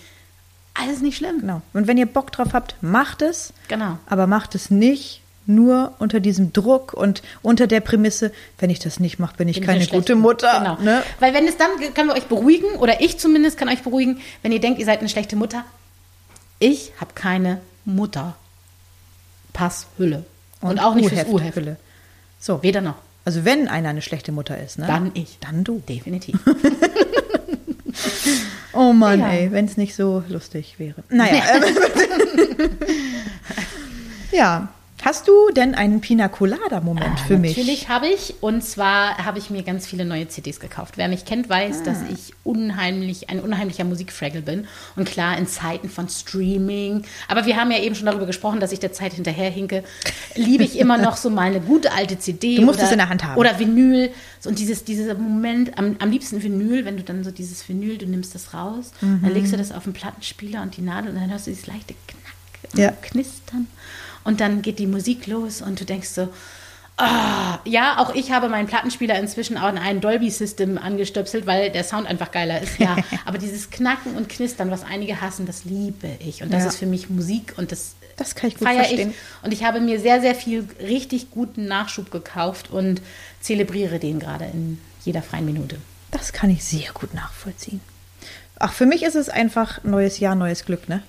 alles 0.73 1.01
nicht 1.01 1.17
schlimm. 1.17 1.41
Genau. 1.41 1.61
Und 1.73 1.85
wenn 1.87 1.97
ihr 1.97 2.07
Bock 2.07 2.31
drauf 2.31 2.49
habt, 2.53 2.75
macht 2.81 3.21
es. 3.21 3.53
Genau. 3.67 3.97
Aber 4.07 4.25
macht 4.25 4.55
es 4.55 4.71
nicht 4.71 5.21
nur 5.45 5.93
unter 5.99 6.19
diesem 6.21 6.53
Druck 6.53 6.93
und 6.93 7.21
unter 7.41 7.67
der 7.67 7.81
Prämisse, 7.81 8.31
wenn 8.59 8.69
ich 8.69 8.79
das 8.79 8.99
nicht 8.99 9.19
mache, 9.19 9.35
bin 9.37 9.47
ich 9.49 9.57
Bin 9.57 9.65
keine 9.67 9.85
gute 9.85 10.15
Mutter. 10.15 10.57
Genau. 10.59 10.77
Ne? 10.81 11.03
Weil 11.19 11.33
wenn 11.33 11.47
es 11.47 11.57
dann, 11.57 11.69
können 11.93 12.07
wir 12.09 12.15
euch 12.15 12.27
beruhigen, 12.27 12.75
oder 12.77 13.01
ich 13.01 13.19
zumindest 13.19 13.57
kann 13.57 13.67
euch 13.69 13.83
beruhigen, 13.83 14.21
wenn 14.41 14.51
ihr 14.51 14.61
denkt, 14.61 14.79
ihr 14.79 14.85
seid 14.85 14.99
eine 15.01 15.09
schlechte 15.09 15.35
Mutter. 15.35 15.65
Ich 16.59 16.93
habe 16.99 17.11
keine 17.13 17.59
Mutter. 17.85 18.35
Passhülle. 19.51 20.25
Und, 20.63 20.79
auch 20.79 20.95
nicht 20.95 21.09
fürs 21.09 21.27
U-Heft. 21.27 21.59
So. 22.39 22.63
Weder 22.63 22.81
noch. 22.81 22.95
Also 23.25 23.45
wenn 23.45 23.67
einer 23.67 23.89
eine 23.89 24.01
schlechte 24.01 24.31
Mutter 24.31 24.57
ist, 24.61 24.79
ne? 24.79 24.87
Dann 24.87 25.11
ich. 25.13 25.37
Dann 25.39 25.63
du. 25.63 25.81
Definitiv. 25.87 26.39
Oh 28.75 28.91
Mann, 28.91 29.19
Ja. 29.19 29.29
ey, 29.31 29.51
wenn 29.51 29.65
es 29.65 29.77
nicht 29.77 29.95
so 29.95 30.23
lustig 30.27 30.79
wäre. 30.79 31.03
Naja. 31.09 31.43
ja. 34.31 34.67
Hast 35.05 35.27
du 35.27 35.33
denn 35.53 35.75
einen 35.75 35.99
Pina 35.99 36.29
Colada-Moment 36.29 37.19
für 37.27 37.37
mich? 37.37 37.57
Ah, 37.57 37.59
Natürlich 37.59 37.89
habe 37.89 38.07
ich. 38.07 38.35
Und 38.41 38.63
zwar 38.63 39.17
habe 39.17 39.37
ich 39.37 39.49
mir 39.49 39.61
ganz 39.63 39.85
viele 39.85 40.05
neue 40.05 40.29
CDs 40.29 40.61
gekauft. 40.61 40.93
Wer 40.97 41.09
mich 41.09 41.25
kennt, 41.25 41.49
weiß, 41.49 41.81
Ah. 41.81 41.83
dass 41.83 41.97
ich 42.09 42.33
unheimlich, 42.45 43.29
ein 43.29 43.41
unheimlicher 43.41 43.83
Musikfraggle 43.83 44.41
bin. 44.41 44.65
Und 44.95 45.05
klar, 45.09 45.37
in 45.37 45.45
Zeiten 45.45 45.89
von 45.89 46.07
Streaming. 46.07 47.03
Aber 47.27 47.45
wir 47.45 47.57
haben 47.57 47.69
ja 47.71 47.79
eben 47.79 47.95
schon 47.95 48.05
darüber 48.05 48.25
gesprochen, 48.25 48.61
dass 48.61 48.71
ich 48.71 48.79
der 48.79 48.93
Zeit 48.93 49.11
hinterherhinke. 49.13 49.83
Liebe 50.35 50.63
ich 50.63 50.79
immer 50.79 50.97
noch 50.97 51.17
so 51.17 51.29
mal 51.29 51.47
eine 51.47 51.59
gute 51.59 51.91
alte 51.91 52.17
CD. 52.17 52.55
Du 52.55 52.61
musst 52.61 52.79
oder, 52.79 52.85
es 52.87 52.91
in 52.93 52.99
der 52.99 53.09
Hand 53.09 53.25
haben. 53.25 53.37
Oder 53.37 53.59
Vinyl. 53.59 54.09
Und 54.45 54.57
dieses, 54.57 54.85
dieser 54.85 55.15
Moment, 55.15 55.77
am, 55.77 55.97
am 55.99 56.11
liebsten 56.11 56.41
Vinyl, 56.41 56.85
wenn 56.85 56.95
du 56.95 57.03
dann 57.03 57.25
so 57.25 57.31
dieses 57.31 57.67
Vinyl, 57.67 57.97
du 57.97 58.05
nimmst 58.05 58.35
das 58.35 58.53
raus, 58.53 58.91
Mhm. 59.01 59.19
dann 59.21 59.33
legst 59.33 59.51
du 59.51 59.57
das 59.57 59.73
auf 59.73 59.83
den 59.83 59.91
Plattenspieler 59.91 60.61
und 60.61 60.77
die 60.77 60.81
Nadel 60.81 61.09
und 61.11 61.19
dann 61.19 61.29
hörst 61.29 61.47
du 61.47 61.51
dieses 61.51 61.67
leichte 61.67 61.93
Knack, 62.07 62.73
Ja. 62.79 62.91
Knistern. 63.01 63.67
Und 64.23 64.39
dann 64.41 64.61
geht 64.61 64.79
die 64.79 64.87
Musik 64.87 65.27
los 65.27 65.61
und 65.61 65.79
du 65.79 65.85
denkst 65.85 66.09
so, 66.09 66.29
ah, 66.97 67.59
ja, 67.65 67.97
auch 67.97 68.13
ich 68.15 68.31
habe 68.31 68.49
meinen 68.49 68.67
Plattenspieler 68.67 69.17
inzwischen 69.19 69.57
auch 69.57 69.69
in 69.69 69.77
ein 69.77 69.99
Dolby-System 70.01 70.77
angestöpselt, 70.77 71.45
weil 71.45 71.71
der 71.71 71.83
Sound 71.83 72.07
einfach 72.07 72.31
geiler 72.31 72.61
ist. 72.61 72.79
Ja, 72.79 72.95
aber 73.25 73.37
dieses 73.37 73.69
Knacken 73.69 74.15
und 74.15 74.29
Knistern, 74.29 74.71
was 74.71 74.83
einige 74.83 75.21
hassen, 75.21 75.45
das 75.45 75.65
liebe 75.65 76.07
ich. 76.19 76.43
Und 76.43 76.53
das 76.53 76.63
Ja. 76.63 76.69
ist 76.69 76.77
für 76.77 76.85
mich 76.85 77.09
Musik 77.09 77.53
und 77.57 77.71
das, 77.71 77.95
Das 78.15 78.35
kann 78.35 78.47
ich 78.49 78.57
gut 78.57 78.67
verstehen. 78.69 79.09
ich. 79.11 79.15
Und 79.45 79.51
ich 79.53 79.63
habe 79.63 79.79
mir 79.81 79.99
sehr, 79.99 80.21
sehr 80.21 80.35
viel 80.35 80.67
richtig 80.79 81.31
guten 81.31 81.65
Nachschub 81.67 82.11
gekauft 82.11 82.69
und 82.69 83.01
zelebriere 83.41 83.99
den 83.99 84.19
gerade 84.19 84.45
in 84.45 84.79
jeder 85.03 85.21
freien 85.21 85.45
Minute. 85.45 85.77
Das 86.11 86.31
kann 86.31 86.49
ich 86.51 86.63
sehr 86.63 86.91
gut 86.93 87.13
nachvollziehen. 87.15 87.81
Ach, 88.59 88.71
für 88.71 88.85
mich 88.85 89.01
ist 89.03 89.15
es 89.15 89.29
einfach 89.29 89.83
neues 89.83 90.19
Jahr, 90.19 90.35
neues 90.35 90.63
Glück, 90.63 90.87
ne? 90.87 91.01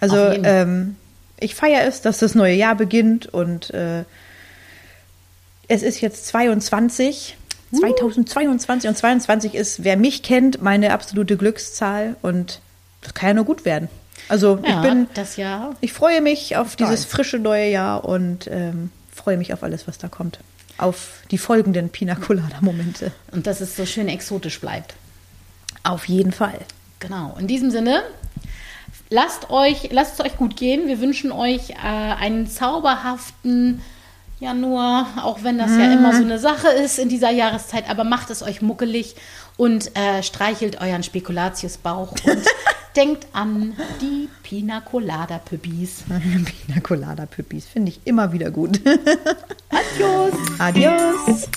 Also 0.00 0.16
ähm, 0.16 0.96
ich 1.40 1.54
feiere 1.54 1.86
es, 1.86 2.02
dass 2.02 2.18
das 2.18 2.34
neue 2.34 2.54
Jahr 2.54 2.74
beginnt 2.74 3.26
und 3.26 3.70
äh, 3.70 4.04
es 5.68 5.82
ist 5.82 6.00
jetzt 6.00 6.26
22. 6.26 7.36
Uh. 7.72 7.78
2022 7.78 8.88
und 8.88 8.96
22 8.96 9.54
ist, 9.54 9.84
wer 9.84 9.96
mich 9.96 10.22
kennt, 10.22 10.60
meine 10.60 10.92
absolute 10.92 11.36
Glückszahl 11.36 12.16
und 12.22 12.60
das 13.02 13.14
kann 13.14 13.28
ja 13.28 13.34
nur 13.34 13.44
gut 13.44 13.64
werden. 13.64 13.88
Also 14.28 14.58
Ja, 14.64 14.76
ich 14.76 14.88
bin, 14.88 15.08
das 15.14 15.36
Jahr. 15.36 15.74
ich 15.80 15.92
freue 15.92 16.20
mich 16.20 16.56
auf 16.56 16.76
dieses 16.76 17.04
frische 17.04 17.38
neue 17.38 17.70
Jahr 17.70 18.04
und 18.04 18.48
ähm, 18.48 18.90
freue 19.14 19.36
mich 19.36 19.52
auf 19.52 19.62
alles, 19.62 19.88
was 19.88 19.98
da 19.98 20.08
kommt. 20.08 20.40
Auf 20.78 21.22
die 21.30 21.38
folgenden 21.38 21.90
Pina 21.90 22.14
Colada 22.14 22.58
Momente. 22.60 23.12
Und 23.32 23.46
dass 23.46 23.60
es 23.60 23.76
so 23.76 23.86
schön 23.86 24.08
exotisch 24.08 24.60
bleibt. 24.60 24.94
Auf 25.82 26.06
jeden 26.06 26.32
Fall. 26.32 26.58
Genau. 27.00 27.36
In 27.38 27.46
diesem 27.46 27.70
Sinne, 27.70 28.02
lasst 29.10 29.50
euch, 29.50 29.90
lasst 29.90 30.18
es 30.18 30.24
euch 30.24 30.36
gut 30.36 30.56
gehen. 30.56 30.86
Wir 30.86 31.00
wünschen 31.00 31.32
euch 31.32 31.70
äh, 31.70 31.74
einen 31.76 32.46
zauberhaften 32.46 33.82
Januar, 34.38 35.06
auch 35.22 35.42
wenn 35.42 35.58
das 35.58 35.72
ja 35.72 35.92
immer 35.92 36.14
so 36.14 36.22
eine 36.22 36.38
Sache 36.38 36.68
ist 36.68 36.98
in 36.98 37.10
dieser 37.10 37.30
Jahreszeit, 37.30 37.90
aber 37.90 38.04
macht 38.04 38.30
es 38.30 38.42
euch 38.42 38.62
muckelig 38.62 39.14
und 39.58 39.94
äh, 39.94 40.22
streichelt 40.22 40.80
euren 40.80 41.02
Spekulatiusbauch 41.02 42.12
und 42.12 42.42
denkt 42.96 43.26
an 43.34 43.76
die 44.00 44.30
Pina 44.42 44.80
Colada 44.80 45.38
Püppis. 45.38 46.04
Pina 46.08 46.80
Colada 46.82 47.26
Püppis 47.26 47.66
finde 47.66 47.90
ich 47.90 48.00
immer 48.04 48.32
wieder 48.32 48.50
gut. 48.50 48.80
Adios! 49.68 50.32
Adios. 50.58 51.48